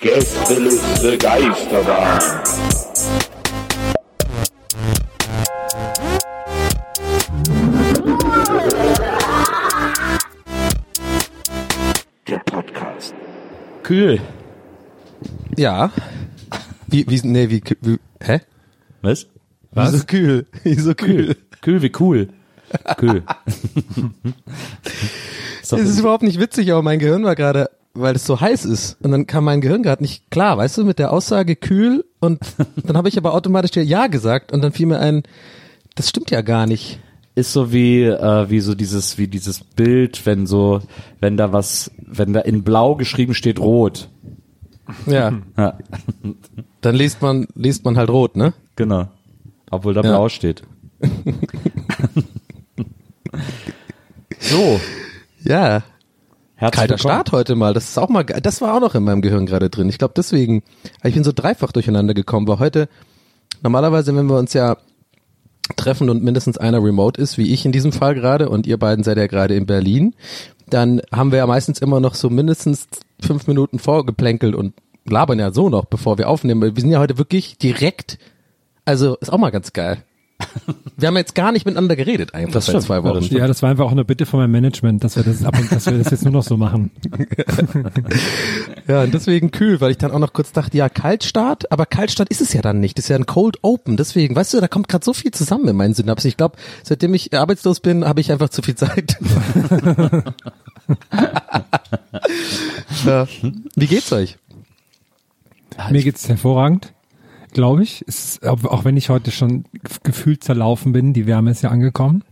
[0.00, 2.18] Gästeliste Geisterbahn.
[12.28, 13.14] Der Podcast.
[13.82, 14.20] Kühl.
[15.56, 15.92] Ja.
[16.88, 18.40] Wie, wie, nee, wie, wie hä?
[19.02, 19.26] Was?
[19.70, 20.46] Wieso kühl?
[20.64, 21.36] Wieso kühl?
[21.60, 22.28] Kühl wie cool.
[22.96, 23.22] Kühl.
[25.62, 28.64] so, Es ist überhaupt nicht witzig, aber mein Gehirn war gerade, weil es so heiß
[28.64, 28.96] ist.
[29.02, 32.04] Und dann kam mein Gehirn gerade nicht klar, weißt du, mit der Aussage kühl.
[32.20, 32.40] Und
[32.84, 34.52] dann habe ich aber automatisch ja Ja gesagt.
[34.52, 35.22] Und dann fiel mir ein,
[35.94, 36.98] das stimmt ja gar nicht.
[37.34, 40.80] ist so wie äh, wie so dieses wie dieses Bild, wenn so
[41.20, 44.08] wenn da was, wenn da in Blau geschrieben steht Rot.
[45.06, 45.32] Ja.
[45.56, 45.78] Ja,
[46.82, 48.52] Dann liest man, liest man halt rot, ne?
[48.76, 49.08] genau.
[49.70, 50.10] Obwohl da Ja.
[50.10, 50.62] Blau steht.
[54.40, 54.80] so,
[55.42, 55.82] Ja.
[56.56, 56.98] herzlich Kalter willkommen.
[56.98, 57.74] Start heute mal.
[57.74, 59.88] Das ist auch mal, das war auch noch in meinem Gehirn gerade drin.
[59.88, 60.62] Ich glaube deswegen,
[61.02, 62.88] ich bin so dreifach durcheinander gekommen, weil heute,
[63.62, 64.76] normalerweise, wenn wir uns ja
[65.76, 69.02] treffen und mindestens einer remote ist, wie ich in diesem Fall gerade, und ihr beiden
[69.02, 70.14] seid ja gerade in Berlin,
[70.68, 72.86] dann haben wir ja meistens immer noch so mindestens
[73.20, 74.74] fünf Minuten vorgeplänkelt und
[75.06, 76.74] labern ja so noch, bevor wir aufnehmen.
[76.74, 78.18] Wir sind ja heute wirklich direkt,
[78.84, 79.98] also ist auch mal ganz geil.
[80.96, 82.86] Wir haben jetzt gar nicht miteinander geredet eigentlich Das seit stimmt.
[82.86, 83.36] zwei Ja, das Wochen.
[83.36, 85.70] Ja, das war einfach auch eine Bitte von meinem Management, dass wir das ab und
[85.72, 86.90] dass wir das jetzt nur noch so machen.
[88.86, 92.28] Ja, und deswegen kühl, weil ich dann auch noch kurz dachte, ja, Kaltstart, aber Kaltstart
[92.28, 92.98] ist es ja dann nicht.
[92.98, 93.96] Das ist ja ein Cold Open.
[93.96, 96.28] Deswegen, weißt du, da kommt gerade so viel zusammen in meinen Synapsen.
[96.28, 99.16] Ich glaube, seitdem ich arbeitslos bin, habe ich einfach zu viel Zeit.
[103.06, 103.26] ja.
[103.74, 104.36] Wie geht's euch?
[105.90, 106.92] Mir geht's hervorragend,
[107.54, 108.04] glaube ich.
[108.06, 111.70] Es ist, auch wenn ich heute schon gef- gefühlt zerlaufen bin, die Wärme ist ja
[111.70, 112.22] angekommen.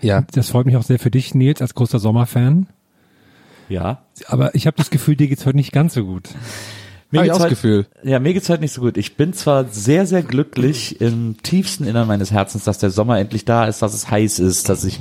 [0.00, 0.24] Ja.
[0.32, 2.66] Das freut mich auch sehr für dich, Nils, als großer Sommerfan.
[3.68, 4.02] Ja.
[4.26, 6.28] Aber ich habe das Gefühl, dir geht's heute nicht ganz so gut.
[7.20, 7.86] Mir geht's heute- Gefühl.
[8.02, 8.96] Ja, mir geht's heute nicht so gut.
[8.96, 13.44] Ich bin zwar sehr, sehr glücklich im tiefsten Innern meines Herzens, dass der Sommer endlich
[13.44, 15.00] da ist, dass es heiß ist, dass ich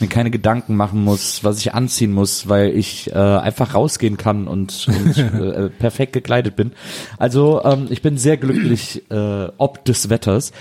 [0.00, 4.46] mir keine Gedanken machen muss, was ich anziehen muss, weil ich äh, einfach rausgehen kann
[4.48, 6.72] und, und äh, perfekt gekleidet bin.
[7.18, 10.52] Also ähm, ich bin sehr glücklich äh, ob des Wetters,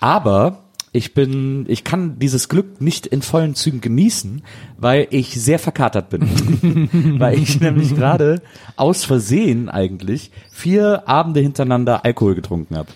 [0.00, 0.61] aber
[0.92, 4.42] ich bin, ich kann dieses Glück nicht in vollen Zügen genießen,
[4.76, 7.16] weil ich sehr verkatert bin.
[7.18, 8.42] weil ich nämlich gerade
[8.76, 12.88] aus Versehen eigentlich vier Abende hintereinander Alkohol getrunken habe.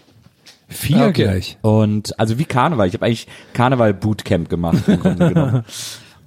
[0.68, 1.22] Vier Ah, okay.
[1.24, 1.58] gleich.
[1.62, 2.88] Und also wie Karneval.
[2.88, 4.82] Ich habe eigentlich Karneval Bootcamp gemacht.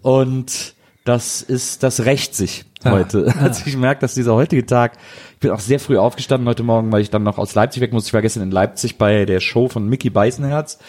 [0.02, 0.74] Und
[1.06, 2.91] das ist, das rächt sich Ah.
[2.91, 3.34] heute.
[3.41, 4.94] Also ich merke, dass dieser heutige Tag,
[5.34, 7.91] ich bin auch sehr früh aufgestanden heute Morgen, weil ich dann noch aus Leipzig weg
[7.91, 8.08] musste.
[8.08, 10.79] Ich war gestern in Leipzig bei der Show von Mickey Beißenherz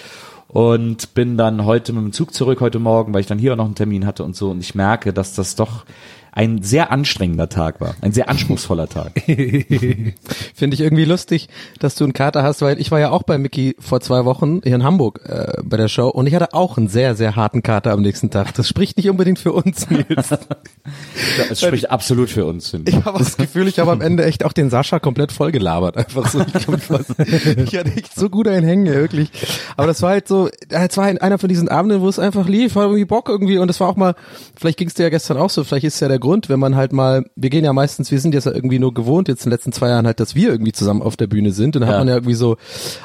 [0.52, 3.56] und bin dann heute mit dem Zug zurück heute Morgen, weil ich dann hier auch
[3.56, 4.50] noch einen Termin hatte und so.
[4.50, 5.84] Und ich merke, dass das doch
[6.32, 9.12] ein sehr anstrengender Tag war, ein sehr anspruchsvoller Tag.
[9.26, 11.48] Finde ich irgendwie lustig,
[11.78, 14.60] dass du einen Kater hast, weil ich war ja auch bei Mickey vor zwei Wochen
[14.62, 17.62] hier in Hamburg äh, bei der Show und ich hatte auch einen sehr, sehr harten
[17.62, 18.54] Kater am nächsten Tag.
[18.54, 20.28] Das spricht nicht unbedingt für uns, Nils.
[21.48, 23.04] Das spricht absolut für uns, finde ich.
[23.04, 25.96] Habe das Gefühl, ich habe am Ende echt auch den Sascha komplett voll gelabert.
[25.96, 26.40] Einfach so.
[26.40, 29.30] Ich, war- ich hatte echt so gut einen Hängen, wirklich.
[29.76, 32.76] Aber das war halt so, es war einer von diesen Abenden, wo es einfach lief,
[32.76, 33.58] war irgendwie Bock irgendwie.
[33.58, 34.14] Und das war auch mal,
[34.56, 36.76] vielleicht ging es dir ja gestern auch so, vielleicht ist ja der Grund, wenn man
[36.76, 39.50] halt mal, wir gehen ja meistens, wir sind jetzt ja irgendwie nur gewohnt, jetzt in
[39.50, 41.74] den letzten zwei Jahren halt, dass wir irgendwie zusammen auf der Bühne sind.
[41.76, 41.94] Und dann Ja.
[41.94, 42.56] hat man ja irgendwie so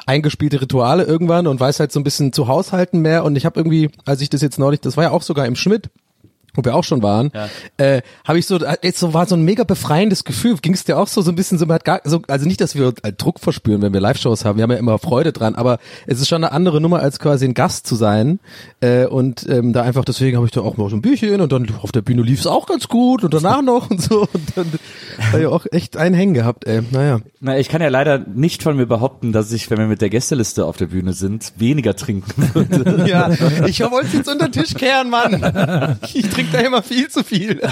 [0.05, 3.23] eingespielte Rituale irgendwann und weiß halt so ein bisschen zu haushalten mehr.
[3.23, 5.55] Und ich habe irgendwie, als ich das jetzt neulich, das war ja auch sogar im
[5.55, 5.89] Schmidt,
[6.55, 7.47] wo wir auch schon waren, Ja.
[7.77, 10.55] äh, habe ich so, jetzt so war so ein mega befreiendes Gefühl.
[10.61, 12.61] Ging es dir auch so so ein bisschen so, man hat gar, so, also nicht,
[12.61, 14.57] dass wir äh, Druck verspüren, wenn wir Live-Shows haben.
[14.57, 17.45] Wir haben ja immer Freude dran, aber es ist schon eine andere Nummer, als quasi
[17.45, 18.39] ein Gast zu sein.
[18.81, 21.51] Äh, und ähm, da einfach deswegen habe ich da auch mal so ein Büchchen und
[21.51, 24.43] dann auf der Bühne lief es auch ganz gut und danach noch und so und
[24.57, 24.71] dann
[25.31, 26.65] habe ich auch echt einen hängen gehabt.
[26.67, 27.19] Ey, naja.
[27.41, 30.09] Na, ich kann ja leider nicht von mir behaupten, dass ich, wenn wir mit der
[30.09, 33.05] Gästeliste auf der Bühne sind, weniger trinken würde.
[33.05, 33.29] Ja,
[33.67, 35.99] ich wollte jetzt unter den Tisch kehren, Mann.
[36.13, 37.61] Ich trinke da immer viel zu viel.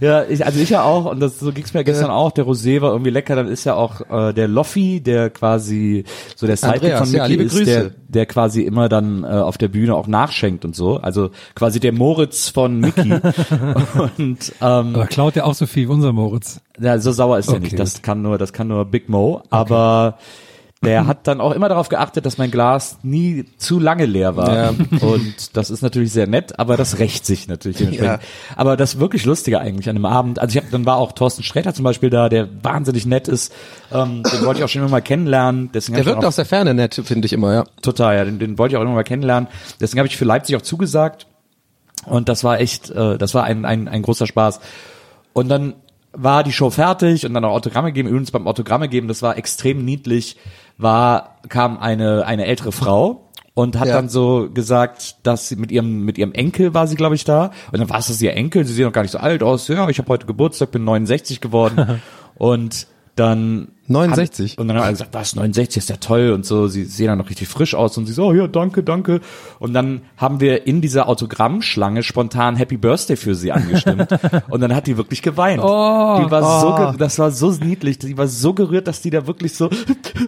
[0.00, 2.80] Ja, ich, also ich ja auch, und das, so ging's mir gestern auch, der Rosé
[2.80, 6.04] war irgendwie lecker, dann ist ja auch äh, der Loffi, der quasi
[6.34, 7.64] so der Sidekick Andreas, von Mickey ja, liebe ist, Grüße.
[7.64, 11.78] der, der quasi immer dann äh, auf der Bühne auch nachschenkt und so, also quasi
[11.78, 13.12] der Moritz von Mickey.
[14.18, 16.60] und ähm, Aber klaut der auch so viel wie unser Moritz?
[16.80, 19.42] ja, so sauer ist er Okay, nicht, das kann nur, das kann nur Big Mo,
[19.50, 20.18] aber
[20.84, 24.54] der hat dann auch immer darauf geachtet, dass mein Glas nie zu lange leer war.
[24.54, 24.68] Ja.
[25.00, 28.20] Und das ist natürlich sehr nett, aber das rächt sich natürlich dementsprechend.
[28.56, 31.42] Aber das wirklich Lustige eigentlich an dem Abend, also ich hab, dann war auch Thorsten
[31.42, 33.52] Sträter zum Beispiel da, der wahnsinnig nett ist.
[33.92, 35.70] Ähm, den wollte ich auch schon immer mal kennenlernen.
[35.72, 37.64] Deswegen Der wirkt aus der Ferne nett, finde ich immer, ja.
[37.82, 39.48] Total, ja, den, den wollte ich auch immer mal kennenlernen.
[39.80, 41.26] Deswegen habe ich für Leipzig auch zugesagt.
[42.06, 44.60] Und das war echt, äh, das war ein, ein, ein großer Spaß.
[45.32, 45.74] Und dann
[46.12, 48.08] war die Show fertig und dann auch Autogramme geben.
[48.08, 50.36] Übrigens beim Autogramme geben, das war extrem niedlich,
[50.78, 53.94] war, kam eine, eine ältere Frau und hat Ja.
[53.94, 57.52] dann so gesagt, dass sie mit ihrem, mit ihrem Enkel war sie, glaube ich, da.
[57.72, 59.68] Und dann war es das ihr Enkel, sie sieht noch gar nicht so alt aus.
[59.68, 62.00] Ja, ich habe heute Geburtstag, bin 69 geworden.
[62.34, 62.86] und
[63.16, 64.58] dann 69?
[64.58, 67.18] und dann haben alle gesagt, was, 69 ist ja toll und so, sie sehen dann
[67.18, 69.20] noch richtig frisch aus und sie so, oh, ja, danke, danke.
[69.58, 74.08] Und dann haben wir in dieser Autogrammschlange spontan Happy Birthday für sie angestimmt
[74.48, 75.62] und dann hat die wirklich geweint.
[75.62, 76.76] Oh, die war so, oh.
[76.92, 79.68] ge- das war so niedlich, die war so gerührt, dass die da wirklich so,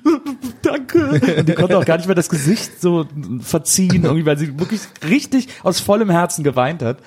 [0.63, 1.21] danke.
[1.39, 3.07] Und die konnte auch gar nicht mehr das Gesicht so
[3.41, 6.99] verziehen, irgendwie, weil sie wirklich richtig aus vollem Herzen geweint hat.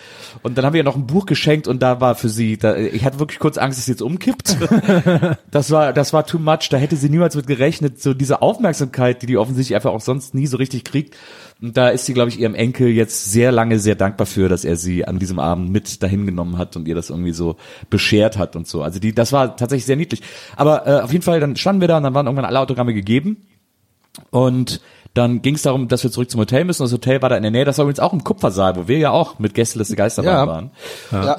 [0.43, 2.75] Und dann haben wir ihr noch ein Buch geschenkt und da war für sie, da,
[2.75, 4.57] ich hatte wirklich kurz Angst, dass sie jetzt umkippt.
[5.51, 6.69] Das war, das war too much.
[6.69, 8.01] Da hätte sie niemals mit gerechnet.
[8.01, 11.15] So diese Aufmerksamkeit, die die offensichtlich einfach auch sonst nie so richtig kriegt.
[11.61, 14.63] Und da ist sie, glaube ich, ihrem Enkel jetzt sehr lange sehr dankbar für, dass
[14.65, 17.57] er sie an diesem Abend mit dahin genommen hat und ihr das irgendwie so
[17.89, 18.81] beschert hat und so.
[18.81, 20.21] Also die, das war tatsächlich sehr niedlich.
[20.55, 22.93] Aber äh, auf jeden Fall, dann standen wir da und dann waren irgendwann alle Autogramme
[22.93, 23.37] gegeben.
[24.31, 24.81] Und
[25.15, 26.83] dann ging es darum, dass wir zurück zum Hotel müssen.
[26.83, 27.65] Das Hotel war da in der Nähe.
[27.65, 30.47] Das war übrigens auch im Kupfersaal, wo wir ja auch mit Gästeliste Geisterbahn Ja.
[30.47, 30.71] waren.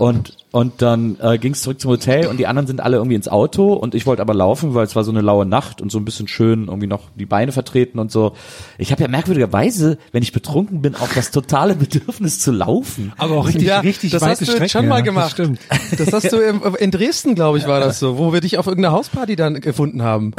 [0.00, 3.14] Und und dann äh, ging es zurück zum Hotel und die anderen sind alle irgendwie
[3.14, 5.92] ins Auto und ich wollte aber laufen, weil es war so eine laue Nacht und
[5.92, 8.32] so ein bisschen schön irgendwie noch die Beine vertreten und so.
[8.78, 13.12] Ich habe ja merkwürdigerweise, wenn ich betrunken bin, auch das totale Bedürfnis zu laufen.
[13.16, 14.62] Aber auch richtig, Ja, richtig das weite hast du Strecke.
[14.64, 15.26] jetzt schon mal ja, gemacht.
[15.26, 15.60] Das stimmt.
[15.98, 18.66] Das hast du im, in Dresden, glaube ich, war das so, wo wir dich auf
[18.66, 20.32] irgendeiner Hausparty dann gefunden haben.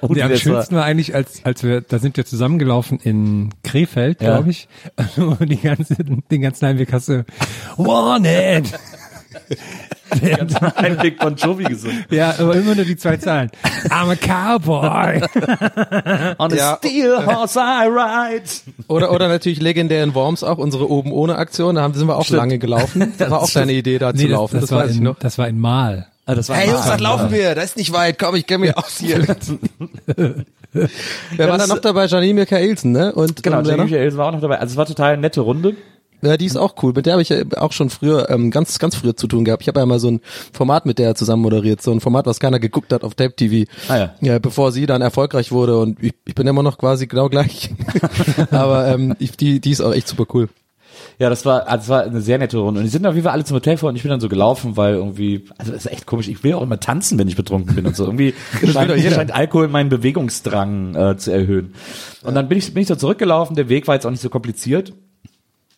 [0.00, 2.98] Und Ja, am das war- schönsten war eigentlich, als, als wir, da sind wir zusammengelaufen
[3.02, 4.34] in Krefeld, Ja.
[4.36, 4.68] glaube ich.
[5.16, 7.24] Und die ganze, den ganzen Heimweg hast du
[10.10, 10.62] Wanted.
[10.76, 12.04] ein Big Bon Jovi gesungen.
[12.10, 13.50] ja, aber immer nur die zwei Zahlen.
[13.88, 15.20] I'm a cowboy.
[16.38, 16.76] On a Ja.
[16.78, 18.44] steel horse I ride.
[18.88, 21.74] Oder, oder natürlich legendär in Worms auch unsere oben ohne Aktion.
[21.74, 22.38] Da haben, sind wir auch Stimmt.
[22.38, 23.12] lange gelaufen.
[23.18, 24.60] Das war auch deine Idee, da zu laufen.
[24.60, 25.18] Das, war weiß ich in, noch.
[25.18, 26.06] das war in Mal.
[26.26, 27.54] Ah, das war Hey Jungs, was laufen wir?
[27.54, 28.18] Das ist nicht weit.
[28.18, 29.26] Komm, ich kenne mich aus hier.
[31.36, 32.06] Wer war da noch dabei?
[32.06, 33.12] Janine Michaelsen, ne?
[33.12, 33.84] Und Genau, und noch?
[33.84, 34.58] Michaelsen war auch noch dabei.
[34.58, 35.74] Also es war total eine nette Runde.
[36.24, 36.92] Ja, die ist auch cool.
[36.94, 39.62] Mit der habe ich ja auch schon früher, ähm, ganz, ganz früher zu tun gehabt.
[39.62, 40.20] Ich habe ja mal so ein
[40.52, 43.70] Format mit der zusammen moderiert, so ein Format, was keiner geguckt hat auf Tape TV.
[43.88, 44.14] Ah, ja.
[44.20, 44.38] ja.
[44.38, 47.70] Bevor sie dann erfolgreich wurde und ich, ich bin immer noch quasi genau gleich.
[48.50, 50.48] Aber ähm, ich, die, die ist auch echt super cool.
[51.18, 52.80] Ja, das war, es war eine sehr nette Runde.
[52.80, 54.28] Und die sind auf jeden Fall alle zum Hotel vor und ich bin dann so
[54.28, 56.28] gelaufen, weil irgendwie, also das ist echt komisch.
[56.28, 58.04] Ich will auch immer tanzen, wenn ich betrunken bin und so.
[58.04, 58.34] Irgendwie
[58.72, 59.14] scheint, doch jeder.
[59.14, 61.74] scheint Alkohol meinen Bewegungsdrang äh, zu erhöhen.
[62.22, 63.56] Und dann bin ich, bin ich so zurückgelaufen.
[63.56, 64.92] Der Weg war jetzt auch nicht so kompliziert.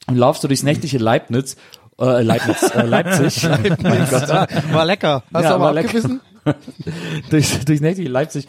[0.06, 1.56] Und laufst du durchs nächtliche Leibniz,
[2.00, 3.42] äh, Leibniz, äh, Leipzig.
[3.42, 4.28] Gott.
[4.72, 5.22] War lecker.
[5.32, 6.20] Hast Ja, du aber abgebissen?
[7.30, 8.46] durch, durch nächtliche Leipzig.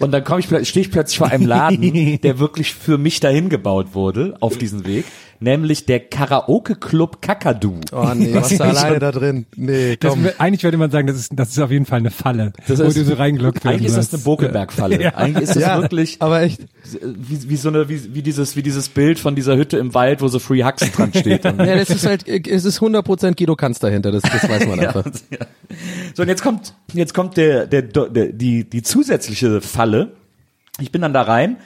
[0.00, 3.48] Und dann komme ich, stehe ich plötzlich vor einem Laden, der wirklich für mich dahin
[3.48, 5.06] gebaut wurde, auf diesen Weg.
[5.40, 7.74] Nämlich der Karaoke-Club Kakadu.
[7.92, 9.46] Oh nee, was du alleine da drin?
[9.54, 10.26] Nee, Das, komm.
[10.38, 12.84] eigentlich würde man sagen, das ist, das ist auf jeden Fall eine Falle, Das wo
[12.84, 14.22] ist- du so reingelockt Eigentlich ist das eine.
[14.24, 15.00] Bokelberg-Falle.
[15.00, 15.14] Ja.
[15.14, 16.62] Eigentlich ist das Ja, wirklich aber echt.
[17.02, 20.22] wie, wie so eine, wie, wie dieses, wie dieses Bild von dieser Hütte im Wald,
[20.22, 21.44] wo so Free Hugs dran steht.
[21.44, 24.88] Ja, das ist halt, es ist 100% Guido Kanz dahinter, das, das weiß man Ja,
[24.88, 25.04] einfach.
[25.30, 25.38] ja.
[26.14, 30.12] So, und jetzt kommt, jetzt kommt der, der, der, die, die zusätzliche Falle.
[30.80, 31.56] Ich bin dann da rein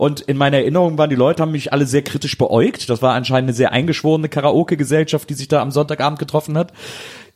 [0.00, 2.88] Und in meiner Erinnerung waren die Leute, haben mich alle sehr kritisch beäugt.
[2.88, 6.72] Das war anscheinend eine sehr eingeschworene Karaoke-Gesellschaft, die sich da am Sonntagabend getroffen hat.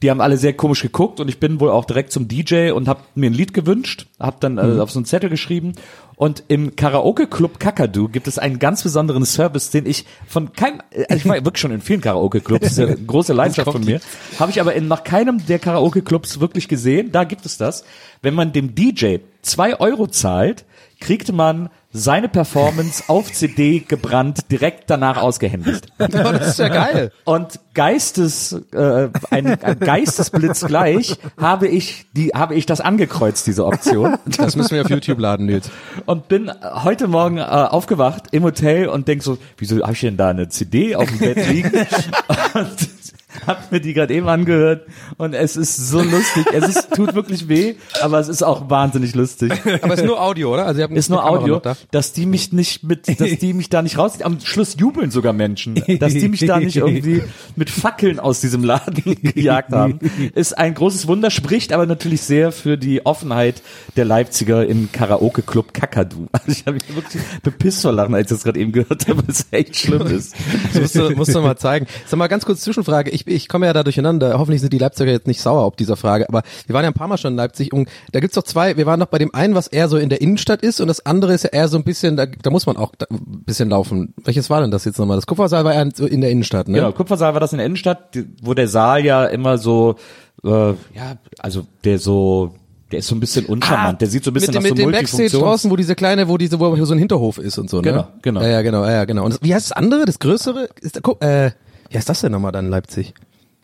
[0.00, 2.88] Die haben alle sehr komisch geguckt und ich bin wohl auch direkt zum DJ und
[2.88, 5.74] habe mir ein Lied gewünscht, habe dann äh, auf so einen Zettel geschrieben
[6.16, 11.04] und im Karaoke-Club Kakadu gibt es einen ganz besonderen Service, den ich von keinem, äh,
[11.08, 14.00] also ich war wirklich schon in vielen Karaoke-Clubs, eine große Leidenschaft von mir,
[14.38, 17.12] habe ich aber in noch keinem der Karaoke-Clubs wirklich gesehen.
[17.12, 17.84] Da gibt es das.
[18.22, 20.64] Wenn man dem DJ zwei Euro zahlt,
[21.00, 25.86] kriegte man seine Performance auf CD gebrannt, direkt danach ausgehändigt.
[25.98, 27.12] das ist ja geil.
[27.24, 33.64] Und Geistes, äh, ein, ein Geistesblitz gleich habe ich die, habe ich das angekreuzt, diese
[33.64, 34.16] Option.
[34.26, 35.70] Das müssen wir auf YouTube laden, Nils.
[36.04, 40.16] Und bin heute Morgen äh, aufgewacht im Hotel und denk so, wieso habe ich denn
[40.16, 41.70] da eine CD auf dem Bett liegen?
[42.54, 43.03] und
[43.46, 44.86] hab mir die gerade eben angehört
[45.16, 46.46] und es ist so lustig.
[46.52, 49.52] Es ist, tut wirklich weh, aber es ist auch wahnsinnig lustig.
[49.82, 50.66] Aber es ist nur Audio, oder?
[50.66, 51.76] Also ihr habt Ist nur Kamera Audio, da.
[51.90, 55.32] dass die mich nicht mit, dass die mich da nicht raus, am Schluss jubeln sogar
[55.32, 57.22] Menschen, dass die mich da nicht irgendwie
[57.56, 59.98] mit Fackeln aus diesem Laden gejagt haben,
[60.34, 63.62] ist ein großes Wunder, spricht aber natürlich sehr für die Offenheit
[63.96, 66.26] der Leipziger im Karaoke-Club Kakadu.
[66.44, 69.22] Also ich habe mich wirklich bepisst vor Lachen, als ich das gerade eben gehört habe,
[69.26, 70.34] was echt schlimm ist.
[70.72, 71.86] Das musst du, musst du mal zeigen.
[72.06, 73.10] Sag mal ganz kurz Zwischenfrage.
[73.10, 74.38] Ich, ich komme ja da durcheinander.
[74.38, 76.28] Hoffentlich sind die Leipziger jetzt nicht sauer ob dieser Frage.
[76.28, 78.76] Aber wir waren ja ein paar Mal schon in Leipzig und da gibt's doch zwei.
[78.76, 81.04] Wir waren noch bei dem einen, was eher so in der Innenstadt ist und das
[81.04, 84.14] andere ist ja eher so ein bisschen, da, da muss man auch ein bisschen laufen.
[84.24, 85.16] Welches war denn das jetzt nochmal?
[85.16, 86.78] Das Kupfersaal war eher so in der Innenstadt, ne?
[86.78, 89.96] Genau, Kupfersaal war das in der Innenstadt, wo der Saal ja immer so,
[90.44, 92.54] äh, ja, also der so,
[92.92, 94.76] der ist so ein bisschen uncharmant, der sieht so ein bisschen Ah, mit, nach dem-
[94.82, 97.58] so mit dem Backstage draußen, wo diese kleine, wo diese, wo so ein Hinterhof ist
[97.58, 97.82] und so, ne?
[97.82, 98.40] Genau, genau.
[98.42, 99.24] Ja, ja, genau, ja, ja, genau.
[99.24, 100.68] Und das, wie heißt das andere, das größere?
[100.80, 101.50] Ist, da- guck, äh,
[101.90, 102.70] wie heißt das denn nochmal dann in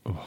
[0.04, 0.20] Leipzig?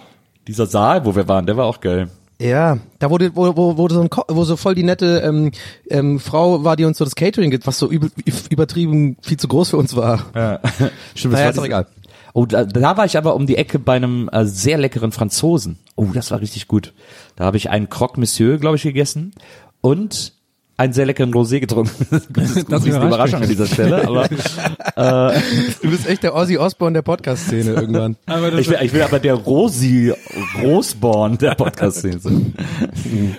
[0.48, 2.10] Dieser Saal, wo wir waren, der war auch geil.
[2.42, 5.52] Ja, da wurde, wo, wo, wo so ein, Ko- wo so voll die nette ähm,
[5.90, 8.12] ähm, Frau war, die uns so das Catering gibt, was so üb
[8.50, 10.26] übertrieben viel zu groß für uns war.
[10.36, 10.60] Ja.
[11.16, 11.88] Stimmt, Naja, war ist egal.
[12.34, 15.78] Oh, da, da war ich aber um die Ecke bei einem äh, sehr leckeren Franzosen.
[15.96, 16.92] Oh, das war richtig gut.
[17.36, 19.34] Da habe ich einen Croque Monsieur, glaube ich, gegessen
[19.82, 20.34] und
[20.76, 22.08] einen sehr leckeren Rosé getrunken.
[22.30, 23.50] das ist Das ist eine Überraschung mich.
[23.50, 24.28] an dieser Stelle, aber
[25.82, 28.16] Du bist echt der Ozzy Osbourne der Podcast-Szene irgendwann.
[28.26, 30.14] Aber ich will, ich will aber der Rosi
[30.62, 32.54] Rosborn der Podcast-Szene sein.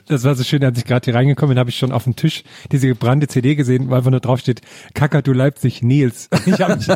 [0.07, 2.17] Das war so schön, als ich gerade hier reingekommen bin, habe ich schon auf dem
[2.17, 4.61] Tisch diese gebrannte CD gesehen, wo einfach nur drauf steht,
[4.95, 6.29] Kakadu Leipzig Nils.
[6.47, 6.89] Ich habe mich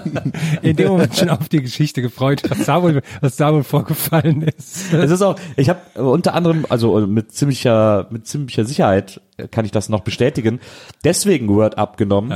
[0.62, 4.42] in dem Moment schon auf die Geschichte gefreut, was da wohl, was da wohl vorgefallen
[4.42, 4.92] ist.
[4.92, 9.70] Es ist auch, ich habe unter anderem, also mit ziemlicher, mit ziemlicher Sicherheit kann ich
[9.70, 10.60] das noch bestätigen,
[11.04, 12.32] deswegen Word abgenommen,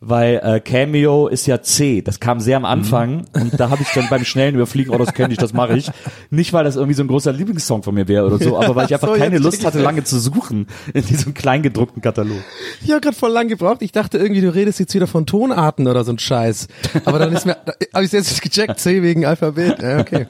[0.00, 3.88] weil äh, Cameo ist ja C, das kam sehr am Anfang und da habe ich
[3.94, 5.90] dann beim schnellen Überfliegen, oh das kenne ich, das mache ich,
[6.30, 8.86] nicht weil das irgendwie so ein großer Lieblingssong von mir wäre oder so, aber weil
[8.86, 12.38] ich einfach so, keine Lust hatte, lange zu suchen in diesem kleingedruckten Katalog.
[12.84, 13.80] Ich habe gerade voll lang gebraucht.
[13.80, 16.68] Ich dachte irgendwie, du redest jetzt wieder von Tonarten oder so ein Scheiß.
[17.04, 17.56] Aber dann ist mir,
[17.94, 19.82] habe ich jetzt gecheckt, C wegen Alphabet.
[19.82, 20.26] Ja, okay.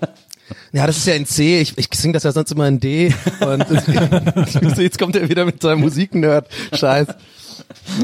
[0.73, 1.61] Ja, das ist ja in C.
[1.61, 3.14] Ich, ich sing das ja sonst immer in D.
[3.40, 3.66] Und
[4.78, 6.49] jetzt kommt er wieder mit seinem Musiknerd.
[6.73, 7.08] Scheiß.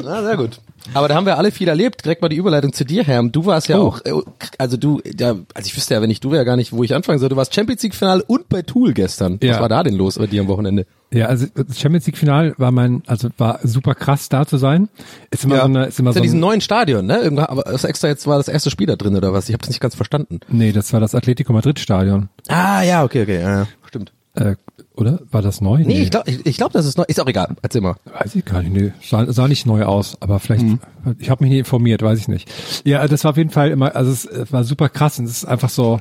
[0.02, 0.60] Na, sehr gut.
[0.94, 2.04] Aber da haben wir alle viel erlebt.
[2.04, 3.30] Direkt mal die Überleitung zu dir, Herm.
[3.32, 3.88] Du warst ja Oh.
[3.88, 4.12] auch, äh,
[4.58, 6.94] also du, ja, also ich wüsste ja, wenn ich du wäre gar nicht, wo ich
[6.94, 7.28] anfangen soll.
[7.28, 9.38] Du warst Champions League Finale und bei Tool gestern.
[9.40, 9.60] Was Ja.
[9.60, 10.86] war da denn los bei dir am Wochenende?
[11.12, 14.88] Ja, also das Champions League Final war mein, also war super krass da zu sein.
[15.30, 17.18] Ist immer so eine, ist immer ist ja so diesen ein, neuen Stadion, ne?
[17.20, 19.48] Irgendwann, aber das extra jetzt war das erste Spiel da drin oder was?
[19.48, 20.40] Ich habe das nicht ganz verstanden.
[20.48, 22.28] nee, das war das Atletico Madrid Stadion.
[22.48, 24.12] Ah, ja, okay, okay, ja, ja, stimmt.
[24.34, 24.56] Äh,
[24.96, 25.20] oder?
[25.30, 25.82] War das neu?
[25.84, 27.04] Nee, ich glaube, ich, ich glaub, das ist neu.
[27.08, 27.56] Ist auch egal.
[27.62, 27.96] Erzähl mal.
[28.18, 28.92] Weiß ich gar nicht, nee.
[29.02, 30.78] Sah, sah nicht neu aus, aber vielleicht, Mhm.
[31.18, 32.50] ich habe mich nicht informiert, weiß ich nicht.
[32.84, 35.38] Ja, das war auf jeden Fall immer, also es äh, war super krass und es
[35.38, 36.00] ist einfach so,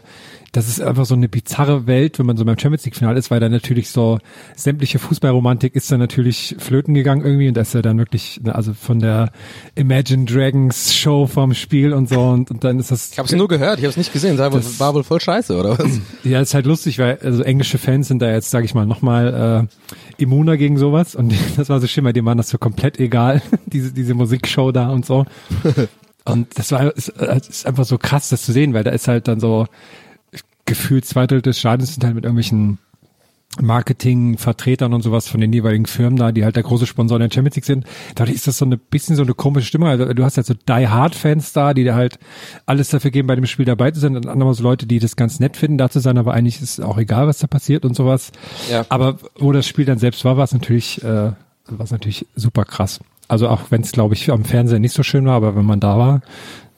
[0.53, 3.31] das ist einfach so eine bizarre Welt, wenn man so beim Champions League Final ist,
[3.31, 4.19] weil da natürlich so
[4.57, 8.73] sämtliche Fußballromantik ist da natürlich flöten gegangen irgendwie und da ist ja dann wirklich, also
[8.73, 9.31] von der
[9.75, 13.33] Imagine Dragons Show vom Spiel und so und, und dann ist das Ich habe es
[13.33, 14.37] nur gehört, ich habe es nicht gesehen.
[14.37, 15.99] War, wohl- war wohl voll scheiße, oder was?
[16.25, 19.67] ja, ist halt lustig, weil also englische Fans sind da jetzt, sage ich mal, nochmal
[20.17, 21.15] äh, immuner gegen sowas.
[21.15, 24.71] Und das war so schön, bei dem war das so komplett egal, diese, diese Musikshow
[24.71, 25.25] da und so.
[26.23, 29.27] Und das war ist, ist einfach so krass, das zu sehen, weil da ist halt
[29.27, 29.65] dann so
[30.65, 32.77] gefühlt zwei Drittel des Stadions sind halt mit irgendwelchen
[33.59, 37.55] Marketingvertretern und sowas von den jeweiligen Firmen da, die halt der große Sponsor der Champions
[37.55, 37.85] League sind.
[38.15, 39.89] Dadurch ist das so eine bisschen so eine komische Stimmung.
[39.89, 42.17] Also du hast halt so Die Hard Fans da, die da halt
[42.65, 44.15] alles dafür geben, bei dem Spiel dabei zu sein.
[44.15, 46.81] Und andere so Leute, die das ganz nett finden, da zu sein, aber eigentlich ist
[46.81, 48.31] auch egal, was da passiert und sowas.
[48.71, 48.85] Ja.
[48.87, 51.35] Aber wo das Spiel dann selbst war, war es natürlich, äh, war
[51.79, 53.01] es natürlich super krass.
[53.27, 55.79] Also auch wenn es, glaube ich, am Fernseher nicht so schön war, aber wenn man
[55.79, 56.21] da war,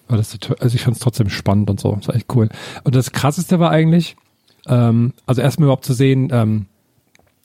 [0.08, 1.96] war das, also ich fand es trotzdem spannend und so.
[1.96, 2.50] Das war echt cool.
[2.84, 4.16] Und das krasseste war eigentlich,
[4.68, 6.66] ähm, also erstmal überhaupt zu sehen, ähm,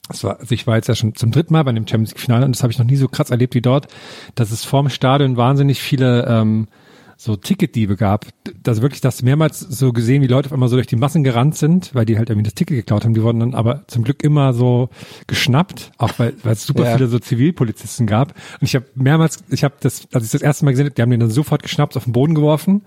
[0.07, 2.19] das war, also ich war jetzt ja schon zum dritten Mal bei dem Champions League
[2.19, 3.87] Finale und das habe ich noch nie so krass erlebt wie dort,
[4.35, 6.67] dass es vorm Stadion wahnsinnig viele ähm,
[7.15, 8.25] so Ticketdiebe gab.
[8.63, 11.55] Das wirklich das mehrmals so gesehen, wie Leute auf einmal so durch die Massen gerannt
[11.57, 13.13] sind, weil die halt irgendwie das Ticket geklaut haben.
[13.13, 14.89] Die wurden dann aber zum Glück immer so
[15.27, 16.95] geschnappt, auch weil, weil es super Ja.
[16.95, 18.29] viele so Zivilpolizisten gab.
[18.61, 21.01] Und ich habe mehrmals, ich habe das, als ich das erste Mal gesehen habe, die
[21.01, 22.83] haben den dann sofort geschnappt, auf den Boden geworfen.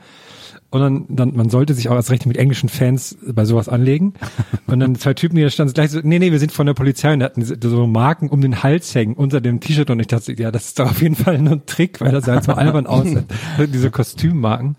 [0.73, 4.15] Und dann, dann, man sollte sich auch als Recht mit englischen Fans bei sowas anlegen.
[4.67, 6.73] Und dann zwei Typen, die da standen, gleich so, nee, nee, wir sind von der
[6.73, 10.33] Polizei und hatten so Marken um den Hals hängen unter dem T-Shirt und ich dachte,
[10.33, 12.87] ja, das ist doch auf jeden Fall nur ein Trick, weil das halt so albern
[12.87, 13.27] aussieht.
[13.59, 14.77] Diese Kostümmarken.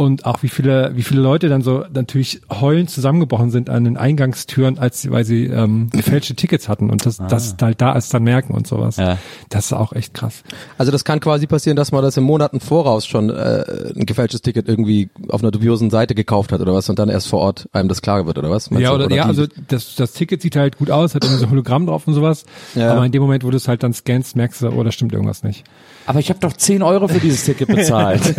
[0.00, 3.98] Und auch wie viele, wie viele Leute dann so natürlich heulend zusammengebrochen sind an den
[3.98, 8.14] Eingangstüren, als sie, weil sie ähm, gefälschte Tickets hatten und das, das halt da ist
[8.14, 8.96] dann merken und sowas.
[8.96, 9.18] Ja.
[9.50, 10.42] Das ist auch echt krass.
[10.78, 14.40] Also das kann quasi passieren, dass man das im Monaten voraus schon äh, ein gefälschtes
[14.40, 17.68] Ticket irgendwie auf einer dubiosen Seite gekauft hat oder was und dann erst vor Ort
[17.72, 18.70] einem das klar wird oder was?
[18.70, 19.04] Meinst ja, du?
[19.04, 21.50] oder, ja, die- also das, das Ticket sieht halt gut aus, hat immer so ein
[21.50, 22.46] Hologramm drauf und sowas.
[22.74, 22.92] Ja.
[22.92, 25.12] Aber in dem Moment, wo du es halt dann scannst, merkst du, oh, da stimmt
[25.12, 25.64] irgendwas nicht.
[26.06, 28.22] Aber ich habe doch 10 Euro für dieses Ticket bezahlt.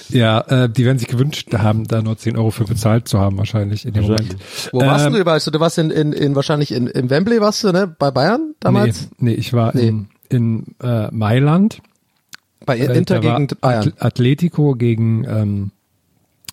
[0.08, 3.38] ja, äh, die werden sich gewünscht haben, da nur 10 Euro für bezahlt zu haben,
[3.38, 4.36] wahrscheinlich in dem Moment.
[4.72, 5.40] Wo warst Ähm, du überall?
[5.40, 7.94] Du warst in, in, in wahrscheinlich in, in Wembley warst du, ne?
[7.98, 9.08] Bei Bayern damals?
[9.18, 11.80] Nee, nee, ich war in, in äh, Mailand.
[12.64, 13.82] Bei Äh, Inter war gegen Bayern.
[13.88, 15.70] Atl- Atletico gegen ähm,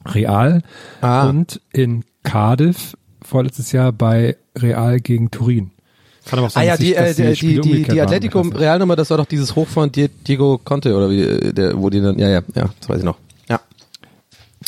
[0.06, 0.64] Real
[1.02, 1.30] Ah.
[1.30, 5.72] und in Cardiff vorletztes Jahr bei Real gegen Turin.
[6.26, 7.84] Kann aber auch Ah sein, ja, dass die, ich- äh, dass die, die, Spiele die,
[7.84, 8.00] die waren.
[8.02, 8.42] Atletico.
[8.42, 11.90] Realnummer, das war doch dieses Hoch von Di- Diego Conte oder wie, äh, der, wo
[11.90, 13.18] die dann, ja, ja, ja, das weiß ich noch.
[13.50, 13.60] Ja.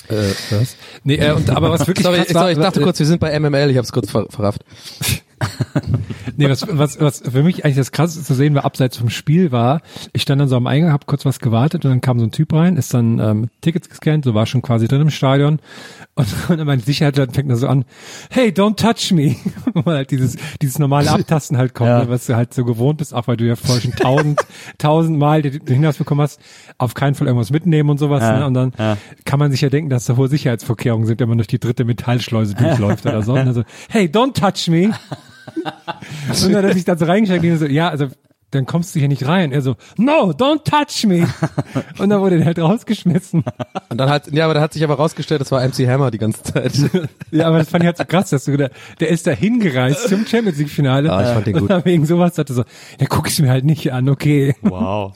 [0.10, 0.75] Äh, was?
[1.04, 3.06] Nee, äh, und, aber was wirklich Sorry, krass war, sorry, ich dachte äh, kurz, wir
[3.06, 4.63] sind bei MML, ich hab's kurz ver verrafft.
[6.36, 9.52] Nee, was, was, was für mich eigentlich das krasseste zu sehen war, abseits vom Spiel
[9.52, 9.82] war,
[10.14, 12.32] ich stand dann so am Eingang, hab kurz was gewartet und dann kam so ein
[12.32, 15.60] Typ rein, ist dann ähm, Tickets gescannt, so war schon quasi drin im Stadion
[16.16, 17.86] und, und dann mein Sicherheitsleiter fängt dann so an,
[18.32, 19.36] hey, don't touch me,
[19.74, 22.00] weil halt dieses, dieses normale Abtasten halt kommt, Ja.
[22.04, 24.40] ne, was du halt so gewohnt bist, auch weil du ja vorher schon tausend,
[24.80, 26.40] tausend Mal den den Hinweis bekommen hast,
[26.80, 28.48] auf keinen Fall irgendwas mitnehmen und sowas, Ja, ne?
[28.48, 28.98] und dann ja.
[29.26, 31.86] kann man sich ja denken, dass da hohe Sicherheitsvorkehrungen sind, wenn man durch die dritte
[31.86, 33.34] Metallschleuse durchläuft oder so.
[33.34, 34.91] Und dann so, hey, don't touch me.
[35.45, 38.08] Und dann hat er sich da so reingesteckt und so, ja, also
[38.53, 39.51] dann kommst du hier nicht rein.
[39.51, 41.27] Er so, no, don't touch me.
[41.97, 43.43] Und dann wurde er halt rausgeschmissen.
[43.89, 46.19] Und dann hat, ja, aber da hat sich aber rausgestellt, das war MC Hammer die
[46.19, 46.73] ganze Zeit.
[47.32, 50.08] Ja, aber das fand ich halt so krass, dass du, der, der ist da hingereist
[50.08, 51.12] zum Champions League Finale.
[51.12, 51.69] Ah, ich fand den Und gut.
[51.71, 52.63] dann wegen sowas hat er so,
[52.99, 54.56] ja, guck ich mir halt nicht an, okay.
[54.62, 55.13] Wow.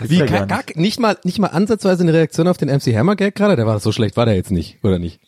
[0.00, 2.94] Wie, ja gar, gar gar, nicht mal, nicht mal ansatzweise eine Reaktion auf den MC
[2.94, 3.56] Hammer Gag gerade?
[3.56, 5.18] Der war so schlecht, war der jetzt nicht, oder nicht?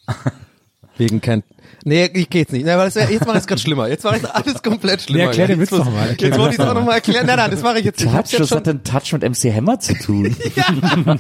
[0.99, 1.43] Wegen Ken.
[1.85, 2.65] Nee, ich geht's nicht.
[2.65, 3.89] Nee, aber das jetzt mache ich es gerade schlimmer.
[3.89, 5.19] Jetzt mache ich alles komplett schlimmer.
[5.21, 6.15] Nee, erklär den Jetzt Witz doch mal.
[6.19, 7.25] Jetzt wollte ich es auch nochmal erklären.
[7.27, 8.09] Nein, nein, das mache ich jetzt nicht.
[8.11, 10.37] Ich hab's Touch, jetzt was schon hat denn Touch mit MC Hammer zu tun?
[10.57, 10.65] Ja,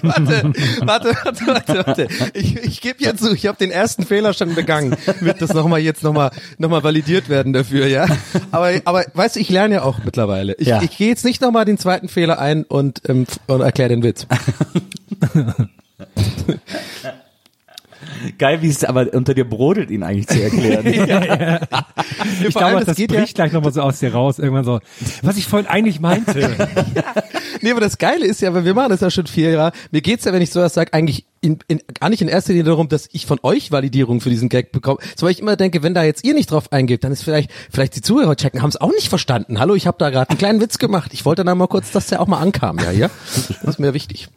[0.03, 0.43] warte,
[0.81, 2.09] warte, warte, warte, warte.
[2.35, 4.97] Ich, ich gebe jetzt zu, ich habe den ersten Fehler schon begangen.
[5.21, 8.07] Wird das nochmal jetzt nochmal noch mal validiert werden dafür, ja?
[8.51, 10.55] Aber, aber weißt du, ich lerne ja auch mittlerweile.
[10.59, 10.83] Ich, Ja.
[10.83, 14.27] ich gehe jetzt nicht nochmal den zweiten Fehler ein und, ähm, und erkläre den Witz.
[18.39, 20.85] Geil, wie es aber unter dir brodelt, ihn eigentlich zu erklären.
[22.41, 24.39] Ich Vor allem, glaube, das, geht ja, bricht gleich nochmal so aus dir raus.
[24.39, 24.81] Irgendwann so,
[25.23, 26.51] was ich vorhin eigentlich meinte.
[27.63, 29.73] nee, aber das Geile ist ja, weil wir machen das ja schon vier Jahre.
[29.91, 32.65] Mir geht's ja, wenn ich sowas sage, eigentlich in, in, gar nicht in erster Linie
[32.65, 34.99] darum, dass ich von euch Validierung für diesen Gag bekomme.
[35.17, 37.51] So, weil ich immer denke, wenn da jetzt ihr nicht drauf eingebt, dann ist vielleicht,
[37.71, 39.59] vielleicht die Zuhörer checken, haben es auch nicht verstanden.
[39.59, 41.13] Hallo, ich habe da gerade einen kleinen Witz gemacht.
[41.15, 43.11] Ich wollte dann mal kurz, dass der auch mal ankam, ja, hier.
[43.63, 44.29] Das ist mir wichtig.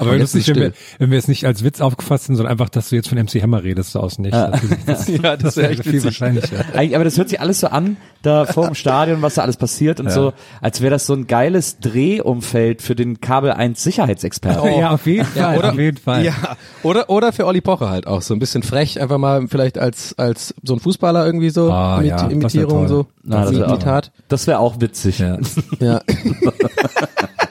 [0.00, 2.52] Aber jetzt lustig, ist wenn wir, wenn wir es nicht als Witz aufgefasst sind, sondern
[2.52, 4.38] einfach, dass du jetzt von MC Hammer redest, so aus dem Nichts.
[4.86, 6.04] Das, Ja, das wäre echt viel witzig.
[6.04, 6.64] wahrscheinlicher.
[6.74, 9.56] Eigentlich, aber das hört sich alles so an, da vor dem Stadion, was da alles
[9.56, 14.78] passiert und so, als wäre das so ein geiles Drehumfeld für den Kabel 1 Sicherheitsexperten.
[14.78, 16.24] Ja, auf jeden Fall, oder, auf jeden Fall.
[16.24, 16.34] Ja,
[16.82, 20.14] oder, oder für Olli Pocher halt auch so ein bisschen frech, einfach mal vielleicht als,
[20.18, 23.72] als so ein Fußballer irgendwie so, Ah, ja, das wär Imitierung, so, Na, das wäre
[23.72, 24.02] auch-.
[24.28, 25.18] Das wäre auch witzig.
[25.18, 25.38] Ja.
[25.78, 26.00] Ja.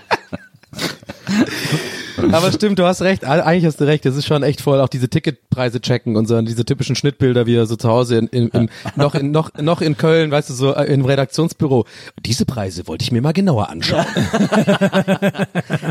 [2.31, 3.25] Aber stimmt, du hast recht.
[3.25, 4.05] Eigentlich hast du recht.
[4.05, 4.79] Das ist schon echt voll.
[4.81, 8.27] Auch diese Ticketpreise checken und so, diese typischen Schnittbilder, wie er so zu Hause in,
[8.27, 11.85] in, im, noch in, noch, noch in Köln, weißt du, so äh, im Redaktionsbüro.
[12.25, 14.05] Diese Preise wollte ich mir mal genauer anschauen.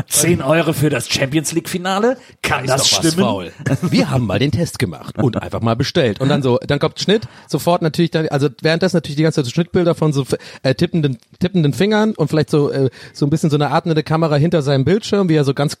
[0.07, 2.17] 10 Euro für das Champions League Finale?
[2.41, 3.51] Kann Da was faul.
[3.81, 6.21] Wir haben mal den Test gemacht und einfach mal bestellt.
[6.21, 9.45] Und dann so, dann kommt Schnitt, sofort natürlich dann, also währenddessen natürlich die ganze Zeit
[9.45, 10.25] so Schnittbilder von so
[10.63, 14.35] äh, tippenden, tippenden Fingern und vielleicht so, äh, so ein bisschen so eine atmende Kamera
[14.35, 15.77] hinter seinem Bildschirm, wie er so ganz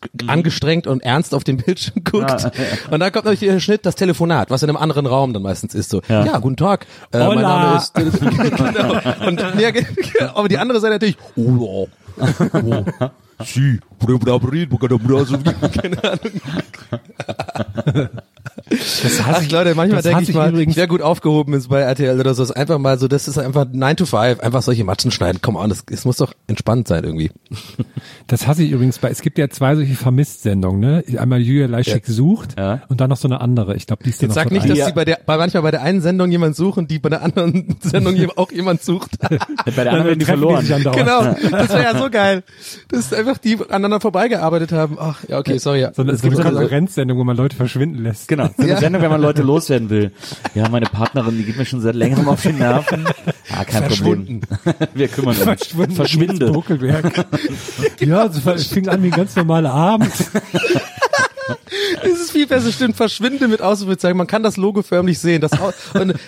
[0.49, 2.51] angestrengt und ernst auf den Bildschirm guckt.
[2.89, 5.75] Und dann kommt natürlich der Schnitt, das Telefonat, was in einem anderen Raum dann meistens
[5.75, 5.89] ist.
[5.89, 7.41] So, ja, guten Tag, äh, mein.
[7.41, 9.27] Name ist genau.
[9.27, 9.71] Und ja,
[10.33, 11.87] aber die andere Seite natürlich, oh, oh,
[12.53, 12.85] oh.
[13.43, 13.79] Sie,
[15.69, 16.19] keine Ahnung.
[18.69, 21.69] Das hasse Ach Leute, manchmal das denke ich ich mal, übrigens- wer gut aufgehoben ist
[21.69, 24.61] bei RTL oder so, ist einfach mal so, das ist einfach 9 to 5, einfach
[24.61, 25.39] solche Matschen schneiden.
[25.41, 27.31] Komm on, das, es muss doch entspannt sein irgendwie.
[28.27, 31.03] Das hasse ich übrigens bei, es gibt ja zwei solche Vermisst-Sendungen, ne?
[31.17, 32.81] Einmal Julia Leischek sucht Ja.
[32.89, 33.75] und dann noch so eine andere.
[33.75, 35.37] Ich glaube, die ist dann Jetzt noch sag nicht, ein- dass sie bei der, bei
[35.37, 39.11] manchmal bei der einen Sendung jemand suchen, die bei der anderen Sendung auch jemand sucht.
[39.19, 40.71] Bei der anderen werden die verloren.
[40.71, 40.97] andauernd.
[41.41, 42.43] genau, das wäre ja so geil.
[42.89, 44.97] Das ist einfach die aneinander vorbeigearbeitet haben.
[44.99, 45.81] Ach, ja, okay, sorry.
[45.81, 45.93] Ja.
[45.93, 48.27] So eine, Es so eine gibt so- Konkurrenzsendung, wo man Leute verschwinden lässt.
[48.27, 48.79] Genau, so eine Ja.
[48.79, 50.11] Sendung, wenn man Leute loswerden will.
[50.53, 53.05] Ja, meine Partnerin, die geht mir schon seit längerem auf die Nerven.
[53.51, 54.41] Ah, kein Problem.
[54.93, 55.43] Wir kümmern uns.
[55.43, 55.95] Verschwunden.
[55.95, 56.63] Verschwinde.
[57.99, 60.11] Ja, es fing an wie ein ganz normaler Abend.
[62.03, 62.95] Es ist viel besser, stimmt.
[62.95, 64.17] Verschwinde mit Ausrufezeichen.
[64.17, 65.41] Man kann das Logo förmlich sehen.
[65.41, 65.51] Das,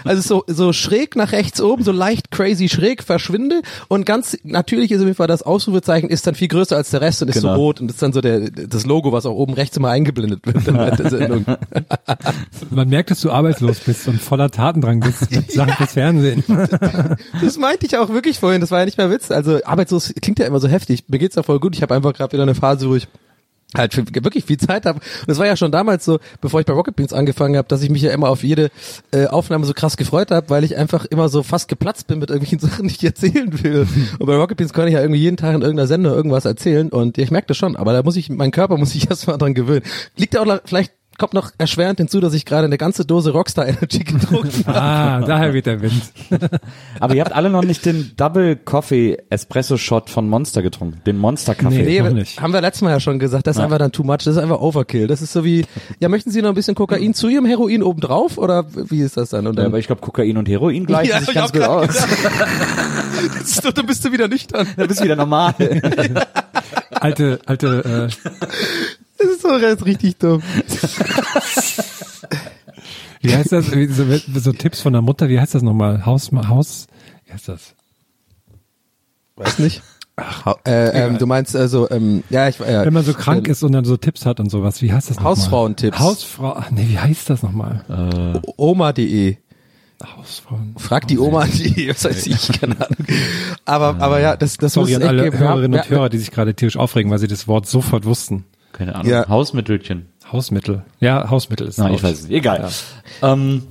[0.04, 3.62] also so, so schräg nach rechts oben, so leicht crazy schräg, verschwinde.
[3.88, 7.02] Und ganz natürlich ist auf jeden Fall das Ausrufezeichen ist dann viel größer als der
[7.02, 7.56] Rest und ist so Genau.
[7.56, 7.82] rot.
[7.82, 11.00] Und ist dann so der, das Logo, was auch oben rechts immer eingeblendet wird während
[11.00, 11.46] der Sendung.
[12.70, 16.44] Man merkt, dass du arbeitslos bist und voller Tatendrang bist mit Sachen fürs Fernsehen.
[17.42, 18.62] Das meinte ich auch wirklich vorhin.
[18.62, 19.32] Das war ja nicht mehr Witz.
[19.32, 21.04] Also arbeitslos klingt ja immer so heftig.
[21.08, 21.76] Mir geht's ja voll gut.
[21.76, 23.08] Ich habe einfach gerade wieder eine Phase, wo ich
[23.76, 25.00] halt für, wirklich viel Zeit habe.
[25.00, 27.82] Und es war ja schon damals so, bevor ich bei Rocket Beans angefangen habe, dass
[27.82, 28.70] ich mich ja immer auf jede
[29.12, 32.30] äh, Aufnahme so krass gefreut habe, weil ich einfach immer so fast geplatzt bin mit
[32.30, 33.88] irgendwelchen Sachen, die ich erzählen will.
[34.20, 36.90] Und bei Rocket Beans kann ich ja irgendwie jeden Tag in irgendeiner Sendung irgendwas erzählen
[36.90, 39.54] und ich merke das schon, aber da muss ich, mein Körper muss sich erstmal dran
[39.54, 39.84] gewöhnen.
[40.16, 43.68] Liegt ja auch vielleicht kommt noch erschwerend hinzu, dass ich gerade eine ganze Dose Rockstar
[43.68, 44.82] Energy getrunken habe.
[44.82, 46.02] Ah, daher weht der Wind.
[47.00, 51.00] Aber ihr habt alle noch nicht den Double Coffee Espresso Shot von Monster getrunken.
[51.06, 51.84] Den Monster Kaffee.
[51.84, 51.84] Nee.
[51.84, 52.42] Nee, noch aber nicht.
[52.42, 53.66] haben wir letztes Mal ja schon gesagt, das ist Ja.
[53.66, 55.06] einfach dann too much, das ist einfach Overkill.
[55.06, 55.64] Das ist so wie,
[56.00, 59.30] ja, möchten Sie noch ein bisschen Kokain zu Ihrem Heroin obendrauf oder wie ist das
[59.30, 59.46] dann?
[59.46, 61.88] Und Ja, dann, aber ich glaube, Kokain und Heroin gleichen Ja, sich ganz gut aus.
[61.88, 64.68] das ist doch, dann bist du wieder nüchtern.
[64.76, 65.54] Dann bist du wieder normal.
[66.90, 68.30] Alte, alte, äh,
[69.22, 70.42] Das ist doch jetzt richtig dumm.
[73.22, 73.68] wie heißt das?
[73.68, 74.06] So,
[74.40, 76.06] so Tipps von der Mutter, wie heißt das nochmal?
[76.06, 76.88] Haus, Haus,
[77.26, 77.76] wie heißt das?
[79.36, 79.84] Weiß nicht.
[80.16, 83.52] Ach, äh, ähm, du meinst also, ähm, ja, ich äh, Wenn man so krank äh,
[83.52, 85.32] ist und dann so Tipps hat und sowas, wie heißt das nochmal?
[85.32, 86.00] Hausfrauentipps.
[86.00, 88.42] Hausfrau, ach nee, wie heißt das nochmal?
[88.58, 89.38] Oma.de.
[90.18, 90.76] Hausfrauen.
[90.78, 93.06] Frag die Oma.de, was weiß ich, keine Ahnung.
[93.66, 95.38] Aber, aber ja, das, das Sorry muss an es echt alle geben.
[95.38, 98.46] Hörerinnen ja, und Hörer, die sich gerade tierisch aufregen, weil sie das Wort sofort wussten.
[98.82, 99.12] Keine Ahnung.
[99.12, 99.28] Ja.
[99.30, 100.08] Hausmittelchen.
[100.32, 100.84] Hausmittel.
[101.00, 101.98] Ja, Hausmittel ist Nein, raus.
[102.00, 102.38] ich weiß es nicht.
[102.38, 102.68] Egal.
[103.22, 103.64] Ähm,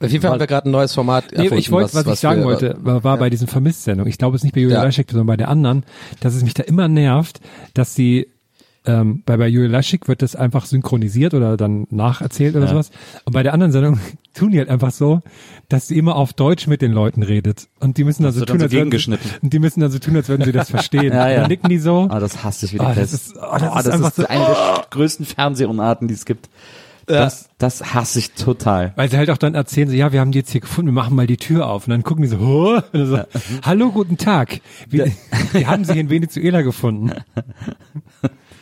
[0.00, 1.58] Auf jeden Fall haben wir gerade ein neues Format Nee, erfunden.
[1.58, 4.10] ich wollte, was, ich sagen wir- wollte, war, war bei diesen Vermisst-Sendungen.
[4.10, 4.82] Ich glaube, es ist nicht bei Julia Ja.
[4.82, 5.84] Leischek, sondern bei der anderen,
[6.18, 7.40] dass es mich da immer nervt,
[7.74, 8.26] dass sie
[8.84, 12.70] ähm, bei, bei Julia Leischek wird das einfach synchronisiert oder dann nacherzählt oder Ja.
[12.70, 12.90] sowas.
[13.24, 13.98] Und bei der anderen Sendung
[14.34, 15.20] tun die halt einfach so,
[15.68, 17.68] dass sie immer auf Deutsch mit den Leuten redet.
[17.80, 19.98] Und die müssen dann so wird tun, so als würden und die müssen dann so
[19.98, 21.12] tun, als würden sie das verstehen.
[21.12, 21.40] Ja, ja.
[21.40, 22.06] Dann nicken die so.
[22.10, 24.26] ah, das hasse ich wie die Ah, das ist- ah, das Oh, ist einfach so-
[24.26, 26.48] eine der größten Fernsehunarten, die es gibt.
[27.06, 28.92] Das, das hasse ich total.
[28.94, 30.92] Weil sie halt auch dann erzählen, so, ja, wir haben die jetzt hier gefunden, wir
[30.92, 31.86] machen mal die Tür auf.
[31.86, 33.18] Und dann gucken die so, oh, dann so
[33.62, 34.60] hallo, guten Tag.
[34.90, 35.10] Wir,
[35.52, 37.12] wir haben sie in Venezuela gefunden.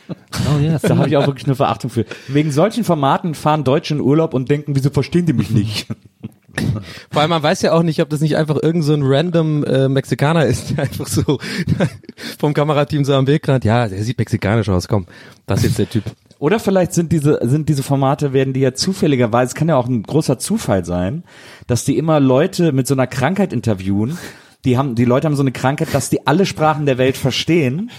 [0.09, 0.81] Oh yes.
[0.81, 2.05] Da habe ich auch wirklich eine Verachtung für.
[2.27, 5.87] Wegen solchen Formaten fahren Deutsche in Urlaub und denken, wieso verstehen die mich nicht?
[7.11, 9.63] Vor allem, man weiß ja auch nicht, ob das nicht einfach irgend so ein random
[9.63, 11.39] äh, Mexikaner ist, der einfach so
[12.39, 13.63] vom Kamerateam so am Weg rennt.
[13.63, 15.05] Ja, der sieht mexikanisch aus, komm,
[15.45, 16.03] das ist jetzt der Typ.
[16.39, 19.87] Oder vielleicht sind diese, sind diese Formate, werden die ja zufälligerweise, es kann ja auch
[19.87, 21.23] ein großer Zufall sein,
[21.65, 24.17] dass die immer Leute mit so einer Krankheit interviewen.
[24.65, 27.89] Die haben, die Leute haben so eine Krankheit, dass die alle Sprachen der Welt verstehen.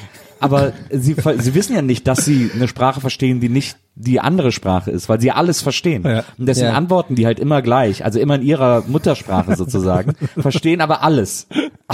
[0.40, 4.52] Aber sie, sie wissen ja nicht, dass sie eine Sprache verstehen, die nicht die andere
[4.52, 6.04] Sprache ist, weil sie alles verstehen.
[6.04, 6.22] Ja.
[6.38, 6.74] Und deswegen Ja.
[6.74, 11.48] antworten die halt immer gleich, also immer in ihrer Muttersprache sozusagen, verstehen aber alles.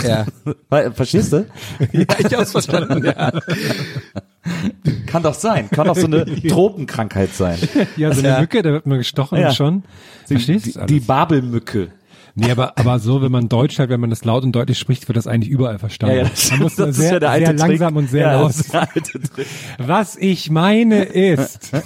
[0.07, 0.27] Ja,
[0.93, 1.47] Verstehst du?
[1.93, 3.05] ja ich hab's verstanden.
[3.07, 3.33] Ja.
[5.07, 5.71] Kann doch sein.
[5.71, 7.59] Kann doch so eine Tropenkrankheit sein.
[7.97, 8.41] Ja, so eine.
[8.41, 9.85] Mücke, da wird man gestochen schon.
[10.27, 10.87] Verstehst Die, du?
[10.87, 11.89] die Babelmücke.
[12.37, 15.07] Nee, aber, aber so, wenn man Deutsch hat, wenn man das laut und deutlich spricht,
[15.09, 16.17] wird das eigentlich überall verstanden.
[16.17, 17.69] Ja, ja, das- man muss das ist sehr, ja der alte sehr Trick.
[17.69, 18.49] langsam und sehr Ja, laut.
[18.51, 19.47] das ist der alte Trick.
[19.79, 21.71] Was ich meine ist,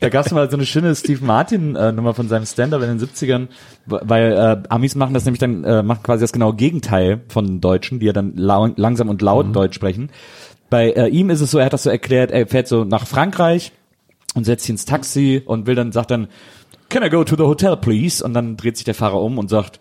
[0.00, 2.88] Da gab es mal so eine schöne Steve Martin äh, Nummer von seinem Stand-up in
[2.88, 3.48] den 70ern,
[3.86, 8.00] weil äh, Amis machen das nämlich dann, äh, machen quasi das genaue Gegenteil von Deutschen,
[8.00, 10.10] die ja dann langsam und laut Deutsch sprechen.
[10.70, 13.06] Bei äh, ihm ist es so, er hat das so erklärt, er fährt so nach
[13.06, 13.72] Frankreich
[14.34, 16.28] und setzt sich ins Taxi und will dann, sagt dann,
[16.88, 18.24] can I go to the hotel please?
[18.24, 19.80] Und dann dreht sich der Fahrer um und sagt,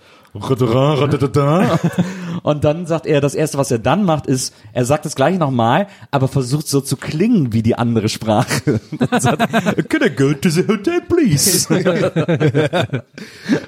[2.44, 5.38] und dann sagt er, das erste, was er dann macht, ist, er sagt das gleiche
[5.38, 8.80] nochmal, aber versucht so zu klingen wie die andere Sprache.
[9.00, 11.68] Und sagt, Can I go to the hotel, please?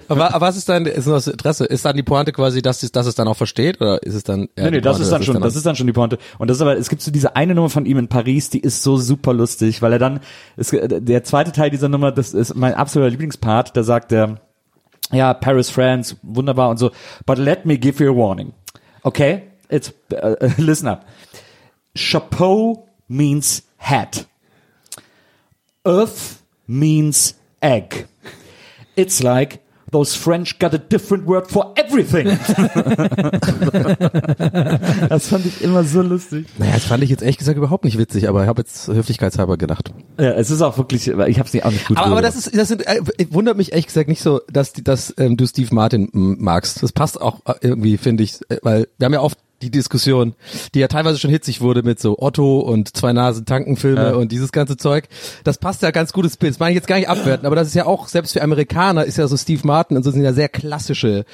[0.08, 2.92] Aber, aber was ist dann, ist das Interesse, ist dann die Pointe quasi, dass es,
[2.92, 5.04] dass es dann auch versteht, oder ist es dann, ja, nee, nee, die das Pointe,
[5.04, 6.18] ist dann schon, das ist dann schon die Pointe.
[6.40, 8.60] Und das ist aber, es gibt so diese eine Nummer von ihm in Paris, die
[8.60, 10.20] ist so super lustig, weil er dann,
[10.58, 14.42] es, der zweite Teil dieser Nummer, das ist mein absoluter Lieblingspart, da sagt er,
[15.12, 16.92] ja, Paris, France, wunderbar und so,
[17.26, 18.54] but let me give you a warning.
[19.06, 19.44] Okay?
[19.70, 21.06] It's, uh, listen up.
[21.96, 24.26] Chapeau means hat.
[25.86, 28.08] Earth means egg.
[28.96, 32.28] It's like those French got a different word for everything.
[35.10, 36.48] das fand ich immer so lustig.
[36.58, 39.58] Naja, das fand ich jetzt ehrlich gesagt überhaupt nicht witzig, aber ich habe jetzt höflichkeitshalber
[39.58, 39.92] gedacht.
[40.18, 42.36] Ja, es ist auch wirklich, ich habe es nicht auch nicht gut Aber, aber das
[42.36, 45.74] ist, das sind, äh, wundert mich ehrlich gesagt nicht so, dass, dass ähm, du Steve
[45.74, 46.84] Martin magst.
[46.84, 50.36] Das passt auch äh, irgendwie, finde ich, äh, weil wir haben ja oft die Diskussion,
[50.74, 54.16] die ja teilweise schon hitzig wurde mit so Otto und zwei Nasen Tankenfilme Ja.
[54.16, 55.06] und dieses ganze Zeug.
[55.44, 56.54] Das passt ja ganz gutes Bild.
[56.54, 59.06] Das meine ich jetzt gar nicht abwerten, aber das ist ja auch, selbst für Amerikaner
[59.06, 61.26] ist ja so Steve Martin und so sind ja sehr klassische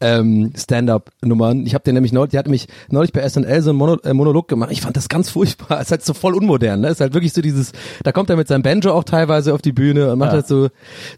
[0.00, 1.66] ähm, Stand-up-Nummern.
[1.66, 4.12] Ich habe den nämlich neulich, die hat mich neulich bei SNL so einen Mono, äh,
[4.12, 4.70] Monolog gemacht.
[4.72, 5.80] Ich fand das ganz furchtbar.
[5.80, 6.80] Es ist halt so voll unmodern.
[6.80, 6.88] Ne?
[6.88, 7.72] Es ist halt wirklich so dieses,
[8.04, 10.34] da kommt er mit seinem Banjo auch teilweise auf die Bühne und macht Ja.
[10.36, 10.68] halt so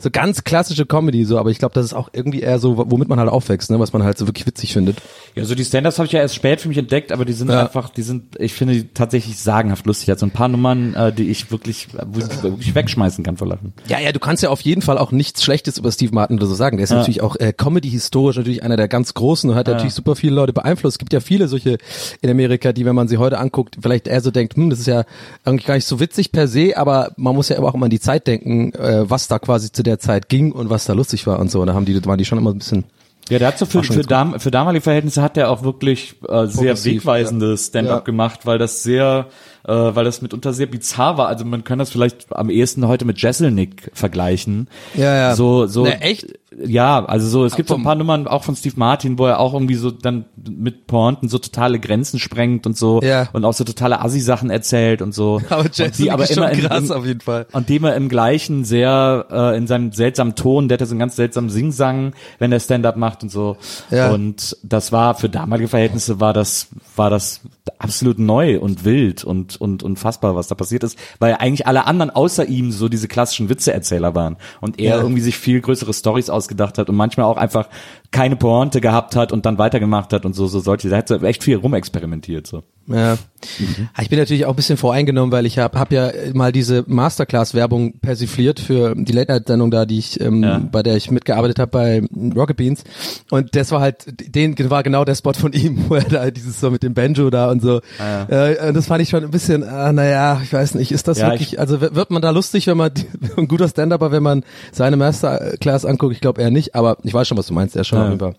[0.00, 1.38] so ganz klassische Comedy so.
[1.38, 3.78] Aber ich glaube, das ist auch irgendwie eher so, womit man halt aufwächst, ne?
[3.80, 4.96] was man halt so wirklich witzig findet.
[5.34, 7.50] Ja, so die Stand-ups habe ich ja erst spät für mich entdeckt, aber die sind
[7.50, 7.62] Ja.
[7.62, 10.10] einfach, die sind, ich finde die tatsächlich sagenhaft lustig.
[10.10, 13.72] Also ein paar Nummern, äh, die ich wirklich, wo ich wirklich wegschmeißen kann vor Lachen.
[13.88, 16.46] Ja, ja, du kannst ja auf jeden Fall auch nichts Schlechtes über Steve Martin oder
[16.46, 16.76] so sagen.
[16.76, 20.16] Der ist natürlich auch äh, Comedy-historisch natürlich einer der ganz großen und hat natürlich super
[20.16, 20.94] viele Leute beeinflusst.
[20.94, 21.78] Es gibt ja viele solche
[22.20, 24.86] in Amerika, die, wenn man sie heute anguckt, vielleicht eher so denkt, hm, das ist
[24.86, 25.04] ja
[25.44, 27.90] eigentlich gar nicht so witzig per se, aber man muss ja aber auch immer an
[27.90, 31.26] die Zeit denken, äh, was da quasi zu der Zeit ging und was da lustig
[31.26, 31.60] war und so.
[31.60, 32.84] Und da haben die, waren die schon immer ein bisschen
[33.30, 36.46] Ja, der hat so für, für, dam für damalige Verhältnisse hat der auch wirklich äh,
[36.46, 38.04] sehr wegweisende Stand-up Ja.
[38.04, 39.26] gemacht, weil das sehr,
[39.66, 41.28] äh, weil das mitunter sehr bizarr war.
[41.28, 44.68] Also man kann das vielleicht am ehesten heute mit Jesselnick vergleichen.
[44.94, 45.34] Ja, ja.
[45.36, 45.84] So, so.
[45.84, 46.34] Na, echt?
[46.64, 49.40] Ja, also so, es gibt so ein paar Nummern auch von Steve Martin, wo er
[49.40, 53.28] auch irgendwie so dann mit Pointen so totale Grenzen sprengt und so Ja.
[53.32, 55.40] und auch so totale Assi-Sachen erzählt und so.
[55.48, 57.46] Aber und Jesselnick ist schon krass auf jeden Fall.
[57.52, 60.92] Und dem er im gleichen sehr, äh, in seinem seltsamen Ton, der hat ja so
[60.92, 63.56] einen ganz seltsamen Singsang, wenn er Stand-up macht und so.
[63.90, 64.10] Ja.
[64.10, 67.40] Und das war, für damalige Verhältnisse war das, war das
[67.78, 72.10] absolut neu und wild und, und unfassbar, was da passiert ist, weil eigentlich alle anderen
[72.10, 75.02] außer ihm so diese klassischen Witzeerzähler waren und er Ja.
[75.02, 77.68] irgendwie sich viel größere Stories ausgedacht hat und manchmal auch einfach
[78.14, 81.22] keine Pointe gehabt hat und dann weitergemacht hat und so, so solche, da hat er
[81.24, 82.62] echt viel rumexperimentiert, so.
[82.86, 83.16] Ja.
[83.58, 83.88] Mhm.
[84.02, 87.98] Ich bin natürlich auch ein bisschen voreingenommen, weil ich habe hab ja mal diese Masterclass-Werbung
[88.00, 90.58] persifliert für die Late-Night-Sendung da, die ich, ähm, Ja.
[90.70, 92.02] bei der ich mitgearbeitet habe bei
[92.36, 92.84] Rocket Beans.
[93.30, 96.60] Und das war halt, den war genau der Spot von ihm, wo er da dieses
[96.60, 97.80] so mit dem Banjo da und so.
[98.28, 101.18] Äh, und das fand ich schon ein bisschen, äh, naja, ich weiß nicht, ist das
[101.20, 102.90] Ja, wirklich, also w- wird man da lustig, wenn man
[103.38, 106.12] ein guter Stand-Upper, wenn man seine Masterclass anguckt?
[106.14, 108.34] Ich glaube eher nicht, aber ich weiß schon, was du meinst, er schon Fall.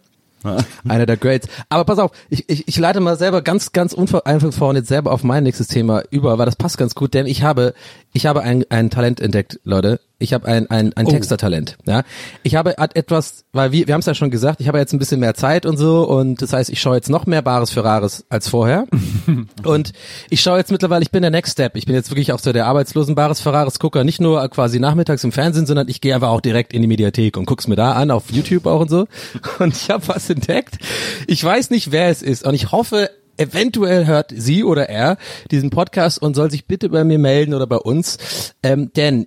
[0.87, 1.47] Einer der Greats.
[1.69, 5.23] Aber pass auf, ich, ich, ich leite mal selber ganz, ganz unvereinfacht jetzt selber auf
[5.23, 7.73] mein nächstes Thema über, weil das passt ganz gut, denn ich habe,
[8.13, 9.99] ich habe ein, ein Talent entdeckt, Leute.
[10.25, 11.77] Ich habe ein, ein, ein Textertalent.
[11.85, 12.01] Ja,
[12.41, 14.97] ich habe etwas, weil wir, wir haben es ja schon gesagt, ich habe jetzt ein
[14.97, 17.83] bisschen mehr Zeit und so und das heißt, ich schaue jetzt noch mehr Bares für
[17.83, 18.87] Rares als vorher.
[19.63, 19.93] und
[20.31, 21.75] ich schaue jetzt mittlerweile, ich bin der Next Step.
[21.75, 24.79] Ich bin jetzt wirklich auch so der arbeitslosen Bares für Rares Gucker, nicht nur quasi
[24.79, 27.75] nachmittags im Fernsehen, sondern ich gehe einfach auch direkt in die Mediathek und guck's mir
[27.75, 29.05] da an, auf YouTube auch und so.
[29.59, 30.79] Und ich habe was entdeckt.
[31.27, 35.17] Ich weiß nicht, wer es ist und ich hoffe, eventuell hört sie oder er
[35.51, 39.25] diesen Podcast und soll sich bitte bei mir melden oder bei uns, ähm, denn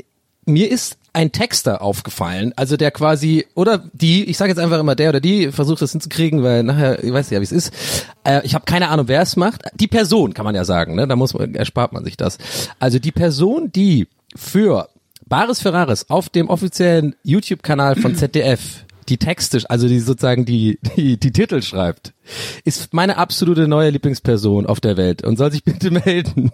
[0.49, 4.95] mir ist ein Texter aufgefallen, also der quasi, oder die, ich sage jetzt einfach immer
[4.95, 7.73] der oder die, versucht das hinzukriegen, weil nachher, ich weiß ja, wie es ist.
[8.25, 9.63] Äh, ich habe keine Ahnung, wer es macht.
[9.75, 11.07] Die Person, kann man ja sagen, ne?
[11.09, 12.39] Da muss man, erspart man sich das.
[12.79, 14.07] Also die Person, die
[14.37, 14.89] für
[15.27, 21.19] Bares Ferraris auf dem offiziellen YouTube-Kanal von ZDF die Texte, also die sozusagen die, die,
[21.19, 22.15] die Titel schreibt,
[22.65, 26.51] ist meine absolute neue Lieblingsperson auf der Welt und soll sich bitte melden.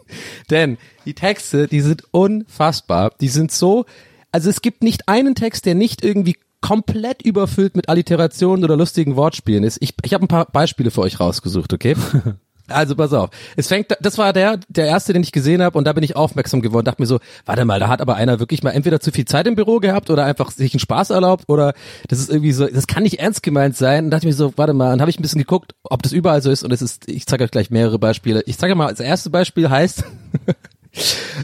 [0.50, 3.12] Denn die Texte, die sind unfassbar.
[3.20, 3.84] Die sind so,
[4.32, 9.16] also es gibt nicht einen Text, der nicht irgendwie komplett überfüllt mit Alliterationen oder lustigen
[9.16, 9.78] Wortspielen ist.
[9.82, 11.94] Ich, ich habe ein paar Beispiele für euch rausgesucht, okay?
[12.68, 13.30] Also pass auf.
[13.56, 16.16] Es fängt, das war der, der erste, den ich gesehen habe, und da bin ich
[16.16, 16.86] aufmerksam geworden.
[16.86, 19.46] Dachte mir so, warte mal, da hat aber einer wirklich mal entweder zu viel Zeit
[19.46, 21.74] im Büro gehabt oder einfach sich einen Spaß erlaubt oder
[22.08, 24.06] das ist irgendwie so, das kann nicht ernst gemeint sein.
[24.06, 26.12] Und dachte ich mir so, warte mal, dann habe ich ein bisschen geguckt, ob das
[26.12, 26.62] überall so ist.
[26.62, 28.42] Und es ist, ich zeige euch gleich mehrere Beispiele.
[28.46, 30.04] Ich zeige mal, das erste Beispiel heißt.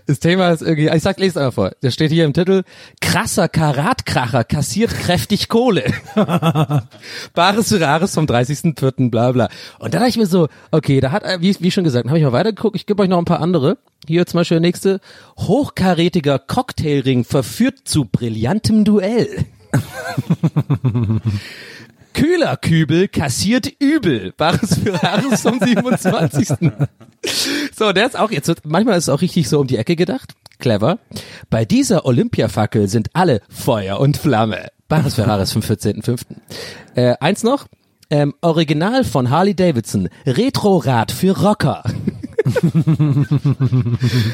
[0.06, 1.72] Das Thema ist irgendwie, ich sag, lese einfach vor.
[1.80, 2.62] Da steht hier im Titel,
[3.00, 5.92] krasser Karatkracher kassiert kräftig Kohle.
[7.34, 9.10] Bares für Rares vom 30.04.
[9.10, 9.48] bla bla.
[9.78, 12.24] Und dann dachte ich mir so, okay, da hat, wie, wie schon gesagt, habe ich
[12.24, 13.78] mal weitergeguckt, ich gebe euch noch ein paar andere.
[14.06, 15.00] Hier zum Beispiel der nächste,
[15.36, 19.46] hochkarätiger Cocktailring verführt zu brillantem Duell.
[22.14, 24.32] Kühlerkübel kassiert übel.
[24.36, 26.48] Bares für Rares vom 27.
[27.76, 30.34] So, der ist auch jetzt, manchmal ist es auch richtig so um die Ecke gedacht.
[30.58, 30.98] Clever.
[31.48, 34.68] Bei dieser Olympiafackel sind alle Feuer und Flamme.
[34.88, 36.20] Bares Ferraris vom 14.05.
[36.94, 37.66] Äh, eins noch.
[38.10, 40.08] Ähm, Original von Harley Davidson.
[40.26, 41.84] Retrorad für Rocker.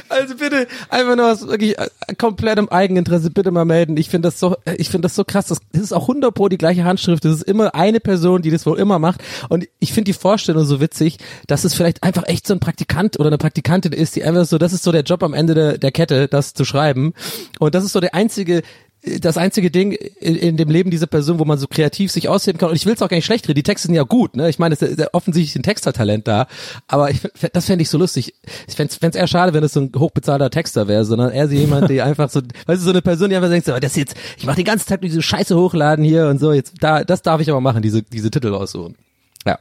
[0.09, 0.26] also
[0.57, 3.97] bitte einfach nur aus wirklich äh, komplettem Eigeninteresse bitte mal melden.
[3.97, 5.47] Ich finde das so, ich finde das so krass.
[5.47, 7.25] Das, das ist auch 100 pro die gleiche Handschrift.
[7.25, 9.23] Das ist immer eine Person, die das wohl immer macht.
[9.49, 13.19] Und ich finde die Vorstellung so witzig, dass es vielleicht einfach echt so ein Praktikant
[13.19, 15.79] oder eine Praktikantin ist, die einfach so, das ist so der Job am Ende der,
[15.79, 17.13] der Kette, das zu schreiben.
[17.59, 18.63] Und das ist so der einzige
[19.21, 22.59] das einzige Ding in, in, dem Leben dieser Person, wo man so kreativ sich ausheben
[22.59, 22.71] kann.
[22.71, 23.57] Und ich will es auch gar nicht schlecht reden.
[23.57, 24.37] Die Texte sind ja gut.
[24.37, 24.49] Ne?
[24.49, 26.49] Ich meine, es ist offensichtlich ein Textertalent da.
[26.89, 27.21] Aber ich,
[27.53, 28.35] das fände ich so lustig.
[28.67, 31.55] Ich fände es eher schade, wenn es so ein hochbezahlter Texter wäre, sondern eher so
[31.55, 34.17] jemand, der einfach so, weißt du, so eine Person, die einfach denkt, so, das jetzt,
[34.39, 36.53] ich mache die ganze Zeit diese Scheiße hochladen hier und so.
[36.53, 38.97] Jetzt da, das darf ich aber machen, diese diese Titel aussuchen.
[39.47, 39.59] Ja.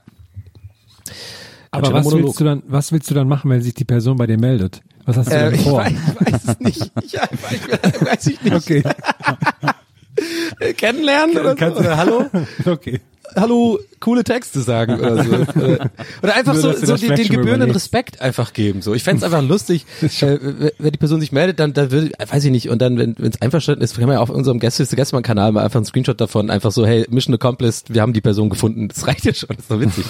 [1.71, 4.28] Aber was willst du dann, was willst du dann machen, wenn sich die Person bei
[4.28, 4.82] dir meldet?
[5.06, 5.86] Was hast du äh, denn vor?
[5.86, 6.91] Ich weiß, ich weiß es nicht.
[7.04, 8.56] Ich, ich, ich, weiß ich nicht.
[8.56, 8.84] Okay.
[10.78, 11.80] Kennenlernen oder, so?
[11.80, 12.26] oder hallo?
[12.65, 13.02] Okay.
[13.36, 15.32] Hallo, coole Texte sagen oder so.
[16.22, 17.72] oder einfach Nur, so, so den, den gebührenden.
[17.72, 18.82] Respekt einfach geben.
[18.82, 22.46] So, ich fänd's einfach lustig, äh, wenn die Person sich meldet, dann, dann würde, weiß
[22.46, 25.52] ich nicht, und dann, wenn es einverstanden ist, können wir ja auf unserem Gästeliste Gästemann-Kanal
[25.52, 28.88] mal einfach einen Screenshot davon, einfach so, hey, Mission accomplished, wir haben die Person gefunden.
[28.88, 30.06] Das reicht ja schon, das ist doch witzig.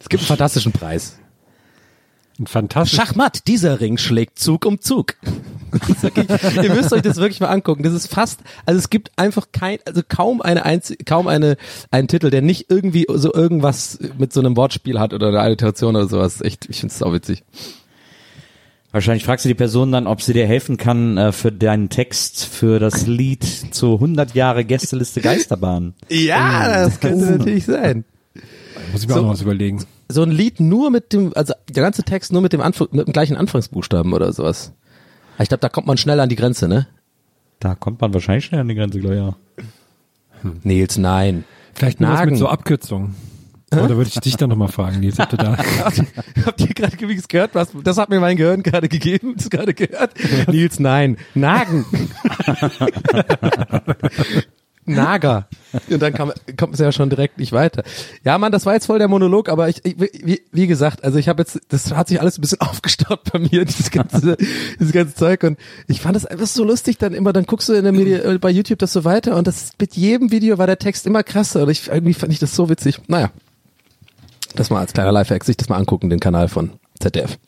[0.00, 1.16] es gibt einen fantastischen Preis.
[2.38, 2.98] Ein fantastisch.
[2.98, 5.14] Schachmatt, dieser Ring schlägt Zug um Zug.
[6.00, 6.26] Wirklich,
[6.62, 7.82] ihr müsst euch das wirklich mal angucken.
[7.82, 11.56] Das ist fast, also es gibt einfach kein, also kaum eine einzige, kaum eine,
[11.90, 15.96] einen Titel, der nicht irgendwie so irgendwas mit so einem Wortspiel hat oder eine Alliteration
[15.96, 16.40] oder sowas.
[16.42, 17.42] Echt, ich find's auch witzig.
[18.92, 22.44] Wahrscheinlich fragst du die Person dann, ob sie dir helfen kann äh, für deinen Text
[22.46, 23.42] für das Lied
[23.72, 25.94] zu 100 Jahre Gästeliste Geisterbahn.
[26.08, 28.04] Ja, das könnte natürlich sein.
[28.92, 29.20] Muss ich mir So.
[29.20, 29.84] auch noch was überlegen.
[30.14, 33.08] So ein Lied nur mit dem, also der ganze Text nur mit dem, Anf mit
[33.08, 34.72] dem gleichen Anfangsbuchstaben oder sowas.
[35.40, 36.86] Ich glaube, da kommt man schnell an die Grenze, ne?
[37.58, 39.34] Da kommt man wahrscheinlich schnell an die Grenze, glaube ich, ja.
[40.62, 41.42] Nils, nein.
[41.74, 43.16] Vielleicht nur mit so Abkürzungen.
[43.72, 45.56] Oder würde ich dich dann nochmal fragen, Nils, ob du da.
[46.46, 47.56] Habt ihr gerade übrigens gehört?
[47.56, 49.34] Was, das hat mir mein Gehirn gerade gegeben.
[49.36, 50.12] Das gerade gehört.
[50.46, 51.16] Nils, nein.
[51.34, 51.84] Nagen.
[54.86, 55.48] Nager.
[55.90, 57.82] Und dann kam, kommt es ja schon direkt nicht weiter.
[58.24, 61.18] Ja, Mann, das war jetzt voll der Monolog, aber ich, ich wie, wie gesagt, also
[61.18, 64.36] ich habe jetzt, das hat sich alles ein bisschen aufgestaut bei mir, dieses ganze,
[64.80, 67.72] dieses ganze Zeug und ich fand das einfach so lustig, dann immer, dann guckst du
[67.72, 70.66] in der Medi äh, bei YouTube das so weiter und das mit jedem Video war
[70.66, 73.00] der Text immer krasser und ich, irgendwie fand ich das so witzig.
[73.08, 73.30] Naja.
[74.54, 77.38] Das mal als kleiner Lifehack, sich das mal angucken, den Kanal von ZDF.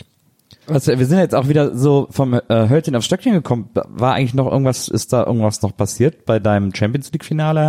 [0.69, 3.71] Was, wir sind jetzt auch wieder so vom äh, Hölzchen auf Stöckchen gekommen.
[3.75, 7.61] War eigentlich noch irgendwas, ist da irgendwas noch passiert bei deinem Champions League Finale,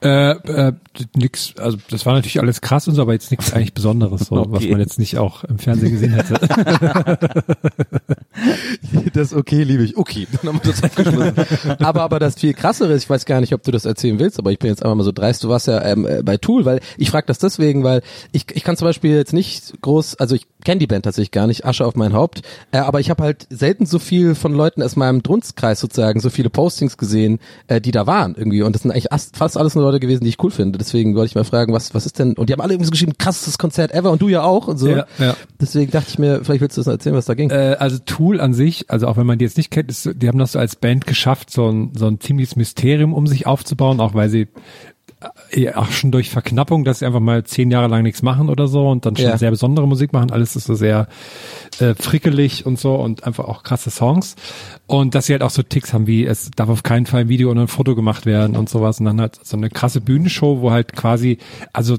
[0.00, 0.36] Herr?
[0.44, 0.72] Äh, äh,
[1.16, 4.36] nix, also das war natürlich alles krass und so, aber jetzt nichts eigentlich Besonderes, so,
[4.50, 4.70] was Okay.
[4.72, 6.38] man jetzt nicht auch im Fernsehen gesehen hätte.
[9.12, 9.96] Das okay, liebe ich.
[9.96, 11.34] Okay, dann haben wir das abgeschlossen.
[11.84, 14.38] aber, aber das viel krassere ist, ich weiß gar nicht, ob du das erzählen willst,
[14.38, 16.64] aber ich bin jetzt einfach mal so dreist, du warst ja ähm, äh, bei Tool,
[16.64, 20.34] weil ich frage das deswegen, weil ich, ich kann zum Beispiel jetzt nicht groß, also
[20.34, 22.42] ich kenne die Band tatsächlich gar nicht, Asche auf mein Haupt,
[22.72, 26.30] äh, aber ich habe halt selten so viel von Leuten aus meinem Dunstkreis sozusagen, so
[26.30, 29.74] viele Postings gesehen, äh, die da waren irgendwie und das sind eigentlich as- fast alles
[29.74, 32.18] nur Leute gewesen, die ich cool finde, deswegen wollte ich mal fragen, was, was ist
[32.18, 34.68] denn, und die haben alle irgendwie so geschrieben, krassestes Konzert ever und du ja auch
[34.68, 34.88] und so.
[34.88, 35.36] Ja, ja.
[35.60, 37.50] Deswegen dachte ich mir, vielleicht willst du das erzählen, was da ging.
[37.50, 40.28] Äh, also Tool an sich, also auch wenn man die jetzt nicht kennt, ist, die
[40.28, 44.00] haben das so als Band geschafft, so ein, so ein ziemliches Mysterium um sich aufzubauen,
[44.00, 44.48] auch weil sie
[45.50, 48.68] äh, auch schon durch Verknappung, dass sie einfach mal zehn Jahre lang nichts machen oder
[48.68, 49.36] so und dann schon Ja.
[49.38, 50.30] sehr besondere Musik machen.
[50.30, 51.08] Alles ist so sehr
[51.78, 54.36] äh, frickelig und so und einfach auch krasse Songs.
[54.86, 57.28] Und dass sie halt auch so Ticks haben wie, es darf auf keinen Fall ein
[57.28, 58.98] Video oder ein Foto gemacht werden und sowas.
[59.00, 61.38] Und dann halt so eine krasse Bühnenshow, wo halt quasi,
[61.72, 61.98] also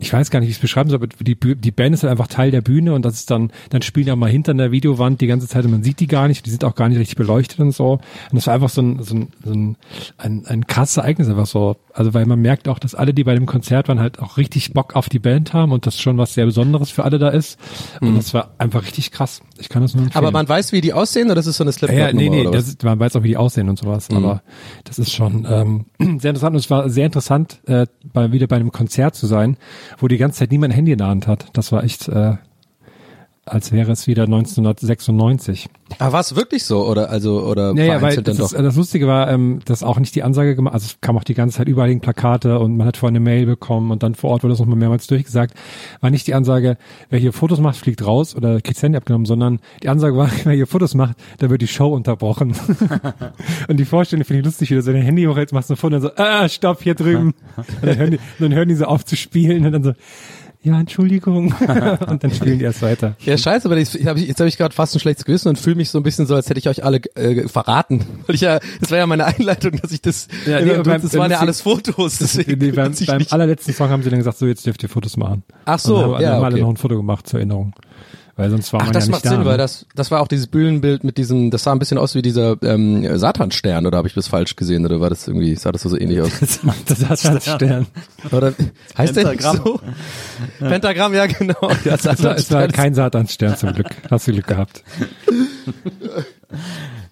[0.00, 2.10] ich weiß gar nicht, wie ich es beschreiben soll, aber die, die Band ist halt
[2.10, 4.70] einfach Teil der Bühne und das ist dann, dann spielen die auch mal hinter der
[4.70, 6.98] Videowand die ganze Zeit und man sieht die gar nicht, die sind auch gar nicht
[6.98, 7.92] richtig beleuchtet und so.
[7.92, 8.00] Und
[8.32, 9.76] das war einfach so ein, so ein, so ein,
[10.18, 11.76] ein, ein krasses Ereignis einfach so.
[11.92, 14.72] Also weil man merkt auch, dass alle, die bei dem Konzert waren, halt auch richtig
[14.72, 17.58] Bock auf die Band haben und das schon was sehr Besonderes für alle da ist.
[18.00, 19.42] Und das war einfach richtig krass.
[19.58, 20.24] Ich kann das nur empfehlen.
[20.24, 22.28] Aber man weiß, wie die aussehen oder das ist so eine slipknot Ja, ja, nee,
[22.28, 24.42] nee, das ist, man weiß auch, wie die aussehen und sowas, aber
[24.84, 25.86] das ist schon ähm,
[26.20, 29.56] sehr interessant und es war sehr interessant, äh, bei, wieder bei einem Konzert zu sein,
[29.98, 31.46] wo die ganze Zeit niemand ein Handy in der Hand hat.
[31.52, 32.36] Das war echt, äh,
[33.44, 35.68] als wäre es wieder 1996.
[35.98, 39.08] Ah, war es wirklich so oder also oder Ja, ja, weil das, ist, das Lustige
[39.08, 41.66] war, ähm, dass auch nicht die Ansage gemacht, also es kam auch die ganze Zeit
[41.66, 44.52] überall hingen Plakate und man hat vorher eine Mail bekommen und dann vor Ort wurde
[44.52, 45.54] das nochmal mehrmals durchgesagt.
[46.00, 46.76] War nicht die Ansage,
[47.10, 50.54] wer hier Fotos macht, fliegt raus oder kriegt Handy abgenommen, sondern die Ansage war, wer
[50.54, 52.54] hier Fotos macht, da wird die Show unterbrochen.
[53.68, 55.96] und die Vorstellung finde ich lustig, wie du so dein Handy hochhältst, machst ein Foto
[55.96, 57.34] und dann so, ah, stopp, hier drüben.
[57.56, 59.92] und dann hören die, dann hören die so auf zu spielen und dann so,
[60.62, 61.54] ja, Entschuldigung.
[62.08, 63.16] und dann spielen die erst weiter.
[63.20, 65.58] Ja, scheiße, aber ich, ich hab, jetzt habe ich gerade fast ein schlechtes Gewissen und
[65.58, 68.04] fühle mich so ein bisschen so, als hätte ich euch alle äh, verraten.
[68.26, 71.02] Weil ich ja, das war ja meine Einleitung, dass ich das, Ja, nee, das, beim-
[71.02, 72.18] das waren ja alles Fotos.
[72.18, 75.16] Deswegen Nee, beim, beim allerletzten Song haben sie dann gesagt, so jetzt dürft ihr Fotos
[75.16, 75.42] machen.
[75.64, 76.60] Ach so, und dann haben, ja, alle okay.
[76.62, 77.74] noch ein Foto gemacht zur Erinnerung.
[78.34, 79.30] Weil sonst war Ach, man das ja nicht macht da.
[79.30, 79.44] Sinn, ne?
[79.44, 82.22] weil das, das war auch dieses Bühnenbild mit diesem, das sah ein bisschen aus wie
[82.22, 85.82] dieser ähm, Satanstern, oder habe ich das falsch gesehen, oder war das irgendwie, sah das
[85.82, 86.30] so ähnlich aus?
[86.86, 87.86] das hat als Stern.
[88.30, 88.54] Oder
[88.96, 89.56] heißt der Pentagramm.
[89.56, 89.80] nicht so?
[90.66, 91.56] Pentagramm, ja genau.
[91.84, 92.72] Ja, Es war, es war Satanstern.
[92.72, 93.88] kein Satansstern zum Glück.
[94.10, 94.82] Hast du Glück gehabt.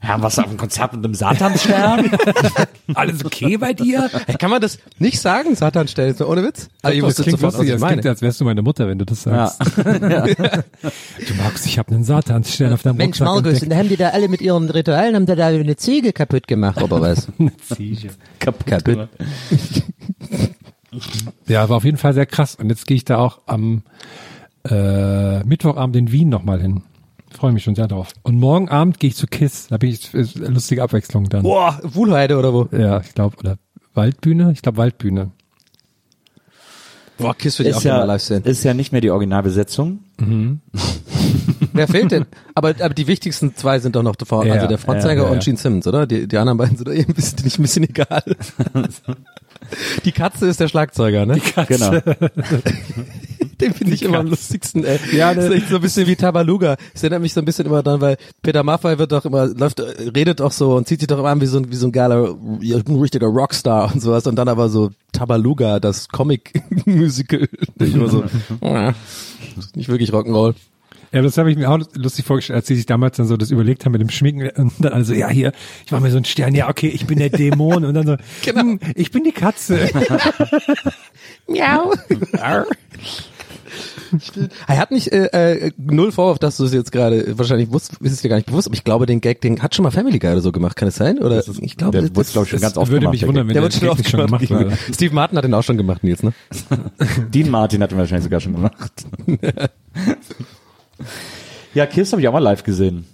[0.03, 2.11] Ja, was auf dem Konzert mit einem Satansstern?
[2.95, 4.09] Alles okay bei dir?
[4.27, 6.71] Hey, kann man das nicht sagen, Satanstern, so ohne Witz?
[6.81, 8.11] Also, wusstet klingt sofort, was lustig, ich das klingt, meine.
[8.11, 9.47] als wärst du meine Mutter, wenn du das ja.
[9.49, 9.77] sagst.
[9.79, 13.73] Du magst, ich habe einen Satansstern auf deinem Mensch, Rucksack Markus, entdeckt.
[13.73, 16.83] und haben die da alle mit ihren Ritualen, haben da da eine Ziege kaputt gemacht,
[16.83, 17.29] oder was?
[18.39, 18.67] Kaputt.
[18.67, 19.09] Kaputt.
[21.47, 22.55] Ja, war auf jeden Fall sehr krass.
[22.55, 23.83] Und jetzt gehe ich da auch am
[24.69, 26.83] äh, Mittwochabend in Wien nochmal hin.
[27.31, 28.09] Freue mich schon sehr drauf.
[28.23, 29.69] Und morgen Abend gehe ich zu KISS.
[29.69, 31.43] Da bin ich lustige Abwechslung dann.
[31.43, 32.69] Boah, Wuhlheide oder wo?
[32.73, 33.57] Ja, ich glaube, oder
[33.95, 34.53] Waldbühne?
[34.53, 35.31] Ich glaube Waldbühne.
[37.21, 38.43] Boah, Kiss würde ich auch ja, mal live sehen.
[38.45, 40.01] ist ja nicht mehr die Originalbesetzung.
[41.73, 42.27] Wer fehlt denn?
[42.55, 45.33] Aber, aber die wichtigsten zwei sind doch noch davor, Ja, also der Frontsänger ja, ja,
[45.33, 45.45] und ja.
[45.45, 46.07] Gene Simmons, oder?
[46.07, 48.23] Die, die anderen beiden sind doch eh ein bisschen, nicht ein bisschen egal.
[50.05, 51.41] Die Katze ist der Schlagzeuger, ne?
[51.69, 51.93] Genau.
[53.61, 54.99] Den finde ich immer am lustigsten, ey.
[55.13, 55.57] Ja, das ist ne.
[55.57, 56.77] echt so ein bisschen wie Tabaluga.
[56.93, 59.81] Das erinnert mich so ein bisschen immer dran, weil Peter Maffay wird doch immer, läuft,
[59.81, 61.87] äh, redet auch so und zieht sich doch immer an wie so ein, wie so
[61.87, 67.49] ein geiler, ja, ein richtiger Rockstar und sowas und dann aber so Tabaluga, das Comic-Musical.
[67.81, 68.25] Ich immer so,
[69.75, 70.55] nicht wirklich Rock'n'Roll.
[71.13, 73.51] Ja, das habe ich mir auch lustig vorgestellt, als sie sich damals dann so das
[73.51, 75.53] überlegt haben mit dem Schminken und dann also, ja, hier,
[75.85, 78.17] ich mache mir so einen Stern, ja, okay, ich bin der Dämon und dann so,
[78.45, 78.61] Genau.
[78.61, 79.91] hm, ich bin die Katze.
[81.49, 81.93] Miau.
[84.67, 88.13] Er hat nicht äh, äh, null Vorwurf, dass du es jetzt gerade wahrscheinlich wusst, ist
[88.13, 90.19] es dir gar nicht bewusst, aber ich glaube, den Gag, den hat schon mal Family
[90.19, 91.19] Guy oder so gemacht, kann es sein?
[91.19, 93.13] Oder ich glaube, Der das- wurde, glaube ich, schon ganz oft Würde gemacht.
[93.13, 94.79] mich der wundern, wenn der der, wird schon Gag gemacht wurde.
[94.93, 96.33] Steve Martin hat den auch schon gemacht, Nils, ne?
[97.33, 99.07] Dean Martin hat ihn wahrscheinlich sogar schon gemacht.
[101.75, 103.05] ja, Kiss habe ich auch mal live gesehen.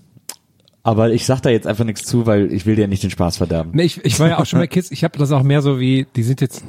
[0.83, 3.37] Aber ich sag da jetzt einfach nichts zu, weil ich will dir nicht den Spaß
[3.39, 3.73] verderben.
[3.75, 5.81] Nee, ich, ich war ja auch schon bei Kids, ich habe das auch mehr so
[5.81, 6.63] wie, die sind jetzt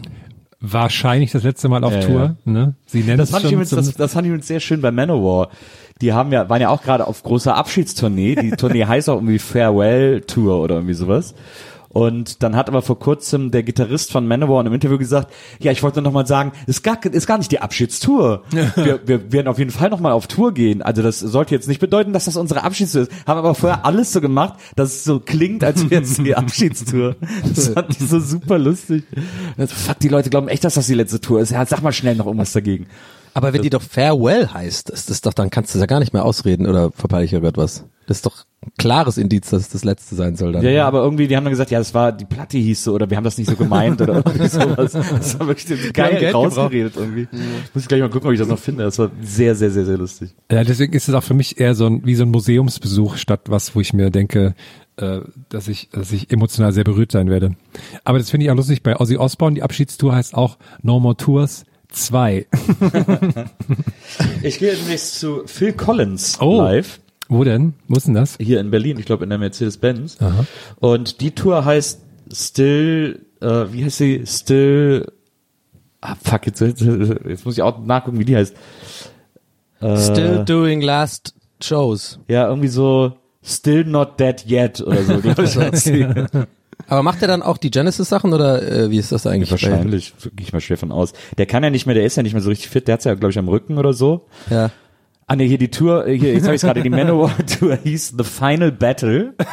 [0.59, 2.75] wahrscheinlich das letzte Mal auf Ja, Tour, ne?
[2.85, 4.81] Sie nennen Das es fand, ich schon übrigens, das, das fand ich übrigens sehr schön
[4.81, 5.49] bei Manowar.
[6.01, 8.35] Die haben ja, waren ja auch gerade auf großer Abschiedstournee.
[8.35, 11.35] Die Tournee heißt auch irgendwie Farewell Tour oder irgendwie sowas.
[11.97, 15.71] Und dann hat aber vor kurzem der Gitarrist von Manowar in einem Interview gesagt, ja,
[15.71, 18.43] ich wollte noch mal sagen, ist gar, ist gar nicht die Abschiedstour.
[18.75, 20.83] Wir, wir werden auf jeden Fall noch mal auf Tour gehen.
[20.83, 23.11] Also das sollte jetzt nicht bedeuten, dass das unsere Abschiedstour ist.
[23.25, 27.15] Haben aber vorher alles so gemacht, dass es so klingt, als wäre es die Abschiedstour.
[27.55, 29.03] Das fand ich so super lustig.
[29.57, 31.49] Fuck, die Leute glauben echt, dass das die letzte Tour ist.
[31.49, 32.85] Ja, sag mal schnell noch irgendwas dagegen.
[33.37, 35.99] Aber wenn die doch Farewell heißt, ist das doch, dann kannst du das ja gar
[35.99, 37.85] nicht mehr ausreden oder verpeile ich ja gerade was.
[38.07, 40.63] Das ist doch ein klares Indiz, dass es das letzte sein soll dann.
[40.63, 42.95] Ja, ja, aber irgendwie, die haben dann gesagt, ja, das war, die Platte hieß so,
[42.95, 44.93] oder wir haben das nicht so gemeint, oder irgendwie sowas.
[44.93, 47.27] Das war wirklich geil Geld rausgeredet irgendwie.
[47.75, 48.85] Muss ich gleich mal gucken, ob ich das noch finde.
[48.85, 50.33] Das war sehr, sehr, sehr, sehr lustig.
[50.51, 53.41] Ja, deswegen ist es auch für mich eher so ein, wie so ein Museumsbesuch statt
[53.49, 54.55] was, wo ich mir denke,
[54.95, 55.19] äh,
[55.49, 57.51] dass ich, dass ich emotional sehr berührt sein werde.
[58.03, 59.53] Aber das finde ich auch lustig bei Ozzy Osbourne.
[59.53, 61.65] Die Abschiedstour heißt auch No More Tours
[62.05, 62.45] 2.
[64.43, 66.57] Ich gehe demnächst zu Phil Collins Oh.
[66.57, 66.99] live.
[67.29, 67.73] Wo denn?
[67.87, 68.37] Wo ist denn das?
[68.39, 70.17] Hier in Berlin, ich glaube in der Mercedes-Benz.
[70.79, 74.23] Und die Tour heißt Still, äh, wie heißt sie?
[74.25, 75.11] Still,
[76.01, 76.81] ah, fuck, jetzt, jetzt,
[77.45, 78.55] muss ich auch nachgucken, wie die heißt.
[79.81, 82.19] Äh, Still doing last shows.
[82.27, 85.13] Ja, irgendwie so Still not dead yet oder so.
[85.91, 86.07] Die
[86.87, 89.51] Aber macht er dann auch die Genesis-Sachen oder äh, wie ist das eigentlich?
[89.51, 91.13] Wahrscheinlich, gehe ich mal schwer von aus.
[91.37, 93.03] Der kann ja nicht mehr, der ist ja nicht mehr so richtig fit, der hat's
[93.03, 94.25] ja, glaube ich, am Rücken oder so.
[94.49, 94.71] Ja.
[95.29, 98.23] Ah ne, hier die Tour, äh, hier, jetzt habe ich gerade, die Manowar-Tour hieß The
[98.23, 99.33] Final Battle.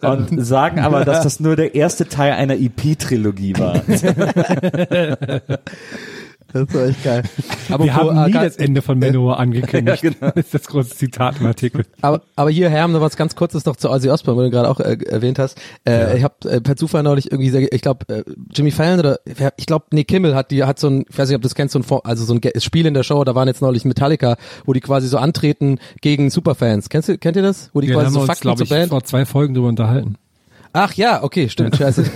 [0.00, 3.82] Und sagen aber, dass das nur der erste Teil einer EP-Trilogie war.
[6.52, 7.22] Das war echt geil.
[7.70, 10.04] Aber, Wir haben äh, nie das Ende von Manowar angekündigt.
[10.20, 11.84] Das ist das große Zitat im Artikel.
[12.00, 14.68] Aber, aber hier, Herm, noch was ganz Kurzes noch zu Ozzy Osbourne, weil du gerade
[14.68, 15.58] auch äh, erwähnt hast.
[15.86, 19.18] Äh, Ich habe äh, per Zufall neulich irgendwie, sehr, ich glaube, äh, Jimmy Fallon oder
[19.56, 21.54] ich glaube, nee, Kimmel hat die hat so ein, ich weiß nicht, ob du das
[21.54, 23.24] kennst, so ein, also so ein Spiel in der Show.
[23.24, 26.88] Da waren jetzt neulich Metallica, wo die quasi so antreten gegen Superfans.
[26.88, 27.70] Kennst du, kennt ihr das?
[27.72, 28.90] Wo die Wir quasi so uns, Fakten glaube zur ich, Band.
[28.90, 30.16] vor zwei Folgen drüber unterhalten.
[30.72, 32.04] Ach ja, okay, stimmt, scheiße.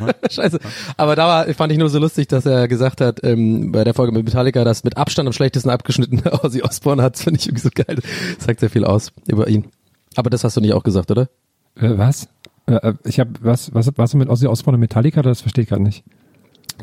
[0.30, 0.58] scheiße.
[0.96, 3.94] Aber da war, fand ich nur so lustig, dass er gesagt hat, ähm, bei der
[3.94, 7.62] Folge mit Metallica, dass mit Abstand am schlechtesten abgeschnitten Ozzy Osbourne hat, finde ich irgendwie
[7.62, 7.96] so geil.
[8.36, 9.66] Das sagt sehr viel aus über ihn.
[10.16, 11.28] Aber das hast du nicht auch gesagt, oder?
[11.74, 12.28] Äh, was?
[12.66, 15.22] Äh, äh, ich habe was, was, was mit Ozzy Osbourne und Metallica?
[15.22, 16.04] Das verstehe ich gerade nicht.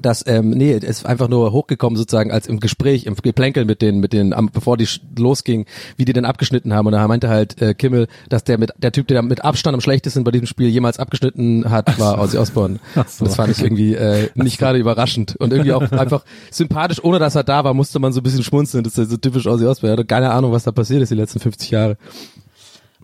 [0.01, 3.81] Das, ähm, nee, es ist einfach nur hochgekommen sozusagen als im Gespräch, im Geplänkel mit
[3.81, 4.87] den, mit den, am, bevor die
[5.17, 5.65] losging,
[5.97, 6.87] wie die denn abgeschnitten haben.
[6.87, 9.81] Und da meinte halt äh, Kimmel, dass der mit der Typ, der mit Abstand am
[9.81, 12.79] schlechtesten bei diesem Spiel jemals abgeschnitten hat, war Ozzy Osbourne.
[13.07, 13.25] So.
[13.25, 17.35] Das fand ich irgendwie äh, nicht gerade überraschend und irgendwie auch einfach sympathisch, ohne dass
[17.35, 18.83] er da war, musste man so ein bisschen schmunzeln.
[18.83, 19.93] Das ist ja so typisch Ozzy Osbourne.
[19.93, 21.97] Er hatte keine Ahnung, was da passiert ist die letzten 50 Jahre.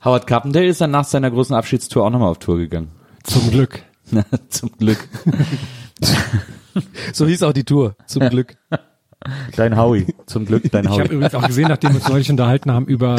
[0.03, 2.89] Howard Carpendale ist dann nach seiner großen Abschiedstour auch nochmal auf Tour gegangen.
[3.23, 3.83] Zum Glück.
[4.49, 5.07] Zum Glück.
[7.13, 8.55] So hieß auch die Tour, zum Glück.
[9.55, 10.07] Dein Howie.
[10.25, 11.13] Zum Glück, dein Ich habe Howie.
[11.13, 13.17] übrigens auch gesehen, nachdem wir uns neulich unterhalten haben über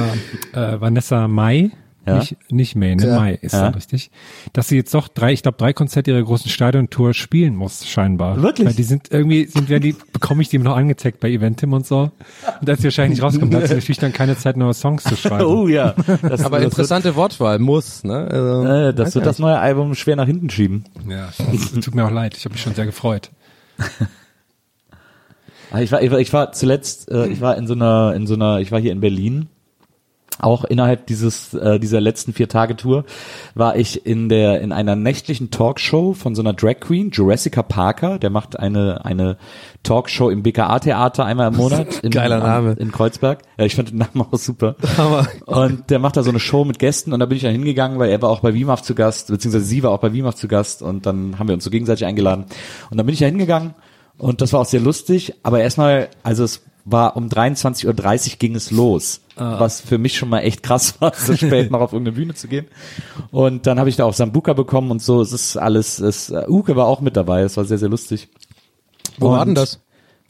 [0.53, 1.71] äh, Vanessa Mai,
[2.05, 2.17] Ja.
[2.19, 3.07] nicht, nicht May, ne?
[3.07, 3.17] Ja.
[3.21, 3.63] Mai ist Ja.
[3.67, 4.11] dann richtig,
[4.53, 8.43] dass sie jetzt doch drei, ich glaube drei Konzerte ihrer großen Stadiontour spielen muss, scheinbar.
[8.43, 8.67] Wirklich?
[8.67, 11.87] Weil die sind irgendwie, sind werden die, bekomme ich die noch angezeigt bei Eventim und
[11.87, 12.11] so.
[12.61, 15.15] Und als sie wahrscheinlich nicht rauskommt, hat sie natürlich dann keine Zeit, neue Songs zu
[15.15, 15.45] schreiben.
[15.45, 15.95] Oh ja.
[16.23, 18.27] Das, Aber das interessante Wortwahl, muss, ne?
[18.29, 20.83] Also, Wird, äh, das wird das neue Album schwer nach hinten schieben.
[21.09, 21.29] Ja,
[21.81, 23.31] tut mir auch leid, ich habe mich schon sehr gefreut.
[25.71, 28.27] Ah, Ich war, ich war, ich war zuletzt, äh, ich war in so einer, in
[28.27, 29.49] so einer, ich war hier in Berlin.
[30.39, 33.05] Auch innerhalb dieses äh, dieser letzten vier Tage Tour
[33.55, 38.19] war ich in der in einer nächtlichen Talkshow von so einer Drag Queen Jurassica Parker.
[38.19, 39.37] Der macht eine eine
[39.83, 42.73] Talkshow im BKA Theater einmal im Monat in, Geiler Name.
[42.79, 43.43] in Kreuzberg.
[43.59, 44.75] Ja, ich fand den Namen auch super.
[44.97, 47.53] Aber- Und der macht da so eine Show mit Gästen und da bin ich dann
[47.53, 50.35] hingegangen, weil er war auch bei WIMAF zu Gast, beziehungsweise sie war auch bei WIMAF
[50.35, 52.47] zu Gast und dann haben wir uns so gegenseitig eingeladen.
[52.91, 53.75] Und dann bin ich da hingegangen
[54.19, 57.87] und das war auch sehr lustig, aber erstmal, also es war um 23.30
[58.33, 61.81] Uhr ging es los, was für mich schon mal echt krass war, so spät noch
[61.81, 62.67] auf irgendeine Bühne zu gehen.
[63.31, 66.45] Und dann habe ich da auch Sambuka bekommen und so, es ist alles, es, uh,
[66.49, 68.29] Uke war auch mit dabei, es war sehr, sehr lustig.
[69.19, 69.81] Wo war Und- denn das?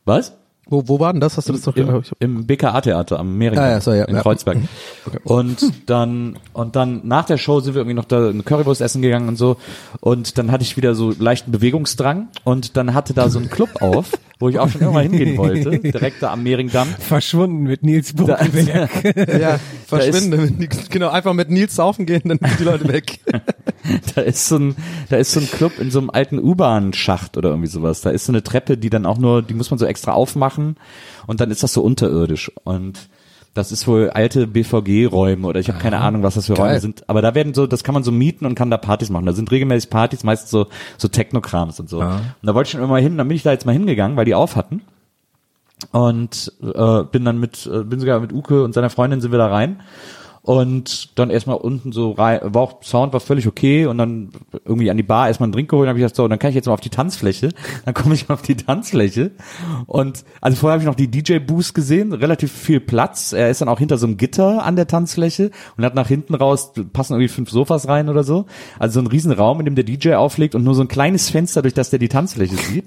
[0.04, 0.32] Was?
[0.66, 1.36] Wo, wo war denn das?
[1.36, 4.22] Hast du das doch Im, im BKA-Theater am Mehring Ah, ja, so, ja, in ja.
[4.22, 4.58] Kreuzberg.
[5.24, 9.02] Und dann und dann nach der Show sind wir irgendwie noch da eine Currywurst essen
[9.02, 9.56] gegangen und so.
[10.00, 13.82] Und dann hatte ich wieder so leichten Bewegungsdrang und dann hatte da so ein Club
[13.82, 16.88] auf, wo ich auch schon immer hingehen wollte, direkt da am Mehringdamm.
[16.98, 18.90] Verschwunden mit Nils Da, Buckelberg.
[19.40, 20.68] Ja, verschwinden.
[20.90, 23.18] genau, einfach mit Nils saufen gehen, dann sind die Leute weg.
[24.14, 24.76] da ist so ein,
[25.08, 28.00] da ist so ein Club in so einem alten U-Bahn-Schacht oder irgendwie sowas.
[28.00, 30.51] Da ist so eine Treppe, die dann auch nur, die muss man so extra aufmachen
[31.26, 33.08] und dann ist das so unterirdisch und
[33.54, 36.68] das ist wohl alte BVG-Räume oder ich habe keine Ahnung, was das für Geil.
[36.68, 37.08] Räume sind.
[37.08, 39.26] Aber da werden so, das kann man so mieten und kann da Partys machen.
[39.26, 42.00] Da sind regelmäßig Partys, meistens so, so Technokrams und so.
[42.40, 44.16] Und da wollte ich schon immer mal hin, dann bin ich da jetzt mal hingegangen,
[44.16, 44.80] weil die auf hatten.
[45.90, 49.38] Und äh, bin dann mit, äh, bin sogar mit Uke und seiner Freundin sind wir
[49.38, 49.80] da rein.
[50.44, 54.30] Und dann erstmal unten so rein, war auch, Sound war völlig okay und dann
[54.64, 56.56] irgendwie an die Bar erstmal einen Drink geholt, habe ich gesagt, so, dann kann ich
[56.56, 57.50] jetzt mal auf die Tanzfläche.
[57.84, 59.32] Dann komme ich auf die Tanzfläche
[59.86, 63.32] und also vorher habe ich noch die DJ-Booth gesehen, relativ viel Platz.
[63.32, 66.34] Er ist dann auch hinter so einem Gitter an der Tanzfläche und hat nach hinten
[66.34, 68.46] raus, passen irgendwie fünf Sofas rein oder so.
[68.78, 71.30] Also so ein riesen Raum, in dem der DJ auflegt und nur so ein kleines
[71.30, 72.84] Fenster, durch das der die Tanzfläche sieht.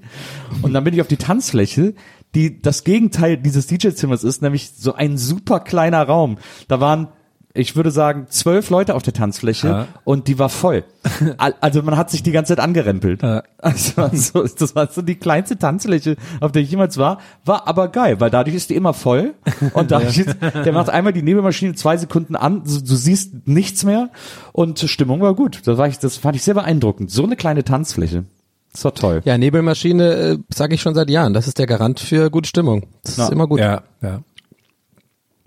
[0.61, 1.93] Und dann bin ich auf die Tanzfläche,
[2.33, 6.37] die das Gegenteil dieses DJ-Zimmers ist, nämlich so ein super kleiner Raum.
[6.67, 7.07] Da waren
[7.55, 9.87] ich würde sagen, zwölf Leute auf der Tanzfläche Ja.
[10.03, 10.83] und die war voll.
[11.37, 13.23] Al- Also man hat sich die ganze Zeit angerempelt.
[13.23, 13.43] Ja.
[13.57, 17.67] Also war so, das war so die kleinste Tanzfläche, auf der ich jemals war, war
[17.67, 19.33] aber geil, weil dadurch ist die immer voll
[19.73, 23.83] und dadurch ist, der macht einmal die Nebelmaschine zwei Sekunden an, du, du siehst nichts
[23.83, 24.09] mehr
[24.51, 25.61] und Stimmung war gut.
[25.65, 27.09] Das, war ich, das fand ich sehr beeindruckend.
[27.09, 28.25] So eine kleine Tanzfläche.
[28.73, 29.21] Das war toll.
[29.23, 31.33] Ja, Nebelmaschine, äh, sage ich schon seit Jahren.
[31.33, 32.87] Das ist der Garant für gute Stimmung.
[33.05, 33.23] Das Ja.
[33.25, 33.61] ist immer gut.
[33.61, 34.19] Ja, ja.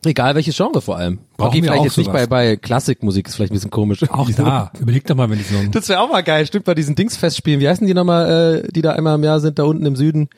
[0.09, 1.19] Egal welches Genre vor allem.
[1.37, 2.29] Brauchen okay, wir vielleicht auch jetzt nicht bei, sowas.
[2.29, 4.09] bei Klassikmusik, ist vielleicht ein bisschen komisch.
[4.11, 4.73] Auch da.
[4.81, 6.47] Überleg doch mal, wenn ich so ein Das wäre auch mal geil.
[6.47, 7.61] Stimmt, bei diesen Dingsfestspielen.
[7.61, 10.31] Wie heißen die nochmal, äh, die da einmal im Jahr sind, da unten im Süden?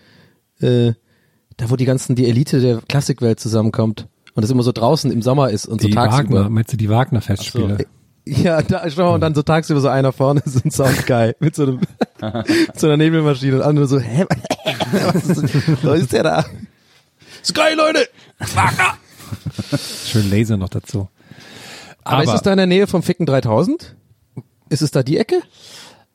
[0.60, 0.94] Äh,
[1.56, 4.08] da wo die ganzen, die Elite der Klassikwelt zusammenkommt.
[4.34, 6.34] Und das immer so draußen im Sommer ist und so die tagsüber.
[6.34, 7.86] Wagner, meinst du die Wagner-Festspiele?
[8.26, 11.62] Ja, da, schau, und dann so tagsüber so einer vorne, so ein Soundguy mit so
[11.62, 11.80] einem,
[12.74, 14.26] so einer Nebelmaschine und andere so, hä,
[15.12, 16.44] was ist, was ist der da?
[17.42, 18.08] Sky, Leute!
[20.06, 21.08] Schön Laser noch dazu.
[22.04, 23.94] Aber, ist es da in der Nähe vom Ficken 3000?
[24.68, 25.36] Ist es da die Ecke?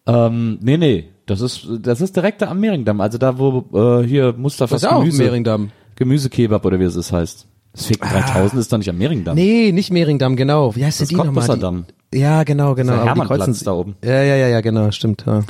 [0.07, 4.05] Ähm, nee, nee, das ist, das ist direkt da am Mehringdamm, also da, wo äh,
[4.07, 5.71] hier Mustafas Das ist ja auch Gemüse, Mehringdamm.
[5.95, 7.47] Gemüsekebab oder wie es das heißt.
[7.73, 9.35] Das Ficken 3000 ist doch nicht am Mehringdamm.
[9.35, 10.75] Nee, nicht Mehringdamm, genau.
[10.75, 11.85] Wie heißt Das denn die nochmal?
[12.11, 12.91] Die- Ja, genau, genau.
[12.93, 13.95] Der aber die Hermannplatz kreuzen- ist da oben.
[14.03, 15.25] Ja, ja, ja, ja, genau, stimmt.
[15.27, 15.43] Ja.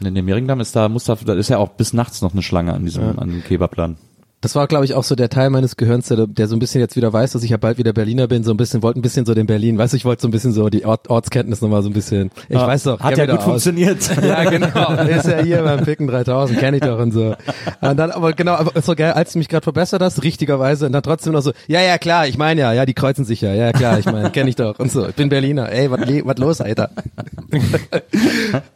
[0.00, 2.72] Nee, nee, Mehringdamm ist da, Mustafa, da ist ja auch bis nachts noch eine Schlange
[2.72, 3.96] an diesem, an dem Kebabladen.
[4.40, 6.80] Das war, glaube ich, auch so der Teil meines Gehirns, der, der so ein bisschen
[6.80, 9.02] jetzt wieder weiß, dass ich ja bald wieder Berliner bin, so ein bisschen, wollte ein
[9.02, 11.60] bisschen so den Berlin, weißt du, ich wollte so ein bisschen so die Ort, Ortskenntnis
[11.60, 13.00] nochmal so ein bisschen, ich Ah, weiß doch.
[13.00, 13.44] hat ja gut aus.
[13.44, 13.98] funktioniert.
[14.22, 17.34] Ja, genau, ist ja hier beim Ficken 3000, kenne ich doch und so.
[17.80, 20.92] Und dann, aber genau, aber so geil, als du mich gerade verbessert hast, richtigerweise, und
[20.92, 23.52] dann trotzdem noch so, ja, ja, klar, ich meine ja, ja, die kreuzen sich ja,
[23.54, 26.60] ja, klar, ich meine, kenne ich doch und so, ich bin Berliner, ey, was los,
[26.60, 26.90] Alter?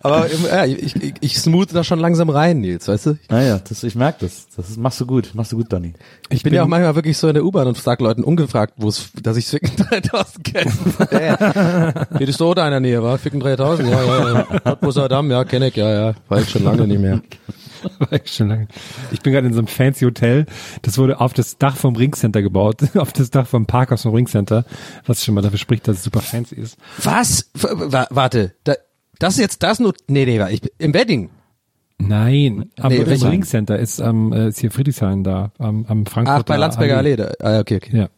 [0.03, 3.19] aber ja, ich, ich, ich smooth da schon langsam rein, Nils, weißt du?
[3.29, 4.47] Naja, das, ich merk das.
[4.57, 5.93] Das ist, machst du gut, machst du gut, Donny.
[6.31, 8.89] Ich bin, ja auch manchmal wirklich so in der U-Bahn und sag Leuten ungefragt, wo
[8.89, 10.73] es, dass ich Ficken 3000 kenne.
[11.11, 12.07] Ja.
[12.19, 14.43] Hier ist so da in der Nähe, war Ficken 3000, ja, ja, ja.
[14.61, 17.21] Cottbusser Damm, ja, kenne ich, ja, ja, war ich schon lange nicht mehr.
[17.99, 18.69] War ich schon lange.
[19.11, 20.47] Ich bin gerade in so einem fancy Hotel.
[20.83, 22.77] Das wurde auf das Dach vom Ringcenter gebaut.
[22.97, 24.65] auf das Dach vom Parkhaus vom Ringcenter.
[25.05, 26.79] Was schon mal dafür spricht, dass es super fancy ist.
[27.03, 27.51] Was?
[27.55, 28.75] Wa warte, da,
[29.19, 31.31] das ist jetzt das nur, nee, nee, ich, im Wedding.
[31.99, 33.03] Nein, aber Nee?
[33.03, 37.17] Ringcenter ist am äh, ist hier Friedrichshain da, am, am Frankfurter Ach, bei Landsberger Allee,
[37.17, 37.97] da, ah, okay, okay.
[37.97, 38.09] Ja.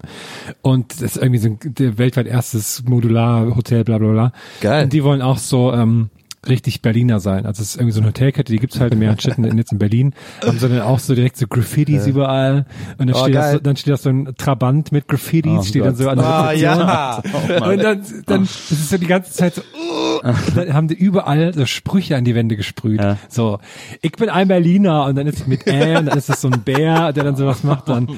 [0.63, 4.33] Und das ist irgendwie so ein weltweit erstes Modular-Hotel, bla bla bla.
[4.61, 4.85] Geil.
[4.85, 6.11] Und die wollen auch so ähm,
[6.49, 7.47] richtig Berliner sein.
[7.47, 9.79] Also es ist irgendwie so eine Hotelkette, die gibt's halt in mehreren Städten jetzt in
[9.79, 10.15] Berlin.
[10.47, 12.67] Haben sie dann auch so direkt so Graffitis überall.
[12.99, 13.53] Und dann, Oh, steht das, geil.
[13.55, 16.03] so, dann steht da so ein Trabant mit Graffitis, Oh steht dann Gott.
[16.05, 17.23] so an der Ah, ja.
[17.71, 20.95] Und dann, dann das ist so die ganze Zeit so, uh, und dann haben die
[20.95, 23.01] überall so Sprüche an die Wände gesprüht.
[23.01, 23.17] Ja.
[23.29, 23.59] So,
[24.03, 26.49] ich bin ein Berliner und dann ist es mit äh, und dann ist es so
[26.49, 28.09] ein Bär, der dann sowas macht dann.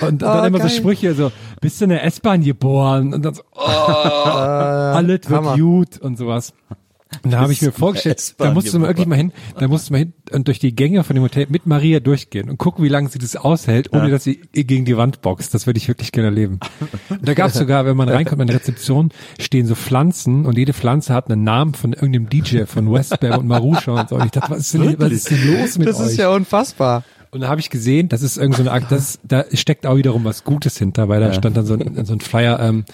[0.00, 0.68] Und dann Oh, immer geil.
[0.68, 3.12] so Sprüche, so, bist du in der S-Bahn geboren?
[3.14, 5.56] Und dann so, oh, alles wird Hammer.
[5.56, 6.52] gut und sowas.
[7.24, 9.88] Und da habe ich mir vorgestellt, da musst du mal wirklich mal hin, da musst
[9.88, 12.84] du mal hin und durch die Gänge von dem Hotel mit Maria durchgehen und gucken,
[12.84, 15.52] wie lange sie das aushält, ohne dass sie gegen die Wand boxt.
[15.52, 16.60] Das würde ich wirklich gerne erleben.
[17.08, 20.56] Und da gab es sogar, wenn man reinkommt in der Rezeption, stehen so Pflanzen und
[20.56, 24.14] jede Pflanze hat einen Namen von irgendeinem DJ von Westbam und Marusha und so.
[24.16, 26.06] Und ich dachte, was ist denn, was ist denn los mit Das euch?
[26.06, 27.02] ist ja unfassbar.
[27.32, 29.96] Und da habe ich gesehen, das ist irgend so eine Akt, das, da steckt auch
[29.96, 32.84] wiederum was Gutes hinter, weil da stand dann so ein, so ein Flyer, ähm,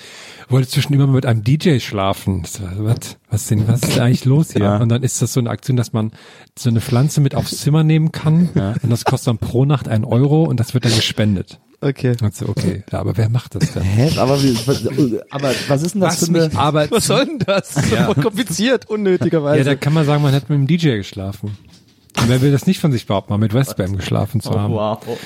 [0.51, 2.43] wollte zwischendurch mal mit einem DJ schlafen.
[2.43, 4.62] Was, was denn, was ist eigentlich los hier?
[4.62, 4.76] Ja.
[4.76, 6.12] Und dann ist das so eine Aktion, dass man
[6.59, 8.51] so eine Pflanze mit aufs Zimmer nehmen kann
[8.82, 11.59] und das kostet dann pro Nacht ein Euro und das wird dann gespendet.
[11.80, 12.14] Okay.
[12.22, 13.82] Und so, okay, ja, aber wer macht das denn?
[13.82, 14.11] Hä?
[14.18, 14.87] Aber, wie, was,
[15.30, 16.59] aber was ist denn das Was für eine...
[16.59, 17.74] aber, Was soll denn das?
[17.74, 18.05] Das ist Ja.
[18.07, 19.59] voll kompliziert, unnötigerweise.
[19.59, 21.57] ja, da kann man sagen, man hat mit dem DJ geschlafen.
[22.29, 24.72] Wer will das nicht von sich behaupten, mal mit Westbam geschlafen zu haben?
[24.72, 25.18] Oh, wow.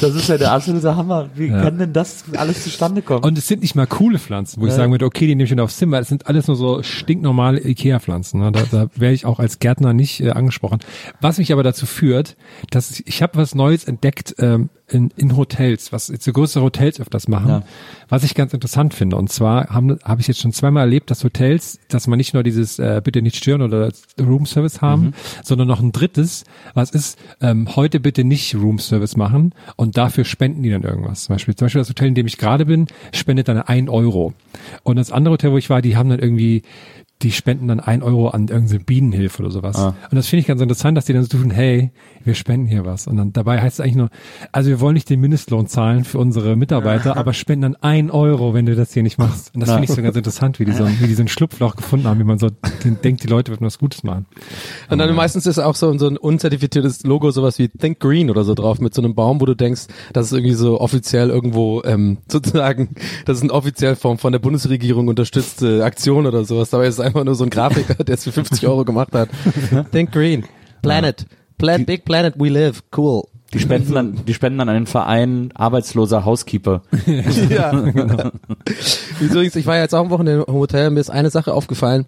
[0.00, 1.28] Das ist ja der absolute Hammer.
[1.34, 1.62] Wie Ja.
[1.62, 3.24] kann denn das alles zustande kommen?
[3.24, 5.50] Und es sind nicht mal coole Pflanzen, wo ich sagen würde, okay, die nehme ich
[5.50, 5.98] mit aufs Zimmer.
[5.98, 8.40] Es sind alles nur so stinknormale Ikea-Pflanzen.
[8.40, 8.52] Ne?
[8.52, 10.80] Da, da wäre ich auch als Gärtner nicht äh, angesprochen.
[11.20, 12.36] Was mich aber dazu führt,
[12.70, 16.62] dass ich, ich habe was Neues entdeckt ähm, in, in Hotels, was jetzt so größere
[16.62, 17.62] Hotels öfters machen, Ja.
[18.08, 19.16] was ich ganz interessant finde.
[19.16, 22.44] Und zwar habe hab ich jetzt schon zweimal erlebt, dass Hotels, dass man nicht nur
[22.44, 23.90] dieses äh, bitte nicht stören oder
[24.20, 26.44] Room Service haben, sondern noch ein drittes,
[26.74, 31.24] was ist, ähm, heute bitte nicht Room Service machen und dafür spenden die dann irgendwas.
[31.24, 34.34] Zum Beispiel, zum Beispiel das Hotel, in dem ich gerade bin, spendet dann ein Euro.
[34.82, 36.62] Und das andere Hotel, wo ich war, die haben dann irgendwie
[37.22, 39.76] die spenden dann ein Euro an irgendeine Bienenhilfe oder sowas.
[39.78, 41.90] Und das finde ich ganz interessant, dass die dann so tun, hey,
[42.24, 43.06] wir spenden hier was.
[43.06, 44.10] Und dann dabei heißt es eigentlich nur,
[44.52, 48.52] also wir wollen nicht den Mindestlohn zahlen für unsere Mitarbeiter, aber spenden dann ein Euro,
[48.52, 49.54] wenn du das hier nicht machst.
[49.54, 51.76] Und das finde ich so ganz interessant, wie die so, wie die so ein Schlupfloch
[51.76, 52.50] gefunden haben, wie man so
[52.84, 54.26] den, denkt, die Leute würden was Gutes machen.
[54.90, 58.44] Und dann meistens ist auch so, so ein unzertifiziertes Logo, sowas wie Think Green oder
[58.44, 61.82] so drauf, mit so einem Baum, wo du denkst, das ist irgendwie so offiziell irgendwo,
[61.84, 62.90] ähm, sozusagen,
[63.24, 66.70] das ist eine offiziell von, von der Bundesregierung unterstützte Aktion oder sowas.
[66.70, 69.28] Dabei ist einfach nur so ein Grafiker, der es für 50 Euro gemacht hat.
[69.92, 70.44] Think Green.
[70.82, 71.26] Planet.
[71.58, 72.82] Planet, big planet we live.
[72.94, 73.22] Cool.
[73.52, 76.82] Die spenden dann, die spenden dann an den Verein arbeitsloser Housekeeper.
[77.48, 78.30] ja, genau.
[79.20, 82.06] Übrigens, ich war ja jetzt auch am Wochenende im Hotel, mir ist eine Sache aufgefallen.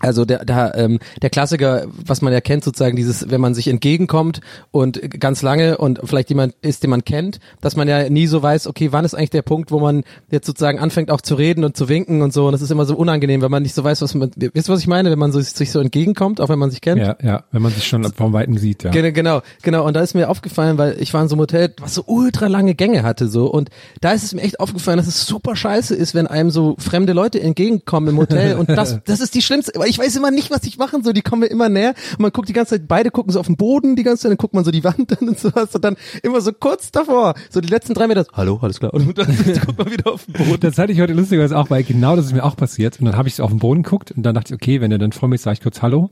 [0.00, 3.68] Also der, da, ähm, der Klassiker, was man ja kennt, sozusagen dieses, wenn man sich
[3.68, 4.40] entgegenkommt
[4.70, 8.42] und ganz lange und vielleicht jemand ist, den man kennt, dass man ja nie so
[8.42, 11.64] weiß, okay, wann ist eigentlich der Punkt, wo man jetzt sozusagen anfängt auch zu reden
[11.64, 12.46] und zu winken und so.
[12.46, 14.72] Und das ist immer so unangenehm, wenn man nicht so weiß, was man, wisst ihr,
[14.72, 17.00] was ich meine, wenn man so, sich so entgegenkommt, auch wenn man sich kennt?
[17.00, 18.90] Ja, ja, wenn man sich schon vom Weiten sieht, ja.
[18.90, 19.86] Genau, genau, genau.
[19.86, 22.46] Und da ist mir aufgefallen, weil ich war in so einem Hotel, was so ultra
[22.46, 23.46] lange Gänge hatte, so.
[23.46, 23.70] Und
[24.00, 27.12] da ist es mir echt aufgefallen, dass es super scheiße ist, wenn einem so fremde
[27.12, 28.54] Leute entgegenkommen im Hotel.
[28.60, 31.12] Und das, das ist die schlimmste, ich weiß immer nicht, was ich machen soll.
[31.12, 31.94] Die kommen mir immer näher.
[32.12, 34.30] Und man guckt die ganze Zeit, beide gucken so auf den Boden die ganze Zeit,
[34.30, 35.74] dann guckt man so die Wand an und sowas.
[35.74, 38.94] Und dann immer so kurz davor, so die letzten drei Meter, hallo, alles klar.
[38.94, 39.26] Und dann
[39.66, 40.60] guckt man wieder auf den Boden.
[40.60, 43.00] Das hatte ich heute lustigerweise auch, weil genau das ist mir auch passiert.
[43.00, 44.92] Und dann habe ich so auf den Boden geguckt und dann dachte ich, okay, wenn
[44.92, 46.10] er dann vor mir ist, sage ich kurz Hallo.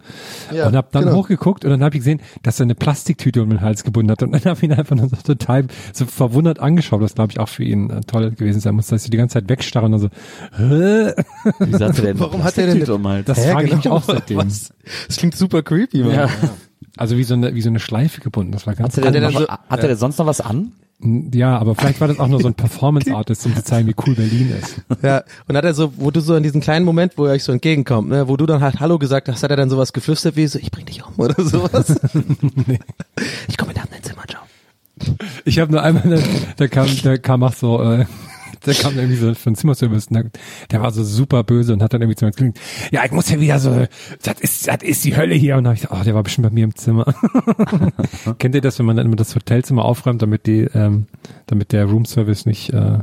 [0.53, 1.17] Ja, und habe dann genau.
[1.17, 4.23] hochgeguckt und dann habe ich gesehen, dass er eine Plastiktüte um den Hals gebunden hat.
[4.23, 7.39] Und dann habe ich ihn einfach nur so total so verwundert angeschaut, was glaube ich
[7.39, 10.01] auch für ihn äh, toll gewesen sein muss, dass sie die ganze Zeit wegstarren und
[10.01, 10.09] so,
[10.57, 11.13] Hä?
[11.61, 12.21] Wie sagt er denn?
[12.21, 13.27] Warum hat er denn um den Hals?
[13.27, 14.39] Das Hä, frage ich mich genau, auch seitdem.
[14.39, 14.73] was?
[15.07, 16.15] Das klingt super creepy, Mann.
[16.15, 16.29] Ja.
[16.97, 18.53] Also wie so eine, wie so eine Schleife gebunden.
[18.53, 20.19] Das war ganz Hat er, denn Hat er noch, dann so- hat er denn sonst
[20.19, 20.73] noch was an?
[21.33, 24.15] Ja, aber vielleicht war das auch nur so ein Performance-Artist, um zu zeigen, wie cool
[24.17, 24.83] Berlin ist.
[25.01, 27.45] Ja, und hat er so, wo du so in diesen kleinen Moment, wo er euch
[27.45, 30.35] so entgegenkommt, ne, wo du dann halt Hallo gesagt hast, hat er dann sowas geflüstert
[30.35, 31.95] wie so, ich bring dich um oder sowas?
[33.49, 34.43] Ich komme in dein Zimmer, ciao.
[35.45, 36.21] Ich habe nur einmal,
[36.57, 38.07] da kam, da kam auch so, äh,
[38.61, 40.31] da kam irgendwie so von Zimmerservice, und
[40.71, 42.59] der, war so super böse und hat dann irgendwie zu mir gesagt,
[42.91, 43.87] ja, ich muss ja wieder so,
[44.23, 45.57] das ist, das ist die Hölle hier.
[45.57, 47.15] Und dann hab ich gesagt, oh, der war bestimmt bei mir im Zimmer.
[48.39, 51.07] Kennt ihr das, wenn man dann immer das Hotelzimmer aufräumt, damit die, ähm,
[51.47, 52.99] damit der Roomservice nicht, äh,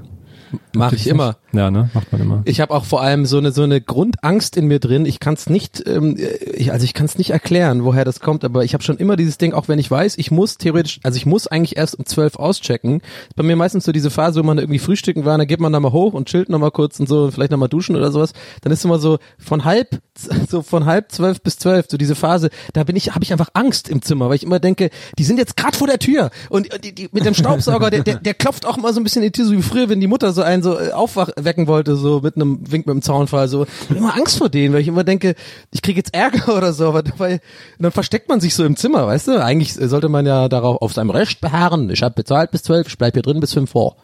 [0.73, 1.37] Mach ich immer.
[1.53, 2.41] Ja, ne, macht man immer.
[2.45, 5.05] Ich habe auch vor allem so eine so eine Grundangst in mir drin.
[5.05, 6.17] Ich kann es nicht, ähm,
[6.53, 8.43] ich, also ich kann es nicht erklären, woher das kommt.
[8.43, 11.17] Aber ich habe schon immer dieses Ding, auch wenn ich weiß, ich muss theoretisch, also
[11.17, 13.01] ich muss eigentlich erst um zwölf auschecken.
[13.27, 15.71] Ist bei mir meistens so diese Phase, wo man irgendwie frühstücken war, dann geht man
[15.71, 18.11] da mal hoch und chillt noch mal kurz und so, vielleicht noch mal duschen oder
[18.11, 18.33] sowas.
[18.61, 20.01] Dann ist immer so von halb,
[20.49, 22.49] so von halb zwölf bis zwölf, so diese Phase.
[22.73, 25.37] Da bin ich, habe ich einfach Angst im Zimmer, weil ich immer denke, die sind
[25.37, 28.65] jetzt gerade vor der Tür und die, die, mit dem Staubsauger, der, der, der klopft
[28.65, 30.41] auch mal so ein bisschen in die Tür, so wie früher, wenn die Mutter so
[30.45, 33.65] einen so äh, aufwecken wollte, so mit einem Wink mit dem Zaunfall, so.
[33.89, 35.35] Immer Angst vor denen, weil ich immer denke,
[35.71, 37.41] ich kriege jetzt Ärger oder so, aber dabei,
[37.79, 39.43] dann versteckt man sich so im Zimmer, weißt du?
[39.43, 41.89] Eigentlich sollte man ja darauf auf seinem Recht beharren.
[41.89, 43.97] Ich habe bezahlt bis zwölf, ich bleib hier drin bis fünf vor.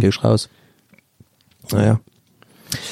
[0.00, 0.48] Geh ich raus.
[1.70, 2.00] Naja.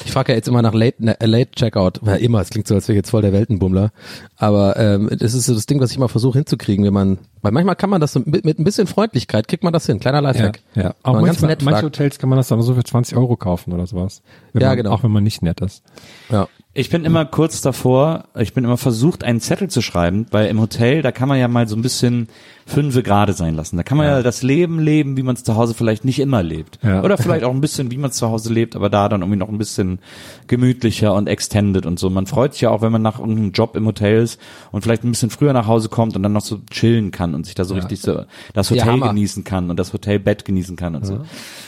[0.05, 2.75] Ich frage ja jetzt immer nach Late, ne, Late Checkout, weil immer, es klingt so,
[2.75, 3.91] als wäre ich jetzt voll der Weltenbummler.
[4.35, 7.51] Aber ähm, das ist so das Ding, was ich immer versuche hinzukriegen, wenn man, weil
[7.51, 10.17] manchmal kann man das so mit, mit ein bisschen Freundlichkeit, kriegt man das hin, kleiner
[10.17, 10.59] Ja, Lifehack.
[10.75, 10.83] ja.
[10.83, 11.95] Wenn Auch man ganz manchmal, nett manche fragt.
[11.97, 14.21] Hotels kann man das aber so für 20 Euro kaufen oder sowas.
[14.53, 14.91] Wenn Ja, man, genau.
[14.91, 15.83] Auch wenn man nicht nett ist.
[16.29, 16.47] Ja.
[16.73, 20.59] Ich bin immer kurz davor, ich bin immer versucht, einen Zettel zu schreiben, weil im
[20.61, 22.29] Hotel, da kann man ja mal so ein bisschen
[22.67, 23.77] fünfe gerade sein lassen.
[23.77, 26.43] Da kann man ja, das Leben leben, wie man es zu Hause vielleicht nicht immer
[26.43, 26.79] lebt.
[26.83, 27.01] Ja.
[27.01, 29.39] Oder vielleicht auch ein bisschen, wie man es zu Hause lebt, aber da dann irgendwie
[29.39, 29.99] noch ein bisschen
[30.47, 32.09] gemütlicher und extended und so.
[32.09, 34.39] Man freut sich ja auch, wenn man nach irgendeinem Job im Hotel ist
[34.71, 37.45] und vielleicht ein bisschen früher nach Hause kommt und dann noch so chillen kann und
[37.45, 40.95] sich da so richtig so das Ja, Hotel genießen kann und das Hotelbett genießen kann
[40.95, 41.21] und so.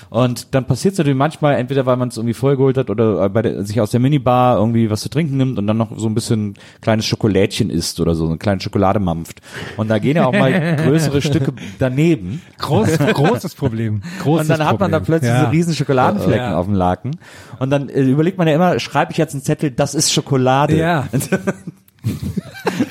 [0.10, 3.30] Und dann passiert es natürlich manchmal, entweder weil man es irgendwie vorher geholt hat oder
[3.30, 6.08] bei der, sich aus der Minibar irgendwie was zu trinken nimmt und dann noch so
[6.08, 9.40] ein bisschen kleines Schokolädchen isst oder so, eine kleine Schokolade mampft.
[9.78, 10.52] Und da gehen ja auch mal
[10.90, 12.42] größere Stücke daneben.
[12.58, 14.02] Groß, großes Problem.
[14.22, 15.46] Großes Und dann hat man da plötzlich ja.
[15.46, 16.58] so riesen Schokoladenflecken Ja.
[16.58, 17.18] auf dem Laken.
[17.60, 20.76] Und dann äh, überlegt man ja immer, schreibe ich jetzt einen Zettel, das ist Schokolade.
[20.78, 21.08] Ja.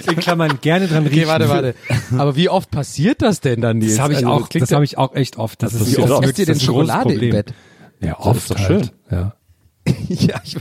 [0.06, 1.20] In Klammern gerne dran riechen.
[1.20, 1.74] Okay, warte, warte.
[2.16, 3.94] Aber wie oft passiert das denn dann jetzt?
[3.94, 5.62] Das habe ich Also, auch, das habe ich auch echt oft.
[5.62, 7.30] Das, Das ist passiert oft denn das ist ein großes Schokolade im.
[7.30, 7.54] Bett?
[8.00, 8.66] Ja, oft ist doch halt.
[8.68, 8.90] schön.
[9.10, 9.34] Ja.
[10.08, 10.56] Ja, ich,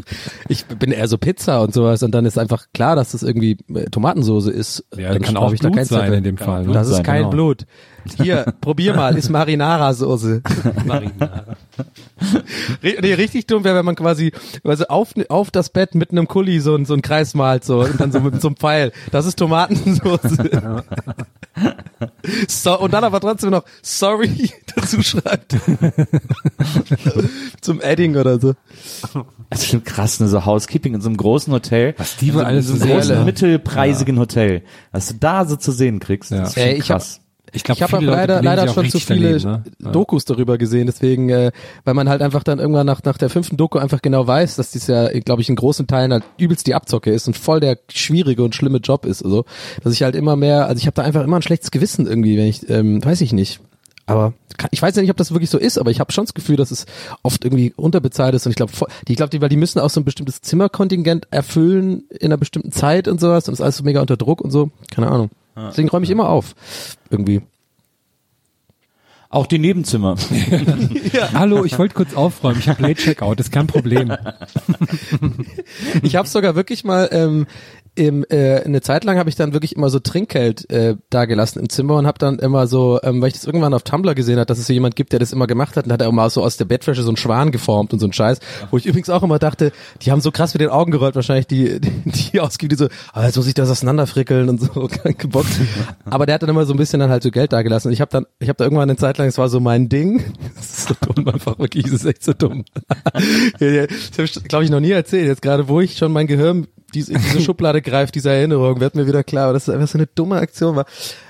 [0.49, 3.57] ich bin eher so Pizza und sowas und dann ist einfach klar, dass das irgendwie
[3.73, 4.85] äh, Tomatensoße ist.
[4.95, 6.17] Ja, dann kann brauche auch ich da Blut kein sein Zettel.
[6.17, 6.65] in dem Fall.
[6.67, 7.29] Das ist kein genau.
[7.31, 7.65] Blut.
[8.15, 10.41] Hier, probier mal, ist Marinara-Soße.
[12.83, 14.31] Ri- nee, richtig dumm wäre, wenn man quasi
[14.63, 17.81] also auf, auf das Bett mit einem Kuli so, ein- so einen Kreis malt so
[17.81, 18.91] und dann so mit so einem Pfeil.
[19.11, 20.83] Das ist Tomatensoße.
[22.47, 25.55] so, und dann aber trotzdem noch sorry dazu schreibt.
[27.61, 28.53] Zum Adding oder so.
[29.49, 31.93] Das ist schon krass, ne, so Housekeeping in so einem großen Hotel.
[31.97, 34.63] Was die wohl alles in so so einem großen, mittelpreisigen Hotel.
[34.91, 36.39] Was du da so zu sehen kriegst, Ja.
[36.41, 37.21] das ist schon Ey, ich hab- krass.
[37.53, 41.51] Ich glaube, ich habe leider, leider schon zu viele Dokus darüber gesehen, deswegen, äh,
[41.85, 44.71] weil man halt einfach dann irgendwann nach, nach der fünften Doku einfach genau weiß, dass
[44.71, 47.77] dies ja, glaube ich, in großen Teilen halt übelst die Abzocke ist und voll der
[47.89, 49.23] schwierige und schlimme Job ist.
[49.23, 49.45] Also,
[49.83, 52.37] dass ich halt immer mehr, also ich habe da einfach immer ein schlechtes Gewissen irgendwie,
[52.37, 53.61] wenn ich, ähm, weiß ich nicht.
[54.07, 54.33] Aber
[54.71, 56.55] ich weiß ja nicht, ob das wirklich so ist, aber ich habe schon das Gefühl,
[56.55, 56.85] dass es
[57.23, 58.71] oft irgendwie unterbezahlt ist und ich glaube,
[59.07, 62.37] die, ich glaube, die, weil die müssen auch so ein bestimmtes Zimmerkontingent erfüllen in einer
[62.37, 64.71] bestimmten Zeit und sowas und ist alles so mega unter Druck und so.
[64.91, 65.29] Keine Ahnung.
[65.57, 66.55] Deswegen räume ich immer auf.
[67.09, 67.41] Irgendwie.
[69.29, 70.15] Auch die Nebenzimmer.
[71.33, 72.59] Hallo, ich wollte kurz aufräumen.
[72.59, 74.15] Ich habe Late Checkout, ist kein Problem.
[76.01, 77.47] Ich habe sogar wirklich mal, ähm,
[77.97, 81.59] im, äh, eine Zeit lang habe ich dann wirklich immer so Trinkgeld äh, da gelassen
[81.59, 84.37] im Zimmer und habe dann immer so, ähm, weil ich das irgendwann auf Tumblr gesehen
[84.37, 86.29] habe, dass es so jemand gibt, der das immer gemacht hat, und hat er immer
[86.29, 88.39] so aus der Bettwäsche so einen Schwan geformt und so einen Scheiß,
[88.69, 89.71] wo ich übrigens auch immer dachte,
[90.03, 92.87] die haben so krass mit den Augen gerollt, wahrscheinlich die, die, die ausgibt, die so,
[93.13, 95.49] ah, jetzt muss ich das auseinanderfrickeln und so, gebockt.
[96.05, 97.93] Aber der hat dann immer so ein bisschen dann halt so Geld da gelassen und
[97.93, 100.23] ich habe dann, ich habe da irgendwann eine Zeit lang, es war so mein Ding,
[100.55, 102.63] das ist so dumm einfach, wirklich, das ist echt so dumm.
[103.13, 106.67] das habe ich, glaube ich, noch nie erzählt, jetzt gerade, wo ich schon mein Gehirn
[106.93, 109.97] diese, in diese Schublade greift, diese Erinnerung, wird mir wieder klar, dass es einfach so
[109.97, 110.85] eine dumme Aktion war.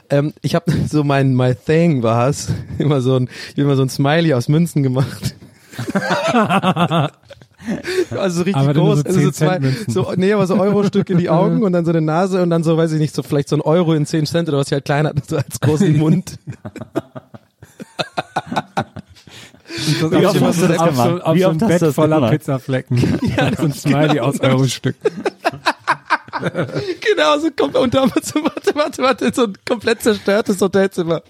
[0.09, 3.75] Ähm, ich habe so mein My Thing war es, immer so ein, ich hab immer
[3.75, 5.35] so ein Smiley aus Münzen gemacht.
[8.11, 11.09] Also richtig Aber groß, so also so 10 Cent zwei, so, nee, aber so Euro-Stück
[11.09, 13.23] in die Augen und dann so eine Nase und dann so, weiß ich nicht, so
[13.23, 15.59] vielleicht so ein Euro in 10 Cent oder was ich halt klein hatte, so als
[15.59, 16.39] großen Mund.
[19.69, 21.09] Wie oft hast du das auf gemacht?
[21.09, 22.29] so, auf Wie so oft einem hast Bett du das voller?
[22.29, 22.97] Pizzaflecken.
[23.37, 24.95] ja, so ein Smiley aus Euro-Stück.
[26.39, 31.21] genau, so kommt und damals so, warte, warte, warte, so ein komplett zerstörtes Hotelzimmer.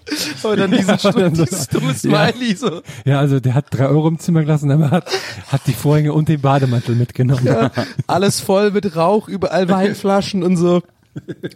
[0.42, 2.28] Und dann diesen Ja, so- dieses dumme Ja.
[2.30, 2.82] Smiley so.
[3.04, 5.10] Ja, also der hat drei Euro im Zimmer gelassen, aber hat,
[5.48, 7.44] hat die Vorhänge und den Bademantel mitgenommen.
[7.46, 7.70] Ja,
[8.06, 10.82] alles voll mit Rauch, überall Weinflaschen und so.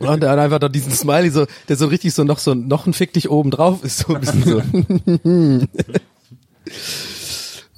[0.01, 2.95] Und dann einfach da diesen Smiley so, der so richtig so noch so noch ein
[2.95, 4.63] Fick dich oben drauf ist, so ein bisschen so.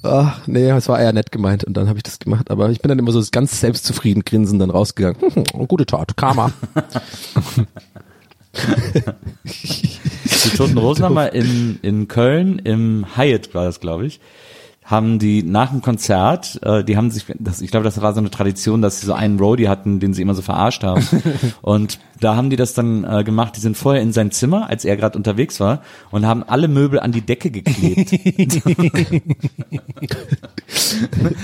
[0.03, 2.79] Ach, nee, es war eher nett gemeint und dann habe ich das gemacht, aber ich
[2.79, 5.17] bin dann immer so ganz selbstzufrieden grinsend dann rausgegangen.
[5.19, 6.51] Hm, gute Tat, Karma.
[9.43, 14.19] Die Toten Rosen haben wir in, in Köln, im Hyatt war das, glaube ich,
[14.85, 18.19] haben die nach dem Konzert, äh, die haben sich, das, ich glaube, das war so
[18.19, 21.03] eine Tradition, dass sie so einen Roadie hatten, den sie immer so verarscht haben.
[21.63, 24.85] und da haben die das dann äh, gemacht, die sind vorher in sein Zimmer, als
[24.85, 25.81] er gerade unterwegs war,
[26.11, 28.11] und haben alle Möbel an die Decke geklebt.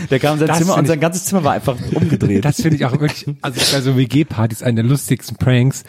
[0.10, 2.46] Der kam in sein Das Zimmer und ich- sein ganzes Zimmer war einfach umgedreht.
[2.46, 5.84] Das finde ich auch wirklich, also bei so WG-Partys eine der lustigsten Pranks.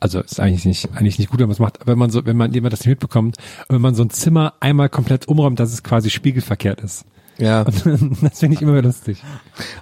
[0.00, 2.24] Also ist eigentlich nicht, eigentlich nicht gut, wenn man es macht, aber wenn man so,
[2.26, 3.36] wenn man jemand das nicht mitbekommt,
[3.68, 6.97] wenn man so ein Zimmer einmal komplett umräumt, dass es quasi spiegelverkehrt ist.
[7.38, 7.64] Ja.
[7.64, 9.22] das finde ich immer lustig.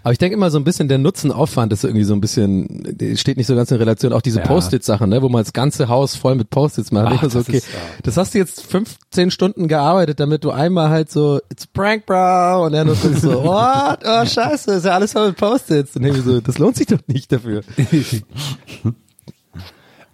[0.03, 3.39] Aber ich denke immer so ein bisschen der Nutzenaufwand ist irgendwie so ein bisschen, steht
[3.39, 4.13] nicht so ganz in Relation.
[4.13, 4.47] Auch diese Ja.
[4.47, 7.07] Post-it-Sachen, ne, wo man das ganze Haus voll mit Post-its macht.
[7.07, 7.79] Ach, mir so, das okay, ist, ja.
[8.03, 12.05] das hast du jetzt 15 Stunden gearbeitet, damit du einmal halt so, it's a prank,
[12.07, 14.01] bro, und dann ist so, what?
[14.05, 15.97] Oh, scheiße, ist ja alles voll mit Post-its.
[15.97, 17.63] Und ich mir so, das lohnt sich doch nicht dafür.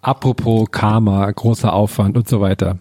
[0.01, 2.79] Apropos Karma, großer Aufwand und so weiter.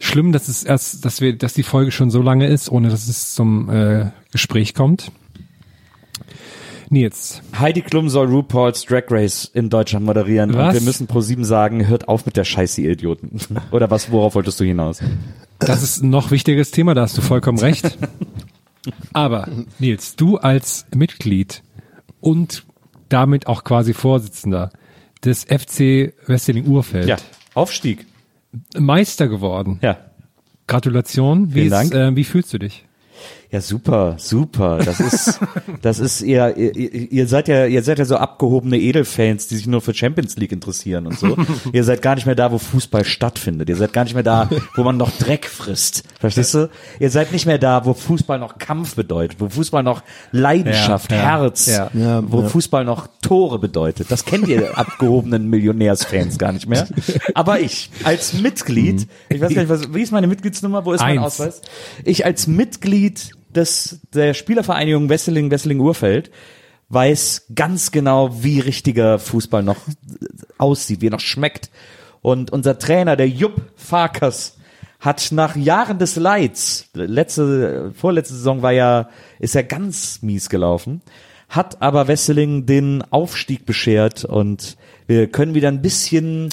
[0.00, 3.08] Schlimm, dass es erst, dass wir, dass die Folge schon so lange ist, ohne dass
[3.08, 5.10] es zum äh, Gespräch kommt.
[6.90, 10.68] Nils, Heidi Klum soll RuPaul's Drag Race in Deutschland moderieren Was?
[10.68, 13.40] und wir müssen pro sieben sagen, hört auf mit der Scheiße, ihr Idioten.
[13.72, 15.00] Oder was, worauf wolltest du hinaus?
[15.58, 17.98] das ist ein noch wichtiges Thema, da hast du vollkommen recht.
[19.12, 21.62] Aber Nils, du als Mitglied
[22.20, 22.64] und
[23.08, 24.70] damit auch quasi Vorsitzender
[25.24, 27.16] des FC Wesseling Urfeld Ja,
[27.54, 28.06] Aufstieg.
[28.76, 29.78] Meister geworden.
[29.82, 29.98] Ja.
[30.66, 31.48] Gratulation.
[31.48, 31.94] Wie, Vielen ist, Dank.
[31.94, 32.84] Äh, wie fühlst du dich?
[33.50, 34.78] Ja, super, super.
[34.84, 35.40] Das ist,
[35.82, 36.74] das ist ihr, ihr,
[37.10, 40.52] ihr seid ja, ihr seid ja so abgehobene Edelfans, die sich nur für Champions League
[40.52, 41.34] interessieren und so.
[41.72, 43.70] ihr seid gar nicht mehr da, wo Fußball stattfindet.
[43.70, 46.04] Ihr seid gar nicht mehr da, wo man noch Dreck frisst.
[46.20, 46.68] Verstehst du?
[47.00, 51.16] Ihr seid nicht mehr da, wo Fußball noch Kampf bedeutet, wo Fußball noch Leidenschaft, Ja,
[51.16, 51.90] ja, Herz, ja.
[51.94, 52.48] Ja, wo ja.
[52.48, 54.10] Fußball noch Tore bedeutet.
[54.10, 56.86] Das kennt ihr abgehobenen Millionärsfans gar nicht mehr.
[57.32, 60.84] Aber ich als Mitglied, ich weiß gar nicht, was, wie ist meine Mitgliedsnummer?
[60.84, 61.40] Wo ist mein Eins.
[61.40, 61.62] Ausweis?
[62.04, 66.30] Ich als Mitglied des, der Spielervereinigung Wesseling, Wesseling Urfeld
[66.88, 69.76] weiß ganz genau, wie richtiger Fußball noch
[70.58, 71.70] aussieht, wie er noch schmeckt.
[72.22, 74.56] Und unser Trainer, der Jupp Farkas,
[75.00, 81.02] hat nach Jahren des Leids, letzte, vorletzte Saison war ja, ist ja ganz mies gelaufen,
[81.48, 84.76] hat aber Wesseling den Aufstieg beschert und
[85.06, 86.48] wir können wieder ein bisschen,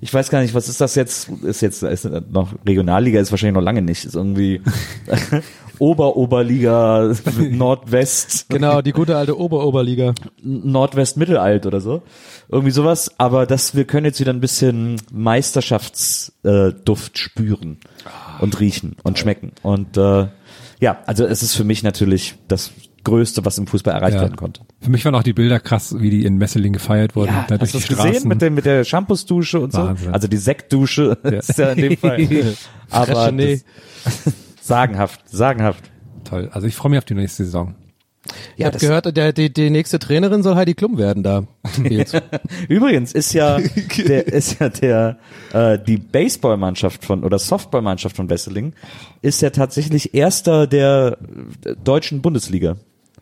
[0.00, 1.28] ich weiß gar nicht, was ist das jetzt?
[1.42, 4.04] Ist jetzt ist noch Regionalliga ist wahrscheinlich noch lange nicht.
[4.04, 4.60] Ist irgendwie
[5.78, 7.12] Ober-Oberliga
[7.50, 10.14] Nordwest, Genau, die gute alte Ober-Oberliga.
[10.42, 12.02] Nordwest Mittelalt oder so.
[12.48, 17.78] Irgendwie sowas, aber dass wir können jetzt wieder ein bisschen Meisterschaftsduft spüren
[18.40, 19.52] und riechen und schmecken.
[19.62, 20.26] Und äh,
[20.80, 22.70] ja, also es ist für mich natürlich das
[23.04, 24.22] Größte, was im Fußball erreicht Ja.
[24.22, 24.62] werden konnte.
[24.80, 27.32] Für mich waren auch die Bilder krass, wie die in Messeling gefeiert wurden.
[27.48, 30.06] durch hast du das gesehen mit, dem, mit der Shampoos-Dusche und Wahnsinn.
[30.08, 30.12] so?
[30.12, 32.18] Also die Sektdusche ist ja in dem Fall.
[32.90, 33.64] Aber das,
[34.66, 35.90] sagenhaft, sagenhaft.
[36.24, 36.50] Toll.
[36.52, 37.74] Also ich freue mich auf die nächste Saison.
[38.56, 41.44] Ich habe gehört, der, die, die nächste Trainerin soll Heidi Klum werden da.
[42.68, 43.58] Übrigens ist ja
[43.98, 45.18] der ist ja der
[45.52, 48.72] äh, die Baseballmannschaft von oder Softballmannschaft von Wesseling
[49.22, 51.18] ist ja tatsächlich erster der
[51.64, 52.76] äh, deutschen Bundesliga.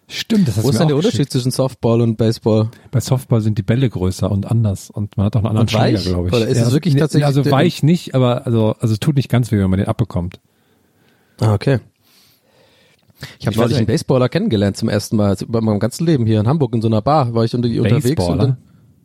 [0.07, 2.71] Stimmt, das hast Wo ist denn der Unterschied zwischen Softball und Baseball?
[2.91, 5.69] Bei Softball sind die Bälle größer und anders und man hat auch einen anderen?
[5.69, 6.35] Schläger, glaube ich.
[6.35, 9.51] Oder ist es wirklich tatsächlich Also weich nicht, aber also also es tut nicht ganz
[9.51, 10.41] weh, wenn man den abbekommt.
[11.41, 11.81] Ah, okay.
[13.39, 13.87] Ich habe neulich einen.
[13.87, 16.89] Baseballer kennengelernt zum ersten Mal, also bei meinem ganzen Leben hier in Hamburg in so
[16.89, 18.57] einer Bar, war ich unter, unterwegs und dann,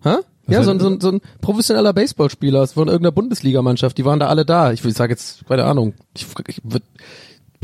[0.03, 0.15] hä?
[0.47, 4.27] Ja, so ein, so, ein, so ein professioneller Baseballspieler von irgendeiner Bundesligamannschaft, die waren da
[4.27, 4.71] alle da.
[4.71, 6.61] Ich, ich sage jetzt, keine Ahnung, ich, ich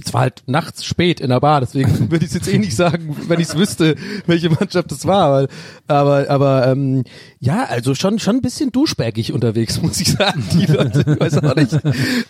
[0.03, 3.15] es war halt nachts spät in der Bar, deswegen würde ich jetzt eh nicht sagen,
[3.27, 5.25] wenn ich es wüsste, welche Mannschaft es war.
[5.25, 5.47] Aber,
[5.87, 7.03] aber, aber ähm,
[7.39, 10.43] ja, also schon schon ein bisschen duschbäckig unterwegs, muss ich sagen.
[10.53, 11.79] Die Leute, ich weiß auch nicht.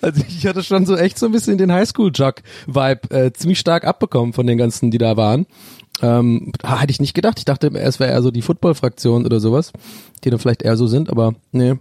[0.02, 4.34] Also ich hatte schon so echt so ein bisschen den Highschool-Jock-Vibe äh, ziemlich stark abbekommen
[4.34, 5.48] von den ganzen, die da waren.
[6.02, 7.40] Ähm, hätte ich nicht gedacht.
[7.40, 9.72] Ich dachte, es wäre eher so die Football-Fraktion oder sowas,
[10.24, 11.76] die dann vielleicht eher so sind, aber nee,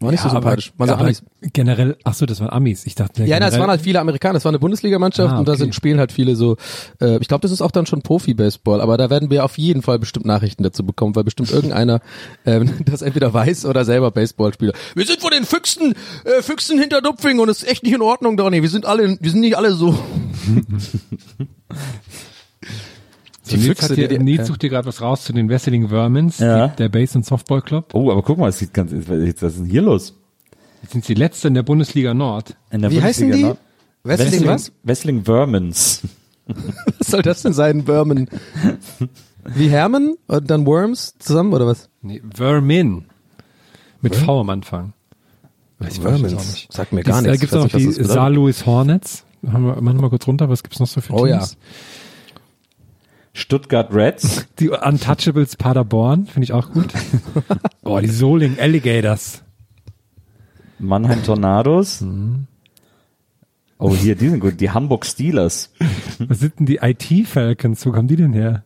[0.00, 0.72] war nicht so sympathisch.
[0.78, 1.22] Aber, Waren so Amis.
[1.52, 2.86] generell, ach so, das waren Amis.
[2.86, 5.46] Ich dachte, Ja, na, es waren halt viele Amerikaner, es war eine Bundesligamannschaft Ah, und
[5.46, 5.60] da okay.
[5.60, 6.56] sind spielen halt viele so,
[7.00, 9.82] äh, ich glaube, das ist auch dann schon Profi-Baseball, aber da werden wir auf jeden
[9.82, 12.00] Fall bestimmt Nachrichten dazu bekommen, weil bestimmt irgendeiner
[12.46, 14.74] ähm, das entweder weiß oder selber Baseball spielt.
[14.94, 15.94] Wir sind von den Füchsen,
[16.24, 18.62] äh, Füchsen hinter Dupfing und es ist echt nicht in Ordnung, Donny.
[18.62, 19.98] Wir sind alle, wir sind nicht alle so.
[23.50, 25.88] So, Nils, hat die- hier, die- Nils sucht dir gerade was raus zu den Wrestling
[25.88, 26.68] Vermins, Ja.
[26.68, 27.94] die, der Base- und Softball Club.
[27.94, 30.14] Oh, aber guck mal, es sieht ganz, was ist denn hier los?
[30.82, 32.56] Jetzt sind sie letzte in der Bundesliga Nord.
[32.70, 33.42] In der Wie heißen Bundesliga die?
[33.44, 33.58] Nord-
[34.18, 34.72] Wrestling was?
[34.82, 36.00] Wrestling Vermins.
[36.98, 38.28] Was soll das denn sein, Birman?
[39.44, 41.88] Wie Herman und dann Worms zusammen oder was?
[42.02, 43.04] Nee, Vermin.
[44.02, 44.92] Mit V am Anfang.
[45.88, 46.34] Ich Vermins.
[46.34, 46.72] auch nicht.
[46.72, 47.40] Sagt mir Dies- gar Da nichts.
[47.40, 48.04] gibt's Ich weiß auch nicht, was die.
[48.04, 49.24] Saar Louis Hornets.
[49.46, 51.46] Haben wir, machen wir mal kurz runter, was gibt's noch so für Oh ja.
[53.32, 54.46] Stuttgart Reds.
[54.58, 56.88] Die Untouchables Paderborn, finde ich auch gut.
[57.84, 59.42] oh, die Soling Alligators.
[60.78, 62.00] Mannheim Tornados.
[62.00, 62.46] Mhm.
[63.78, 64.60] Oh, hier, die sind gut.
[64.60, 65.72] Die Hamburg Steelers.
[66.18, 67.84] Was sind denn die IT Falcons?
[67.86, 68.64] Wo kommen die denn her?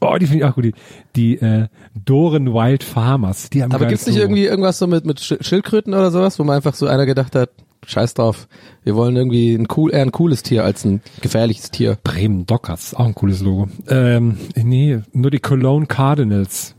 [0.00, 0.64] Oh, die finde ich auch gut.
[0.66, 0.74] Die,
[1.16, 1.66] die äh,
[2.04, 3.50] Doren Wild Farmers.
[3.50, 6.44] Die haben Aber gibt's nicht irgendwie irgendwas so mit, mit Sch- Schildkröten oder sowas, wo
[6.44, 7.50] man einfach so einer gedacht hat,
[7.86, 8.48] scheiß drauf,
[8.84, 11.96] wir wollen irgendwie ein cool, eher ein cooles Tier als ein gefährliches Tier.
[12.02, 13.68] Bremen Dockers, auch ein cooles Logo.
[13.88, 16.74] Ähm, nee, nur die Cologne Cardinals.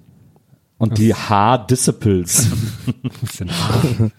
[0.77, 2.51] Und die H-Disciples.
[3.21, 4.09] Was ist denn H?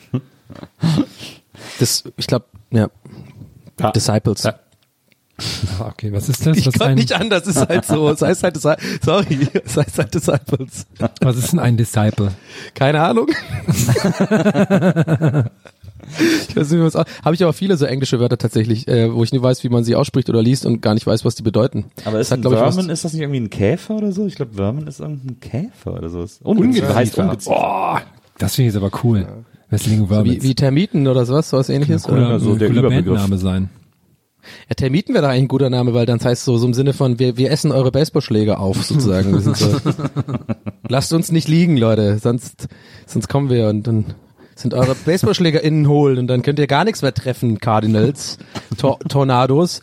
[1.79, 2.89] Das, ich glaube, ja,
[3.79, 3.93] Ja.
[3.93, 4.43] Disciples.
[4.43, 4.55] Ja.
[5.79, 6.57] Ah, okay, was ist das?
[6.57, 8.11] Ich Was ist, kann ein, nicht anders, ist halt so.
[8.11, 10.85] Es heißt halt, sorry, es heißt halt Disciples.
[11.21, 12.33] was ist denn ein Disciple?
[12.75, 13.29] Keine Ahnung.
[16.49, 19.23] ich weiß nicht, wie es Habe ich aber viele so englische Wörter tatsächlich, äh, wo
[19.25, 21.43] ich nie weiß, wie man sie ausspricht oder liest und gar nicht weiß, was die
[21.43, 21.87] bedeuten.
[22.05, 24.13] Aber ist Das ein glaub ich, was- Vermin, ist das nicht irgendwie ein Käfer oder
[24.13, 24.27] so?
[24.27, 26.25] Ich glaube, Vermin ist irgendein Käfer oder so.
[26.43, 26.95] Ungeziefer.
[26.95, 27.97] heißt Ungeziefer.
[27.97, 27.99] Oh,
[28.39, 29.27] das finde ich jetzt aber cool.
[29.71, 30.43] Wrestling Wie, Vermins.
[30.45, 32.05] wie Termiten oder sowas, sowas ähnliches?
[32.05, 32.41] cooler, oder?
[32.41, 32.89] so der cooler.
[32.89, 33.69] Bandname sein.
[34.71, 36.95] Ja, Termiten wäre da eigentlich ein guter Name, weil dann heißt so, so im Sinne
[36.95, 39.33] von, wir, wir essen eure Baseballschläge auf, sozusagen.
[39.33, 39.69] Wir sind so,
[40.89, 42.69] lasst uns nicht liegen, Leute, sonst,
[43.07, 44.07] sonst kommen wir und dann
[44.61, 48.39] sind eure Baseballschläger innen hohl und dann könnt ihr gar nichts mehr treffen, Cardinals,
[48.77, 49.81] Tor Tornados.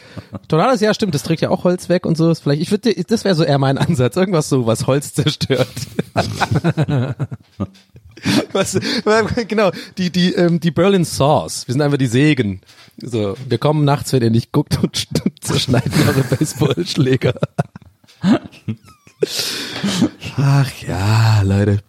[0.48, 2.30] Tornados, ja stimmt, das trägt ja auch Holz weg und so.
[2.30, 5.68] Ist Vielleicht, ich würde, das wäre so eher mein Ansatz, irgendwas so, was Holz zerstört.
[8.54, 8.80] Was,
[9.48, 9.70] genau,
[10.00, 11.68] die, die, ähm, die Berlin Saws.
[11.68, 12.62] Wir sind einfach die Sägen.
[13.00, 15.08] So, wir kommen nachts, wenn ihr nicht guckt und sch-
[15.42, 17.36] zerschneiden eure Baseballschläger.
[20.38, 21.80] Ach ja, Leute.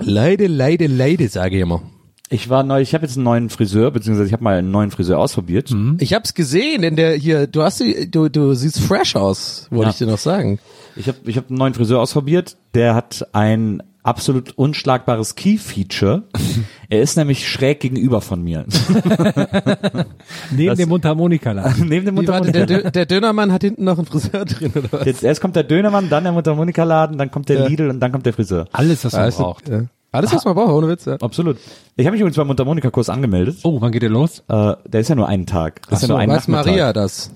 [0.00, 1.82] Leide, leide, leide, sage ich immer.
[2.30, 4.90] Ich war neu, ich habe jetzt einen neuen Friseur, beziehungsweise ich habe mal einen neuen
[4.90, 5.74] Friseur ausprobiert.
[5.98, 9.84] Ich hab's gesehen, in der hier, du hast die, du, du siehst fresh aus, wollte
[9.84, 9.90] Ja.
[9.90, 10.58] ich dir noch sagen.
[10.96, 16.24] Ich habe ich hab einen neuen Friseur ausprobiert, der hat ein absolut unschlagbares Key-Feature.
[16.90, 18.64] er ist nämlich schräg gegenüber von mir.
[20.50, 21.86] Neben Das- dem Mundharmonika-Laden.
[21.88, 22.66] Neben dem Wie, warte, Mundharmonika.
[22.82, 25.06] der, der Dönermann hat hinten noch einen Friseur drin, oder was?
[25.06, 27.66] Jetzt erst kommt der Dönermann, dann der Mundharmonika-Laden, dann kommt der Ja.
[27.66, 28.66] Lidl und dann kommt der Friseur.
[28.72, 29.68] Alles, was man Alles, braucht.
[29.68, 29.82] ja.
[30.10, 31.16] Alles, was man braucht, ohne Witz, ja.
[31.16, 31.58] Absolut.
[31.96, 33.58] Ich habe mich übrigens beim Mundharmonika-Kurs angemeldet.
[33.62, 34.42] Oh, wann geht der los?
[34.48, 35.82] Äh, der ist ja nur einen Tag.
[35.90, 36.66] Das ist ja nur ein Weiß Nachmittag.
[36.66, 37.30] Maria das?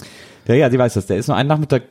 [0.48, 1.06] Ja, ja, die weiß das.
[1.06, 1.82] Der ist nur einen Nachmittag.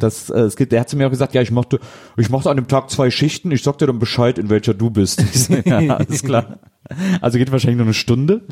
[0.00, 1.78] Das, äh, es gibt, der hat zu mir auch gesagt, ja, ich mochte,
[2.16, 3.50] ich mochte an dem Tag zwei Schichten.
[3.52, 5.22] Ich sag dir dann Bescheid, in welcher du bist.
[5.34, 6.58] So, ja, alles klar.
[7.20, 8.42] Also geht wahrscheinlich nur eine Stunde.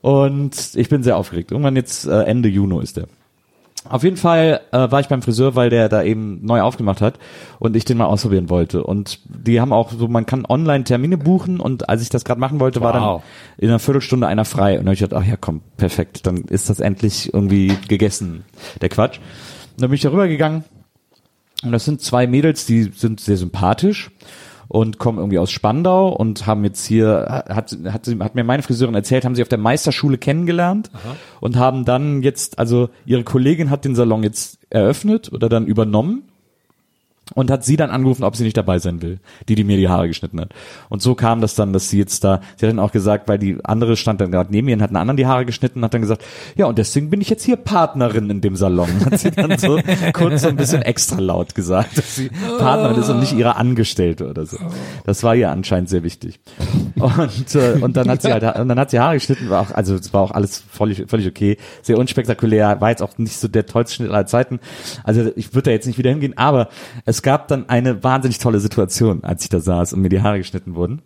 [0.00, 1.50] Und ich bin sehr aufgeregt.
[1.50, 3.08] Irgendwann jetzt äh, Ende Juni ist der.
[3.88, 7.18] Auf jeden Fall äh, war ich beim Friseur, weil der da eben neu aufgemacht hat
[7.58, 8.82] und ich den mal ausprobieren wollte.
[8.84, 12.40] Und die haben auch so, man kann online Termine buchen und als ich das gerade
[12.40, 13.22] machen wollte, war dann Wow.
[13.58, 14.72] in einer Viertelstunde einer frei.
[14.78, 18.44] Und dann hab ich gedacht, ach ja, komm, perfekt, dann ist das endlich irgendwie gegessen,
[18.80, 19.18] der Quatsch.
[19.18, 20.64] Und dann bin ich da rübergegangen
[21.62, 24.10] und das sind zwei Mädels, die sind sehr sympathisch
[24.68, 28.94] und kommen irgendwie aus Spandau und haben jetzt hier, hat, hat, hat mir meine Friseurin
[28.94, 30.90] erzählt, haben sie auf der Meisterschule kennengelernt
[31.40, 36.24] und haben dann jetzt, also ihre Kollegin hat den Salon jetzt eröffnet oder dann übernommen
[37.34, 39.18] und hat sie dann angerufen, ob sie nicht dabei sein will,
[39.48, 40.50] die, die mir die Haare geschnitten hat.
[40.88, 43.38] Und so kam das dann, dass sie jetzt da, sie hat dann auch gesagt, weil
[43.38, 45.94] die andere stand dann gerade neben mir und hat einen anderen die Haare geschnitten hat
[45.94, 46.24] dann gesagt,
[46.56, 48.88] ja, und deswegen bin ich jetzt hier Partnerin in dem Salon.
[49.04, 49.80] Hat sie dann so
[50.12, 54.28] kurz so ein bisschen extra laut gesagt, dass sie Partnerin ist und nicht ihre Angestellte
[54.28, 54.58] oder so.
[55.04, 56.40] Das war ihr anscheinend sehr wichtig.
[56.96, 59.70] Und, äh, und dann hat sie halt, und dann hat sie Haare geschnitten, war auch,
[59.70, 63.48] also es war auch alles völlig, völlig okay, sehr unspektakulär, war jetzt auch nicht so
[63.48, 64.60] der tollste Schnitt aller Zeiten.
[65.04, 66.68] Also ich würde da jetzt nicht wieder hingehen, aber
[67.04, 70.38] es gab dann eine wahnsinnig tolle Situation, als ich da saß und mir die Haare
[70.38, 71.02] geschnitten wurden.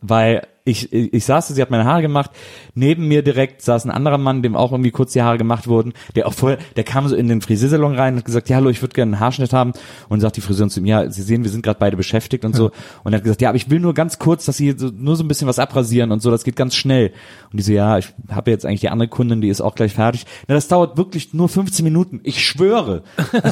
[0.00, 2.30] Weil ich, ich, ich saß, sie hat meine Haare gemacht,
[2.74, 5.92] neben mir direkt saß ein anderer Mann, dem auch irgendwie kurz die Haare gemacht wurden,
[6.14, 8.68] der auch vorher, der kam so in den Friseursalon rein und hat gesagt, ja hallo,
[8.68, 9.72] ich würde gerne einen Haarschnitt haben.
[10.08, 12.54] Und sagt die Friseurin zu ihm, ja, Sie sehen, wir sind gerade beide beschäftigt und
[12.54, 12.70] so.
[13.04, 15.16] Und er hat gesagt, ja, aber ich will nur ganz kurz, dass Sie so, nur
[15.16, 17.12] so ein bisschen was abrasieren und so, das geht ganz schnell.
[17.52, 19.94] Und die so, ja, ich habe jetzt eigentlich die andere Kundin, die ist auch gleich
[19.94, 20.26] fertig.
[20.48, 23.02] Na, das dauert wirklich nur 15 Minuten, ich schwöre.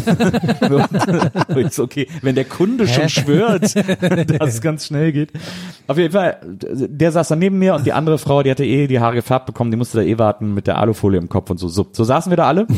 [1.55, 3.62] Ich so, okay, wenn der Kunde schon schwört,
[4.41, 5.33] dass es ganz schnell geht.
[5.87, 8.86] Auf jeden Fall, der saß dann neben mir und die andere Frau, die hatte eh
[8.86, 11.59] die Haare gefärbt bekommen, die musste da eh warten mit der Alufolie im Kopf und
[11.59, 11.68] so.
[11.68, 12.66] So, so saßen wir da alle.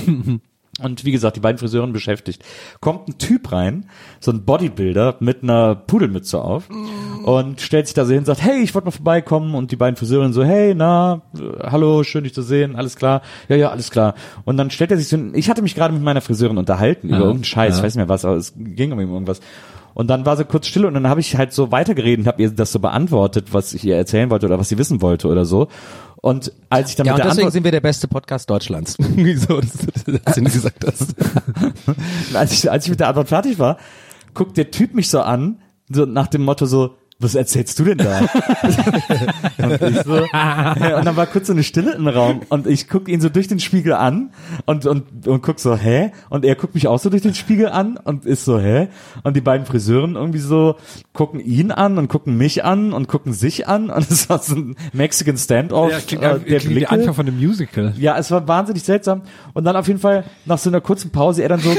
[0.82, 2.44] Und wie gesagt, die beiden Friseuren beschäftigt.
[2.80, 3.86] Kommt ein Typ rein,
[4.20, 6.68] so ein Bodybuilder mit einer Pudelmütze auf
[7.24, 9.76] und stellt sich da so hin und sagt, hey, ich wollte mal vorbeikommen und die
[9.76, 13.22] beiden Friseurinnen so, hey, na, äh, hallo, schön dich zu sehen, alles klar?
[13.48, 14.14] Ja, ja, alles klar.
[14.44, 17.18] Und dann stellt er sich so, ich hatte mich gerade mit meiner Friseurin unterhalten über
[17.18, 19.40] irgendeinen Scheiß, ich weiß nicht mehr was, aber es ging um irgendwas.
[19.96, 22.42] Und dann war sie kurz still und dann habe ich halt so weitergeredet und habe
[22.42, 25.46] ihr das so beantwortet, was ich ihr erzählen wollte oder was sie wissen wollte oder
[25.46, 25.68] so.
[26.16, 28.50] Und als ich dann Ja, mit und der deswegen Antwort, sind wir der beste Podcast
[28.50, 28.96] Deutschlands.
[28.98, 31.14] Wieso, das, das, das, das gesagt hast.
[32.34, 33.78] als ich, als ich mit der Antwort fertig war,
[34.34, 37.98] guckt der Typ mich so an, so nach dem Motto so, was erzählst du denn
[37.98, 38.20] da?
[39.58, 43.08] und, ich so, und dann war kurz so eine Stille im Raum und ich guck
[43.08, 44.30] ihn so durch den Spiegel an
[44.66, 46.12] und, und, und guck so, hä?
[46.28, 48.88] Und er guckt mich auch so durch den Spiegel an und ist so, hä?
[49.22, 50.76] Und die beiden Friseuren irgendwie so
[51.14, 54.54] gucken ihn an und gucken mich an und gucken sich an und es war so
[54.54, 56.90] ein Mexican Standoff Ja, klingt, äh, der klingt Blicke.
[56.90, 57.94] Anfang von einem Musical.
[57.96, 59.22] Ja, es war wahnsinnig seltsam.
[59.54, 61.70] Und dann auf jeden Fall nach so einer kurzen Pause er dann so,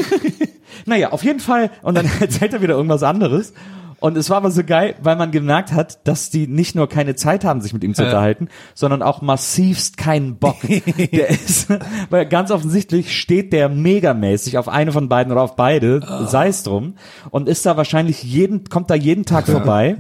[0.88, 1.70] naja, auf jeden Fall.
[1.84, 3.54] Und dann erzählt er wieder irgendwas anderes.
[4.00, 7.16] Und es war aber so geil, weil man gemerkt hat, dass die nicht nur keine
[7.16, 10.58] Zeit haben, sich mit ihm zu unterhalten, sondern auch massivst keinen Bock.
[11.12, 11.68] der ist,
[12.10, 16.64] weil ganz offensichtlich steht der megamäßig auf eine von beiden oder auf beide, sei es
[16.64, 16.96] drum,
[17.32, 19.98] und ist da wahrscheinlich jeden, kommt da jeden Tag vorbei.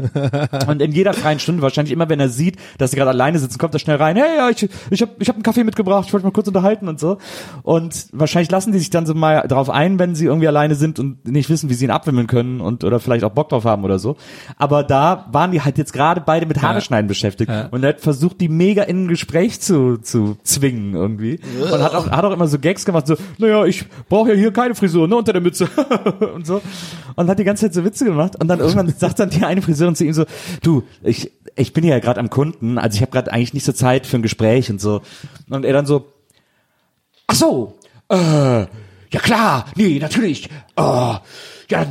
[0.67, 3.57] Und in jeder freien Stunde, wahrscheinlich immer, wenn er sieht, dass sie gerade alleine sitzen,
[3.57, 6.13] kommt er schnell rein, hey, ja, ich, ich habe ich hab einen Kaffee mitgebracht, ich
[6.13, 7.17] wollte mal kurz unterhalten und so.
[7.63, 10.99] Und wahrscheinlich lassen die sich dann so mal drauf ein, wenn sie irgendwie alleine sind
[10.99, 13.86] und nicht wissen, wie sie ihn abwimmeln können und oder vielleicht auch Bock drauf haben
[13.88, 14.15] oder so.
[14.57, 17.67] Aber da waren die halt jetzt gerade beide mit Haare schneiden beschäftigt Ja.
[17.67, 21.39] und er hat versucht, die mega in ein Gespräch zu, zu zwingen irgendwie.
[21.61, 24.51] Und hat auch, hat auch immer so Gags gemacht, so, naja, ich brauche ja hier
[24.51, 25.67] keine Frisur, ne, unter der Mütze
[26.35, 26.61] und so.
[27.15, 29.61] Und hat die ganze Zeit so Witze gemacht und dann irgendwann sagt dann die eine
[29.61, 30.25] Friseurin zu ihm so,
[30.61, 33.71] du, ich, ich bin ja gerade am Kunden, also ich habe gerade eigentlich nicht so
[33.71, 35.01] Zeit für ein Gespräch und so.
[35.49, 36.05] Und er dann so,
[37.27, 37.77] ach so,
[38.09, 41.13] äh, ja klar, nee, natürlich, äh,
[41.70, 41.86] ja,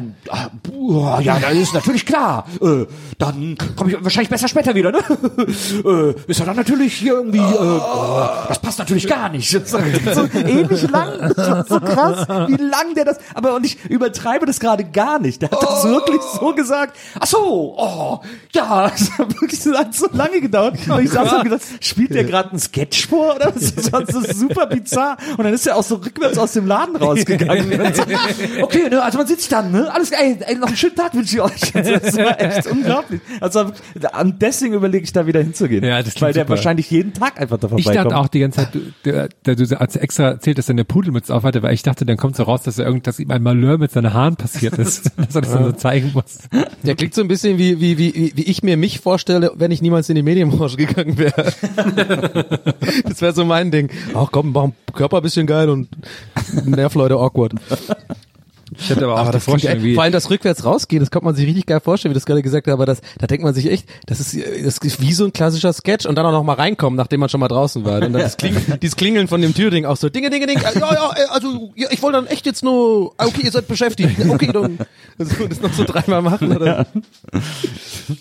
[0.62, 2.46] buh, ja, das ist natürlich klar.
[2.62, 2.86] Äh,
[3.18, 4.98] dann komme ich wahrscheinlich besser später wieder, ne?
[5.84, 9.46] äh, ist ja dann natürlich hier irgendwie, äh, oh, das passt natürlich gar nicht.
[9.66, 11.32] So, ewig lang,
[11.68, 15.42] so krass, wie lang der das, aber und ich übertreibe das gerade gar nicht.
[15.42, 16.96] Der hat das wirklich so gesagt.
[17.18, 18.20] Ach so, oh,
[18.52, 19.72] ja, das hat wirklich so,
[20.12, 20.76] lange gedauert.
[20.88, 23.74] Und ich saß so und gedacht, spielt der gerade einen Sketch vor oder was?
[23.74, 25.16] Das so super bizarr.
[25.36, 27.72] Und dann ist er auch so rückwärts aus dem Laden rausgegangen.
[28.62, 31.36] Okay, ne, also man sitzt dann, ne, alles, ey, ey, noch einen schönen Tag wünsche
[31.36, 31.72] ich euch.
[31.96, 33.20] Das war echt unglaublich.
[33.40, 33.72] Also
[34.20, 35.84] und deswegen überlege ich da wieder hinzugehen.
[35.84, 36.50] Ja, das klingt weil der super.
[36.50, 39.80] wahrscheinlich jeden Tag einfach da Ich dachte auch die ganze Zeit, du, der, der, du
[39.80, 42.36] als du extra erzählt, dass er eine Pudelmütze auf hatte, weil ich dachte, dann kommt
[42.36, 45.34] so raus, dass er irgend, dass ihm ein Malheur mit seinen Haaren passiert ist, dass
[45.34, 46.38] er das dann so zeigen muss.
[46.82, 49.82] Der klingt so ein bisschen wie, wie, wie, wie ich mir mich vorstelle, wenn ich
[49.82, 51.34] niemals in die Medienbranche gegangen wäre.
[53.04, 53.90] das wäre so mein Ding.
[54.14, 55.88] Ach komm, mach Körper ein bisschen geil und
[56.64, 57.52] Nervleute awkward.
[58.86, 61.24] Ich hätte aber auch Aber das Vorstellung, wie, vor allem das rückwärts rausgehen, das kommt
[61.24, 63.52] man sich richtig geil vorstellen, wie das gerade gesagt hast, aber das, da denkt man
[63.52, 66.44] sich echt, das ist, das ist wie so ein klassischer Sketch und dann auch noch
[66.44, 67.96] mal reinkommen, nachdem man schon mal draußen war.
[67.96, 70.72] Und dann das Kling, dieses Klingeln von dem Türding auch so, Dinge, Dinge, Dinge, ja,
[70.72, 74.16] ja, äh, also, ja, ich wollte dann echt jetzt nur, ah, okay, ihr seid beschäftigt,
[74.28, 74.78] okay, dann,
[75.18, 76.86] das, das noch so dreimal machen, oder?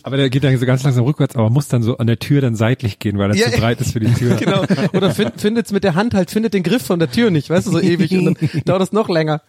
[0.03, 2.41] aber der geht dann so ganz langsam rückwärts, aber muss dann so an der Tür
[2.41, 4.35] dann seitlich gehen, weil er Ja, zu breit ist für die Tür.
[4.45, 4.63] Genau.
[4.93, 7.67] Oder find, findet's mit der Hand halt, findet den Griff von der Tür nicht, weißt
[7.67, 9.41] du, so ewig und dann dauert es noch länger.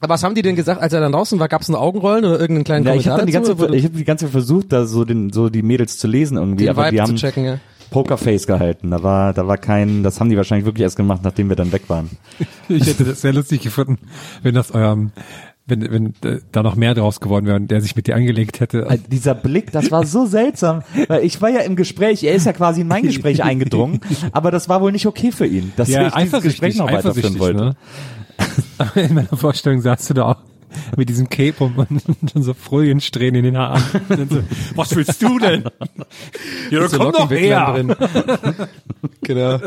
[0.00, 1.48] Aber was haben die denn gesagt, als er dann draußen war?
[1.48, 3.74] Gab's ein Augenrollen oder irgendeinen kleinen ja, ich habe Kommentar die ganze, dazu?
[3.74, 6.64] Ich habe die ganze Zeit versucht, da so den, so die Mädels zu lesen irgendwie,
[6.64, 7.58] den aber Vibe die zu haben checken, ja.
[7.90, 8.90] Pokerface gehalten.
[8.90, 11.72] Da war, da war kein, das haben die wahrscheinlich wirklich erst gemacht, nachdem wir dann
[11.72, 12.10] weg waren.
[12.68, 13.98] Ich hätte das sehr lustig gefunden,
[14.42, 15.10] wenn das eurem
[15.66, 18.60] wenn, wenn äh, da noch mehr draus geworden wäre und der sich mit dir angelegt
[18.60, 18.86] hätte.
[18.88, 22.46] Also dieser Blick, das war so seltsam, weil ich war ja im Gespräch, er ist
[22.46, 24.00] ja quasi in mein Gespräch eingedrungen,
[24.32, 27.38] aber das war wohl nicht okay für ihn, dass ja, ich dieses Gespräch noch weiterführen
[27.38, 27.60] wollte.
[27.60, 27.76] Ne?
[28.94, 30.36] In meiner Vorstellung saßt du da auch
[30.96, 33.82] mit diesem Cape und, und dann so Foliensträhnen in den Haaren.
[34.08, 34.42] Und so,
[34.74, 35.64] was willst du denn?
[36.70, 37.74] Ja, So komm doch her.
[39.22, 39.58] genau.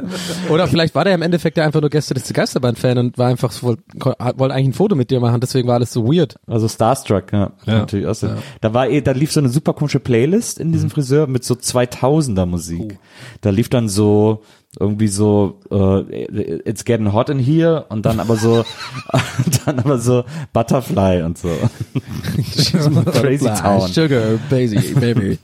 [0.49, 3.51] Oder vielleicht war der im Endeffekt ja einfach nur Gäste des Geisterbahn-Fan und war einfach
[3.51, 6.35] so, wollte eigentlich ein Foto mit dir machen, deswegen war alles so weird.
[6.47, 7.51] Also Starstruck, ja.
[7.65, 7.79] Ja.
[7.79, 8.29] Natürlich auch so.
[8.61, 11.55] Da war eh, da lief so eine super komische Playlist in diesem Friseur mit so
[11.55, 12.97] 2000er Musik.
[13.41, 14.43] Da lief dann so
[14.79, 16.23] irgendwie so äh,
[16.67, 18.63] It's getting hot in here und dann aber so
[19.65, 20.23] dann aber so
[20.53, 21.49] Butterfly und so.
[23.11, 23.87] Crazy Town.
[23.87, 25.37] Sugar, baby, baby.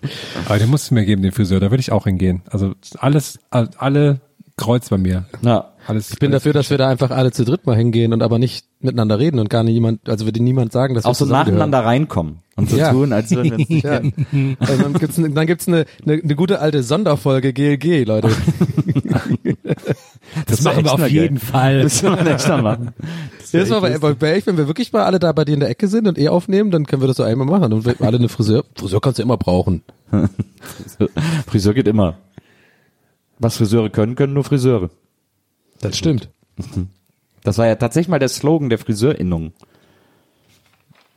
[0.46, 2.42] Aber den musst du mir geben, den Friseur, da würde ich auch hingehen.
[2.50, 4.20] Also alles, all- alle
[4.60, 5.26] Kreuz bei mir.
[5.42, 5.70] Ja.
[5.88, 8.38] Alles, Ich bin dafür, dass wir da einfach alle zu dritt mal hingehen und aber
[8.38, 11.26] nicht miteinander reden und gar nicht jemand, also würde niemand sagen, dass wir Auch so
[11.26, 12.92] nacheinander reinkommen und so Ja.
[12.92, 14.00] tun, als würden wir uns nicht Ja.
[14.00, 14.58] kennen.
[14.60, 18.30] Also dann gibt's, ne- dann gibt's eine, eine, eine gute alte Sonderfolge GLG, Leute.
[20.46, 21.46] das, wär machen wir auf jeden geil.
[21.46, 21.82] Fall.
[21.84, 22.90] Das müssen wir nächstes Mal machen.
[23.52, 25.70] Jedes Mal bei, bei, bei wenn wir wirklich mal alle da bei dir in der
[25.70, 27.74] Ecke sind und eh aufnehmen, dann können wir das so einmal machen.
[27.74, 29.82] Und wir alle eine Friseur, Friseur kannst du immer brauchen.
[31.48, 32.16] Friseur geht immer.
[33.40, 34.90] Was Friseure können, können nur Friseure.
[35.82, 36.30] Das stimmt.
[37.42, 39.54] Das war ja tatsächlich mal der Slogan der Friseurinnung.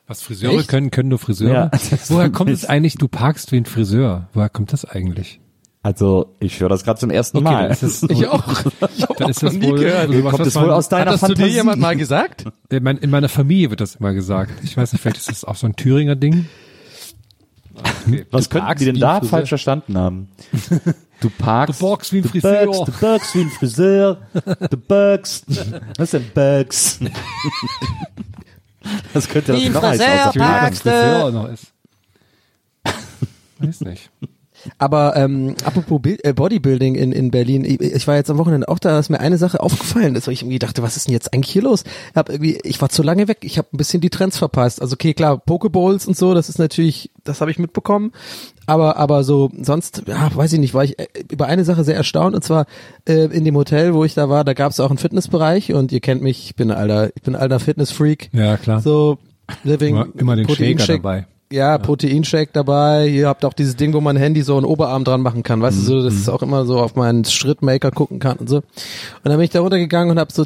[0.07, 0.69] Was Friseure Echt?
[0.69, 1.53] können, können nur Friseure.
[1.53, 4.29] Ja, das Woher kommt es eigentlich, du parkst wie ein Friseur?
[4.33, 5.41] Woher kommt das eigentlich?
[5.83, 7.63] Also, ich höre das gerade zum ersten Mal.
[7.65, 8.45] dann ist das, Ich auch.
[8.97, 10.11] Ich auch dann ist das wohl, gehört.
[10.11, 11.49] also Kommt es wohl aus deiner Hat das zu Fantasie?
[11.49, 12.45] dir jemand mal gesagt?
[12.71, 14.53] In meiner Familie wird das immer gesagt.
[14.63, 16.47] Ich weiß nicht, vielleicht ist das auch so ein Thüringer Ding.
[18.07, 18.27] Okay.
[18.31, 19.31] Was Du könnten parkst die denn wie ein da Friseur.
[19.31, 20.29] falsch verstanden haben?
[21.23, 21.81] Du parkst.
[21.81, 22.65] Du parkst wie ein du Friseur.
[22.67, 24.19] Du Bugs wie ein Friseur.
[24.71, 25.45] Du Bugs.
[25.97, 26.99] Was ist denn Bugs?
[29.15, 30.71] Das könnte das Wie ein noch heißen, Ich will nicht, Parken.
[30.73, 31.67] was Friseur noch ist.
[33.61, 34.11] Weiß nicht.
[34.79, 38.69] Aber ähm, apropos Bild, äh, Bodybuilding in, in Berlin, ich, ich war jetzt am Wochenende
[38.69, 41.15] auch da, dass mir eine Sache aufgefallen ist, weil ich irgendwie dachte, was ist denn
[41.15, 41.85] jetzt eigentlich hier los?
[42.11, 44.81] Ich, hab irgendwie, ich war zu lange weg, ich habe ein bisschen die Trends verpasst.
[44.81, 48.13] Also okay, klar, Pokeballs und so, das ist natürlich, das habe ich mitbekommen.
[48.67, 51.97] Aber aber so sonst, ja, weiß ich nicht, war ich äh, über eine Sache sehr
[51.97, 52.67] erstaunt und zwar
[53.09, 55.93] äh, in dem Hotel, wo ich da war, da gab es auch einen Fitnessbereich und
[55.93, 58.31] ihr kennt mich, ich bin ein alter, ich bin alter Fitnessfreak.
[58.33, 58.81] Ja, klar.
[58.81, 59.19] So
[59.65, 61.27] Living Immer, immer den Shaker dabei.
[61.53, 63.07] Ja, Proteinshake dabei.
[63.07, 65.63] Ihr habt auch dieses Ding, wo man Handy so einen Oberarm dran machen kann.
[65.63, 68.57] Weißt du, so, dass es auch immer so auf meinen Schrittmaker gucken kann und so.
[68.57, 68.65] Und
[69.25, 70.45] dann bin ich da runtergegangen und hab so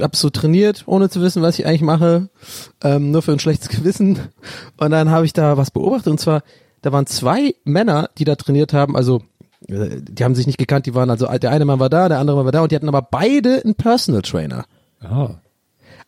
[0.00, 2.30] hab so trainiert, ohne zu wissen, was ich eigentlich mache,
[2.82, 4.18] ähm, nur für ein schlechtes Gewissen.
[4.78, 6.42] Und dann habe ich da was beobachtet und zwar,
[6.82, 9.22] da waren zwei Männer, die da trainiert haben, also
[9.68, 12.18] äh, die haben sich nicht gekannt, die waren also, der eine Mann war da, der
[12.18, 14.64] andere Mann war da und die hatten aber beide einen Personal Trainer.
[15.00, 15.34] Ah.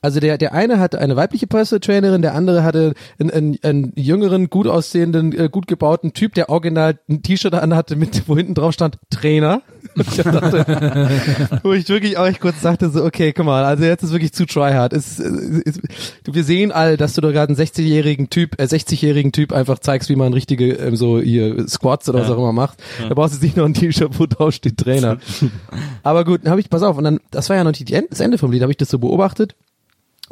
[0.03, 3.93] Also der, der eine hatte eine weibliche Personal Trainerin, der andere hatte einen, einen, einen
[3.95, 8.55] jüngeren, gut aussehenden, äh, gut gebauten Typ, der original ein T-Shirt anhatte, mit, wo hinten
[8.55, 9.63] drauf stand, Trainer.
[9.95, 13.85] Und ich dachte, wo ich wirklich auch echt kurz dachte, so, okay, guck mal, also
[13.85, 14.93] jetzt ist wirklich zu tryhard.
[14.93, 15.81] Es, es, es,
[16.25, 20.09] wir sehen all, dass du da gerade einen 60-jährigen Typ, äh, 60-jährigen Typ einfach zeigst,
[20.09, 22.83] wie man richtige, ähm, so hier Squats oder was auch immer macht.
[23.09, 25.19] Da brauchst du nicht noch ein T-Shirt, wo drauf steht Trainer.
[26.03, 28.03] Aber gut, dann habe ich, pass auf, und dann, das war ja noch nicht die
[28.11, 29.55] das Ende vom Lied, habe ich das so beobachtet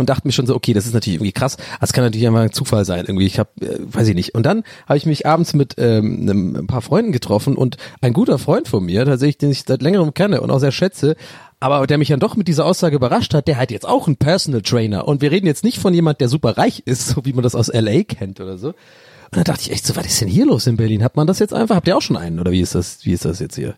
[0.01, 1.57] und dachte mir schon so, okay, das ist natürlich irgendwie krass.
[1.81, 3.05] Das kann natürlich einfach ein Zufall sein.
[3.07, 4.35] Irgendwie, ich habe, äh, weiß ich nicht.
[4.35, 8.39] Und dann habe ich mich abends mit ähm, ein paar Freunden getroffen und ein guter
[8.39, 11.17] Freund von mir, tatsächlich, den ich seit längerem kenne und auch sehr schätze,
[11.61, 14.17] aber der mich dann doch mit dieser Aussage überrascht hat, der hat jetzt auch einen
[14.17, 15.07] Personal Trainer.
[15.07, 17.55] Und wir reden jetzt nicht von jemand, der super reich ist, so wie man das
[17.55, 18.69] aus LA kennt oder so.
[18.69, 21.05] Und dann dachte ich echt so, was ist denn hier los in Berlin?
[21.05, 21.77] Hat man das jetzt einfach?
[21.77, 22.41] Habt ihr auch schon einen?
[22.41, 23.77] Oder wie ist das, wie ist das jetzt hier?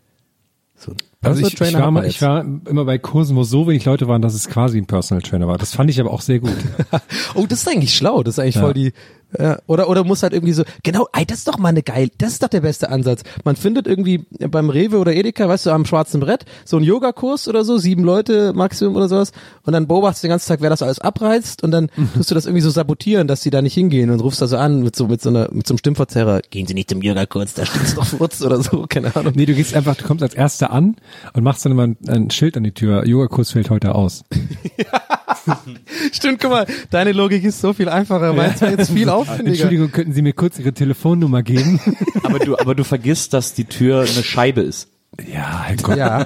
[0.75, 0.93] So
[1.23, 3.85] Personal ich, ich, Trainer war hat mal, ich war immer bei Kursen, wo so wenig
[3.85, 5.57] Leute waren, dass es quasi ein Personal Trainer war.
[5.57, 6.51] Das fand ich aber auch sehr gut.
[7.35, 8.21] Oh, das ist eigentlich schlau.
[8.23, 8.61] Das ist eigentlich Ja.
[8.61, 8.93] voll die.
[9.39, 12.11] Ja, oder oder muss halt irgendwie so genau, ey, das ist doch mal eine geil,
[12.19, 13.23] das ist doch der beste Ansatz.
[13.43, 17.47] Man findet irgendwie beim Rewe oder Edeka, weißt du, am schwarzen Brett so einen Yogakurs
[17.47, 19.31] oder so, sieben Leute Maximum oder sowas
[19.63, 22.35] und dann beobachtest du den ganzen Tag, wer das alles abreißt und dann tust du
[22.35, 24.95] das irgendwie so sabotieren, dass sie da nicht hingehen und rufst da so an mit
[24.95, 27.95] so mit so einer mit so einem Stimmverzerrer, gehen Sie nicht zum Yogakurs, da steht's
[27.95, 29.33] doch Furz oder so, keine Ahnung.
[29.35, 30.95] Nee, du gehst einfach, du kommst als Erster an
[31.33, 33.05] und machst dann immer ein, ein Schild an die Tür.
[33.05, 34.23] Yogakurs fällt heute aus.
[36.11, 39.49] Stimmt, guck mal, deine Logik ist so viel einfacher, meins war jetzt viel aufwendiger.
[39.49, 41.79] Entschuldigung, könnten Sie mir kurz Ihre Telefonnummer geben?
[42.23, 44.87] Aber du, aber du vergisst, dass die Tür eine Scheibe ist.
[45.31, 46.25] ja, Gott, Ja,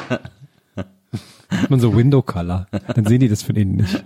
[1.49, 2.67] hat man so Window Color.
[2.95, 4.03] Dann sehen die das von innen nicht.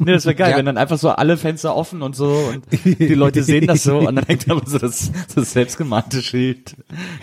[0.00, 0.56] Nee, das wäre geil, Ja.
[0.56, 3.98] wenn dann einfach so alle Fenster offen und so und die Leute sehen das so
[3.98, 6.74] und dann hängt aber so das, das selbstgemalte Schild.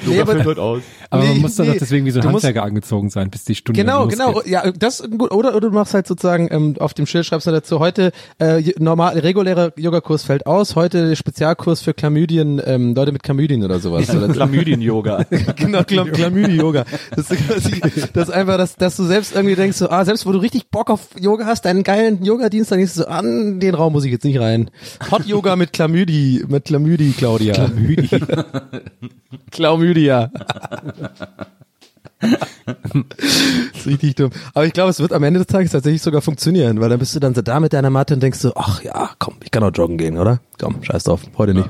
[0.05, 0.81] Nee, Yoga aber- fällt heute aus.
[1.09, 1.73] Aber Nee, man muss dann nee.
[1.73, 4.19] doch deswegen wie so ein musst- Handwerker angezogen sein, bis die Stunde Genau, losgeht.
[4.19, 4.41] genau.
[4.45, 5.31] Ja, das gut.
[5.31, 8.61] Oder, oder du machst halt sozusagen ähm, auf dem Schild schreibst du dazu heute äh,
[8.77, 14.09] normal regulärer Yogakurs fällt aus, heute Spezialkurs für Chlamydien, ähm, Leute mit Chlamydien oder sowas.
[14.09, 15.25] Oder Chlamydien-Yoga.
[15.55, 16.85] genau, Chlam Chlamydien-Yoga.
[17.15, 17.81] Das ist quasi,
[18.13, 20.69] das ist einfach, dass, dass du selbst irgendwie denkst, so, ah, selbst wo du richtig
[20.69, 24.05] Bock auf Yoga hast, deinen geilen Yoga-Dienst, dann denkst du so, an den Raum muss
[24.05, 24.69] ich jetzt nicht rein.
[25.11, 27.53] Hot-Yoga mit Chlamydi, mit Chlamydi, Claudia.
[27.53, 28.09] Chlamydi.
[29.51, 30.31] Chlamydia.
[32.19, 32.31] das
[33.73, 34.31] ist richtig dumm.
[34.53, 37.15] Aber ich glaube, es wird am Ende des Tages tatsächlich sogar funktionieren, weil dann bist
[37.15, 39.63] du dann so da mit deiner Matte und denkst so, ach ja, komm, ich kann
[39.63, 40.39] auch joggen gehen, oder?
[40.59, 41.69] Komm, scheiß drauf, heute nicht.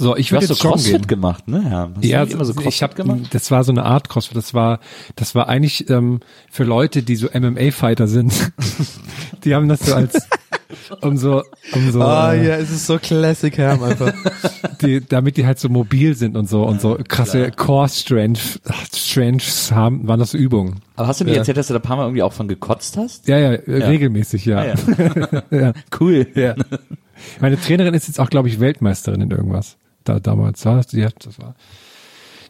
[0.00, 1.06] So, ich würde so jetzt joggen Crossfit gehen.
[1.06, 1.62] gemacht, ne?
[1.70, 3.20] Ja, hast Ja, du immer so Crossfit ich hab, gemacht?
[3.32, 4.36] das war so eine Art Crossfit.
[4.36, 4.80] Das war,
[5.16, 6.20] das war eigentlich ähm,
[6.50, 8.32] für Leute, die so MMA-Fighter sind.
[9.44, 10.26] die haben das so als
[11.02, 11.42] um so,
[11.74, 14.12] um so, Ah äh, ja, es ist so Classic Herm einfach.
[14.80, 18.60] die, damit die halt so mobil sind und so und so krasse Core Strength,
[18.94, 20.80] Strengths haben, waren das so Übungen.
[20.96, 21.38] Aber hast du mir Ja.
[21.38, 23.28] erzählt, dass du da ein paar Mal irgendwie auch von gekotzt hast?
[23.28, 24.58] Ja, ja, äh, regelmäßig, ja.
[24.58, 25.42] Ah, ja.
[25.58, 25.72] ja.
[26.00, 26.26] Cool.
[26.34, 26.54] ja.
[27.40, 29.76] Meine Trainerin ist jetzt auch, glaube ich, Weltmeisterin in irgendwas.
[30.04, 31.54] Da damals war die hat, das war.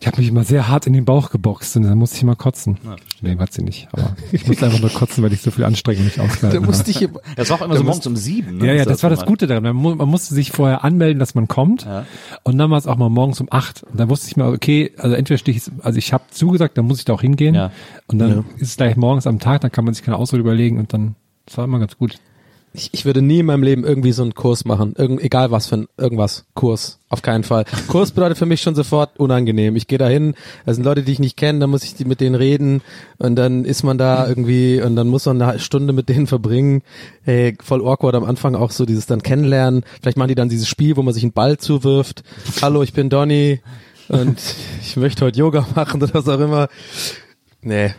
[0.03, 2.35] Ich habe mich immer sehr hart in den Bauch geboxt und dann musste ich mal
[2.35, 2.79] kotzen.
[3.21, 3.87] nee, hat sie nicht.
[3.93, 6.67] Aber ich musste einfach nur kotzen, weil ich so viel Anstrengung nicht Da ausgehalten habe.
[6.67, 7.07] musste ich,
[7.37, 8.57] Das war auch immer so morgens um sieben.
[8.57, 8.69] Ne?
[8.69, 9.63] Ja, ja, Ist das war das immer- Gute daran.
[9.63, 11.85] Man, man musste sich vorher anmelden, dass man kommt.
[11.85, 12.07] Ja.
[12.45, 13.83] Und dann war es auch mal morgens um acht.
[13.83, 16.87] Und dann wusste ich mal, okay, also entweder stehe ich, also ich habe zugesagt, dann
[16.87, 17.55] muss ich da auch hingehen.
[17.55, 17.71] Ja.
[18.07, 20.79] Und dann ist es gleich morgens am Tag, dann kann man sich keine Ausrede überlegen
[20.79, 21.15] und dann,
[21.45, 22.15] das war immer ganz gut.
[22.73, 24.95] Ich, ich würde nie in meinem Leben irgendwie so einen Kurs machen.
[24.97, 26.45] Irgend, egal was für ein, irgendwas.
[26.55, 27.01] Kurs.
[27.09, 27.65] Auf keinen Fall.
[27.89, 29.75] Kurs bedeutet für mich schon sofort unangenehm.
[29.75, 30.35] Ich gehe da hin,
[30.65, 32.83] da sind Leute, die ich nicht kenne, dann muss ich die mit denen reden
[33.19, 36.83] und dann ist man da irgendwie und dann muss man eine Stunde mit denen verbringen.
[37.25, 39.85] Hey, voll awkward am Anfang auch so dieses dann kennenlernen.
[40.01, 42.23] Vielleicht machen die dann dieses Spiel, wo man sich einen Ball zuwirft.
[42.63, 43.61] Hallo, ich bin Donny
[44.09, 44.39] und
[44.81, 46.69] ich möchte heute Yoga machen oder was auch immer.
[47.63, 47.95] Nee.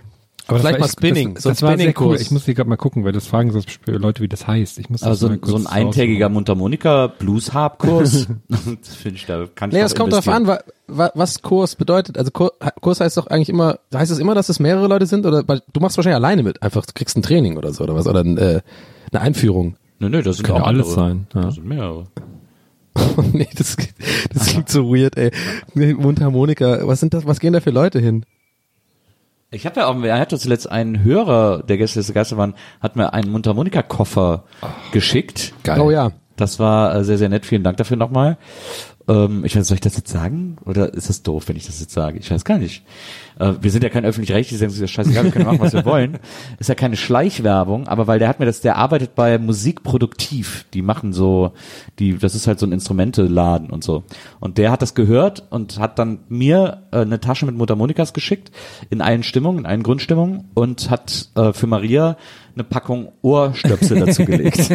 [0.52, 1.34] Aber das Vielleicht mal Spinning.
[1.36, 1.92] Das, so ein das war sehr cool.
[1.94, 2.22] Spinning-Kurs.
[2.22, 4.78] Ich muss hier gerade mal gucken, weil das fragen so Leute, wie das heißt.
[4.80, 8.28] Ich muss das Also mal so, ein eintägiger Mundharmonika Blues Harp Kurs.
[8.50, 11.76] das finde ich da kann ich Nee, es kommt darauf an, wa, wa, was Kurs
[11.76, 12.18] bedeutet.
[12.18, 15.26] Also Kur- Kurs heißt doch eigentlich immer, heißt es immer, dass es mehrere Leute sind
[15.26, 18.06] oder du machst wahrscheinlich alleine mit, einfach du kriegst ein Training oder so oder was
[18.08, 18.62] oder ein, äh,
[19.12, 19.76] eine Einführung.
[20.00, 20.96] Nee, nee, das sind Kann auch ja alles andere.
[20.96, 21.42] sein, ja.
[21.44, 22.08] Das sind mehrere.
[23.34, 23.78] nee, das,
[24.34, 25.32] das klingt so weird, ey.
[25.76, 28.26] Mundharmonika, was sind das, was gehen da für Leute hin?
[29.54, 32.96] Ich habe ja auch, er hatte zuletzt einen Hörer, der Gäste des Geister waren, hat
[32.96, 34.46] mir einen Mundharmonika-Koffer
[34.94, 35.54] geschickt.
[35.82, 36.12] Oh ja.
[36.38, 37.46] Das war äh, sehr, sehr nett.
[37.46, 38.38] Vielen Dank dafür nochmal.
[39.08, 40.58] Ähm, ich weiß, soll ich das jetzt sagen?
[40.66, 42.20] Oder ist das doof, wenn ich das jetzt sage?
[42.20, 42.84] Ich weiß gar nicht.
[43.40, 46.20] Äh, wir sind ja kein öffentlich-rechtliches, ist ja scheißegal, wir können machen, was wir wollen.
[46.60, 50.66] Ist ja keine Schleichwerbung, aber weil der hat mir das, der arbeitet bei Musikproduktiv.
[50.74, 51.54] Die machen so,
[51.98, 54.04] die, das ist halt so ein Instrumenteladen und so.
[54.40, 58.52] Und der hat das gehört und hat dann mir äh, eine Tasche mit Mundharmonikas geschickt,
[58.90, 62.18] in allen Stimmungen, in allen Grundstimmungen und hat äh, für Maria
[62.56, 64.70] eine Packung Ohrstöpsel dazu gelegt.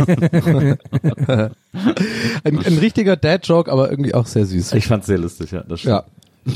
[2.45, 4.73] Ein, ein richtiger Dad-Joke, aber irgendwie auch sehr süß.
[4.73, 5.63] Ich fand's sehr lustig, ja.
[5.63, 6.05] Das stimmt.
[6.47, 6.53] Ja.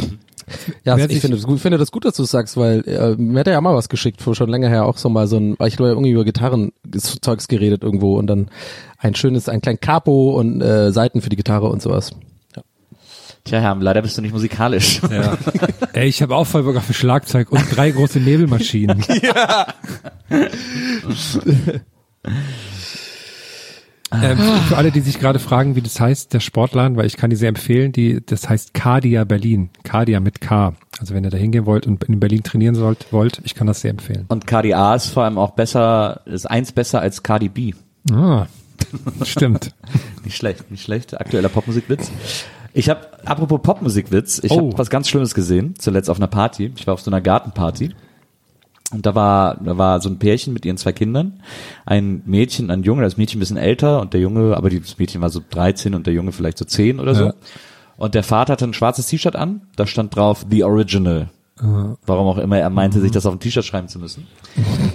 [0.84, 3.14] Ja, Wer ich finde das gut, finde das gut, dass du es sagst, weil äh,
[3.16, 5.36] mir hat er ja mal was geschickt, vor schon länger her auch so mal so
[5.36, 8.50] ein, weil ich glaube irgendwie über Gitarrenzeugs geredet irgendwo und dann
[8.98, 12.12] ein schönes, ein klein Capo und äh, Seiten für die Gitarre und sowas.
[13.44, 15.00] Tja, Herr, leider bist du nicht musikalisch.
[15.10, 15.36] Ja.
[15.92, 19.04] Ey, ich habe auch voll Bock auf ein Schlagzeug und drei große Nebelmaschinen.
[24.12, 24.38] Ähm,
[24.68, 27.36] für alle, die sich gerade fragen, wie das heißt, der Sportladen, weil ich kann die
[27.36, 29.70] sehr empfehlen, die, das heißt Cardia Berlin.
[29.84, 30.74] Cardia mit K.
[30.98, 33.82] Also wenn ihr da hingehen wollt und in Berlin trainieren sollt, wollt, ich kann das
[33.82, 34.24] sehr empfehlen.
[34.28, 37.72] Und KDA ist vor allem auch besser, ist eins besser als Cardi B.
[38.10, 38.46] Ah,
[39.22, 39.74] stimmt.
[40.24, 41.18] Nicht schlecht, nicht schlecht.
[41.18, 42.10] Aktueller Popmusikwitz.
[42.72, 44.58] Ich habe, apropos Popmusikwitz, ich Oh.
[44.68, 46.72] habe was ganz Schlimmes gesehen, zuletzt auf einer Party.
[46.76, 47.94] Ich war auf so einer Gartenparty.
[48.92, 51.40] Und da war, da war so ein Pärchen mit ihren zwei Kindern.
[51.86, 55.20] Ein Mädchen, ein Junge, das Mädchen ein bisschen älter und der Junge, aber das Mädchen
[55.20, 57.24] war so 13 und der Junge vielleicht so 10 oder so.
[57.26, 57.34] Ja.
[57.96, 61.28] Und der Vater hatte ein schwarzes T-Shirt an, da stand drauf The Original.
[61.62, 64.26] Warum auch immer er meinte, sich das auf ein T-Shirt schreiben zu müssen.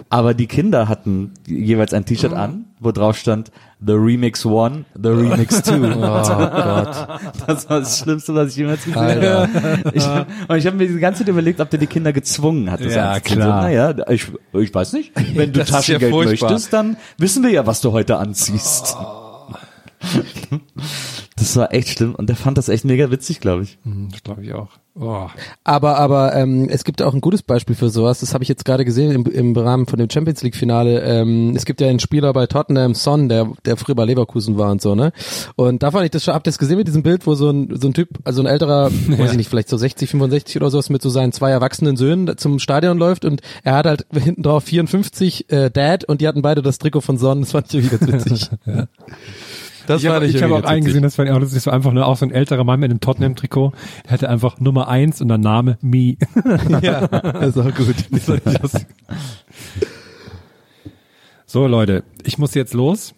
[0.10, 3.52] Aber die Kinder hatten jeweils ein T-Shirt an, wo drauf stand
[3.86, 5.76] The Remix One, The Remix Two.
[5.86, 7.08] Oh Gott.
[7.46, 9.50] Das war das Schlimmste, was ich jemals gesehen habe.
[9.94, 10.06] Ich,
[10.48, 12.80] und ich habe mir die ganze Zeit überlegt, ob der die Kinder gezwungen hat.
[12.84, 13.40] das Ja, anzuziehen.
[13.42, 13.62] klar.
[13.64, 15.12] Naja, ich, ich weiß nicht.
[15.36, 16.50] Wenn du Das ja Taschengeld furchtbar.
[16.52, 18.96] möchtest, dann wissen wir ja, was du heute anziehst.
[18.96, 18.98] Das
[21.38, 23.78] Das war echt schlimm und der fand das echt mega witzig, glaube ich.
[23.84, 24.70] Hm, Das glaube ich auch.
[24.98, 25.28] Oh.
[25.66, 28.22] Aber, aber ähm, es gibt auch ein gutes Beispiel für sowas.
[28.22, 31.02] Das habe ich jetzt gerade gesehen im, im Rahmen von dem Champions League Finale.
[31.02, 34.72] Ähm, es gibt ja einen Spieler bei Tottenham, Son, der der früher bei Leverkusen war
[34.72, 35.12] und so ne.
[35.58, 36.34] Und da fand ich das schon.
[36.34, 38.48] Habt ihr das gesehen mit diesem Bild, wo so ein so ein Typ, also ein
[38.48, 41.98] älterer, weiß ich nicht, vielleicht so 60, 65 oder sowas, mit so seinen zwei erwachsenen
[41.98, 46.28] Söhnen zum Stadion läuft und er hat halt hinten drauf 54 äh, Dad und die
[46.30, 47.42] hatten beide das Trikot von Son.
[47.42, 48.50] Das fand ich irgendwie ganz witzig.
[49.88, 50.86] Das ich habe hab auch ganz einen witzig.
[50.86, 52.90] gesehen, das fand ich auch lustig, so einfach nur auch so ein älterer Mann mit
[52.92, 53.74] einem Tottenham-Trikot,
[54.06, 56.18] der hatte einfach Nummer eins und der Name Me.
[56.82, 57.96] Ja, das ist auch gut.
[58.12, 58.86] Das fand ich lustig.
[61.46, 63.14] so Leute, ich muss jetzt los.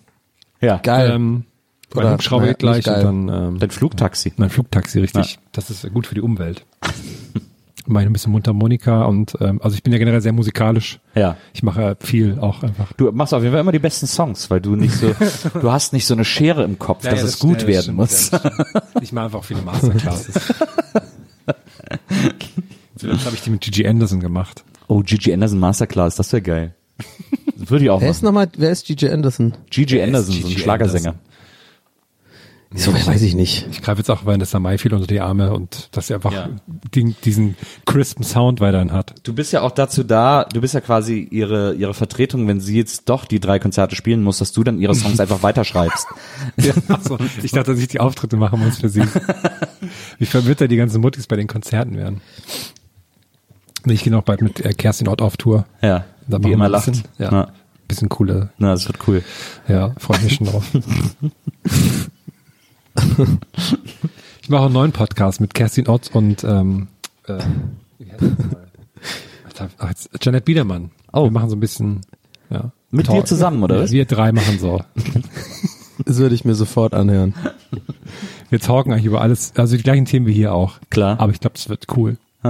[0.61, 0.77] Ja.
[0.77, 1.11] Geil.
[1.11, 1.45] Ähm,
[1.93, 4.33] mein Oder- Hubschrauber naja, geht gleich und dann ähm, Dein Flugtaxi.
[4.37, 5.39] mein Flugtaxi, richtig.
[5.53, 6.65] Das ist gut für die Umwelt.
[7.89, 10.99] Ich ein bisschen Mundharmonika und ähm, also ich bin ja generell sehr musikalisch.
[11.15, 11.37] Ja.
[11.53, 12.91] Ich mache viel auch einfach.
[12.93, 15.15] Du machst auf jeden Fall immer die besten Songs, weil du nicht so,
[15.61, 18.31] du hast nicht so eine Schere im Kopf, dass es gut werden muss.
[19.01, 20.33] Ich mache einfach viele Masterclasses.
[22.95, 24.63] Zuletzt habe ich die mit Gigi Anderson gemacht.
[24.87, 26.75] Oh, Gigi Anderson Masterclass, das wäre geil.
[27.57, 28.25] Das würde ich auch Wer ist machen.
[28.35, 29.53] nochmal, wer ist Gigi Anderson?
[29.69, 31.15] Gigi Anderson, ist so ein Gigi Schlagersänger.
[32.75, 33.65] So, weiß ich nicht.
[33.71, 36.49] Ich greife jetzt auch Vanessa Mai viel unter die Arme und dass er einfach Ja.
[36.93, 39.15] den, diesen crispen Sound weiterhin hat.
[39.23, 42.75] Du bist ja auch dazu da, du bist ja quasi ihre, ihre Vertretung, wenn sie
[42.77, 46.07] jetzt doch die drei Konzerte spielen muss, dass du dann ihre Songs einfach weiterschreibst.
[46.89, 49.03] Achso, ich dachte, dass ich die Auftritte machen muss für sie.
[50.19, 52.19] Wie verwirrt da die ganzen Muttis bei den Konzerten werden.
[53.85, 55.65] Ich gehe noch bald mit äh, Kerstin Ott auf Tour.
[55.81, 57.51] Ja, Da wir immer bisschen, Ja, Na,
[57.87, 58.49] bisschen coole.
[58.57, 59.23] na, das wird cool.
[59.69, 60.65] Ja, freue mich schon drauf.
[64.41, 66.87] ich mache einen neuen Podcast mit Kerstin Ott und ähm,
[67.27, 67.39] äh,
[67.99, 68.23] wie heißt
[69.55, 70.91] das ach, jetzt- Janet Biedermann.
[71.13, 71.23] Oh.
[71.25, 72.01] Wir machen so ein bisschen
[72.49, 73.91] ja, Mit dir zusammen, oder Ja, was?
[73.91, 74.81] wir drei machen so.
[76.05, 77.33] Das würde ich mir sofort anhören.
[78.49, 80.79] Wir talken eigentlich über alles, also die gleichen Themen wie hier auch.
[80.89, 81.19] Klar.
[81.19, 82.17] Aber ich glaube, das wird cool.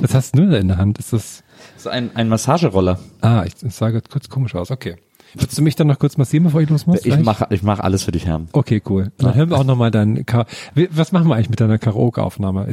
[0.00, 0.98] Was hast du denn in der Hand?
[0.98, 1.42] Ist das,
[1.76, 2.98] So ein, ein Massageroller.
[3.22, 4.70] ah, ich, das sah gerade kurz komisch aus.
[4.70, 4.96] Okay.
[5.36, 7.04] Würdest du mich dann noch kurz massieren, bevor ich los muss?
[7.04, 8.42] Ich mache ich mach alles für dich, Herr.
[8.52, 9.10] Okay, cool.
[9.18, 12.68] Dann hören wir auch nochmal dein, Ka Wie- was machen wir eigentlich mit deiner Karaoke-Aufnahme?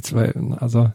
[0.59, 0.91] Also,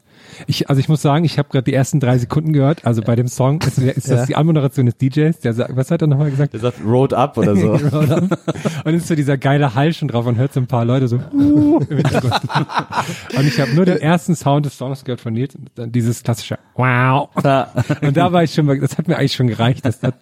[0.47, 3.17] ich, also ich muss sagen, ich habe gerade die ersten drei Sekunden gehört, also bei
[3.17, 6.31] dem Song ist, ist das die Anmoderation des DJs, der sagt, was hat er nochmal
[6.31, 6.53] gesagt?
[6.53, 7.73] Der sagt Road Up oder so.
[8.85, 11.17] und ist so dieser geile Hall schon drauf und hört so ein paar Leute so
[11.33, 12.35] uh, im Hintergrund.
[13.37, 16.59] und ich habe nur den ersten Sound des Songs gehört von Nils dann dieses klassische
[16.75, 17.29] Wow.
[17.43, 17.69] Ja.
[18.03, 19.85] Und da war ich schon, mal- das hat mir eigentlich schon gereicht.
[19.85, 20.15] Das hat,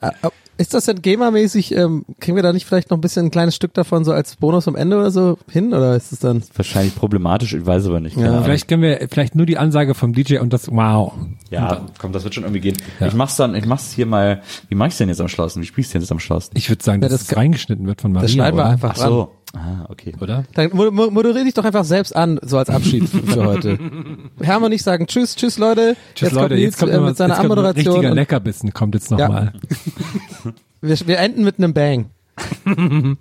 [0.56, 3.56] Ist das denn GEMA-mäßig, ähm, kriegen wir da nicht vielleicht noch ein bisschen ein kleines
[3.56, 5.74] Stück davon so als Bonus am Ende oder so hin?
[5.74, 6.43] Oder ist es dann?
[6.55, 8.16] Wahrscheinlich problematisch, ich weiß aber nicht.
[8.16, 8.44] Ahnung.
[8.44, 11.12] vielleicht können wir vielleicht nur die Ansage vom DJ und das Wow.
[11.51, 12.76] Ja, komm, das wird schon irgendwie gehen.
[13.01, 13.09] Ja.
[13.09, 15.62] Ich mach's dann, ich mach's hier mal, wie mach ich's denn jetzt am schlausten?
[15.62, 16.56] Wie spielst du denn jetzt am schlausten?
[16.56, 18.22] Ich würde sagen, dass das reingeschnitten wird von Maria.
[18.22, 18.70] Das schneiden wir oder?
[18.70, 19.26] einfach Ach ran.
[19.55, 20.12] Ah, okay.
[20.20, 20.44] Oder?
[20.55, 23.78] Dann mo- mo- moderiere dich doch einfach selbst an, so als Abschied für heute.
[24.40, 25.97] Hermann und ich sagen Tschüss, Tschüss Leute.
[26.14, 27.94] Tschüss jetzt Leute, kommt jetzt kommt, äh, mit seiner jetzt kommt ein Anmoderation.
[27.94, 29.16] richtiger Leckerbissen kommt jetzt Ja.
[29.16, 29.52] nochmal.
[30.81, 32.10] Wir, wir enden mit einem Bang.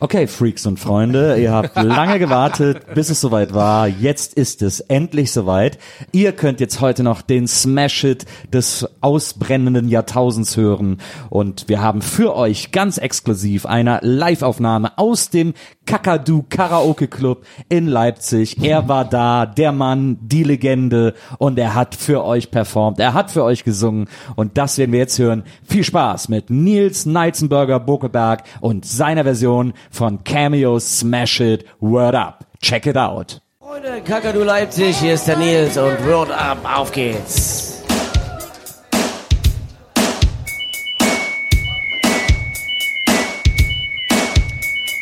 [0.00, 3.88] Okay, Freaks und Freunde, ihr habt lange gewartet, bis es soweit war.
[3.88, 5.76] Jetzt ist es endlich soweit.
[6.12, 10.98] Ihr könnt jetzt heute noch den Smash-Hit des ausbrennenden Jahrtausends hören.
[11.30, 15.54] Und wir haben für euch ganz exklusiv eine Live-Aufnahme aus dem
[15.88, 18.62] Kakadu Karaoke Club in Leipzig.
[18.62, 23.00] Er war da, der Mann, die Legende und er hat für euch performt.
[23.00, 24.06] Er hat für euch gesungen
[24.36, 25.44] und das werden wir jetzt hören.
[25.64, 32.46] Viel Spaß mit Nils Neitzenberger Bokelberg und seiner Version von Cameos Smash It Word Up.
[32.60, 33.40] Check it out.
[33.58, 37.77] Freunde, Kakadu Leipzig, hier ist der Nils und Word Up, auf geht's.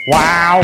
[0.07, 0.63] Wow!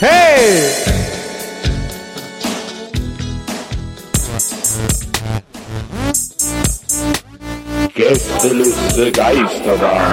[0.00, 0.72] Hey!
[7.94, 10.12] Gästeliste Geisterbahn.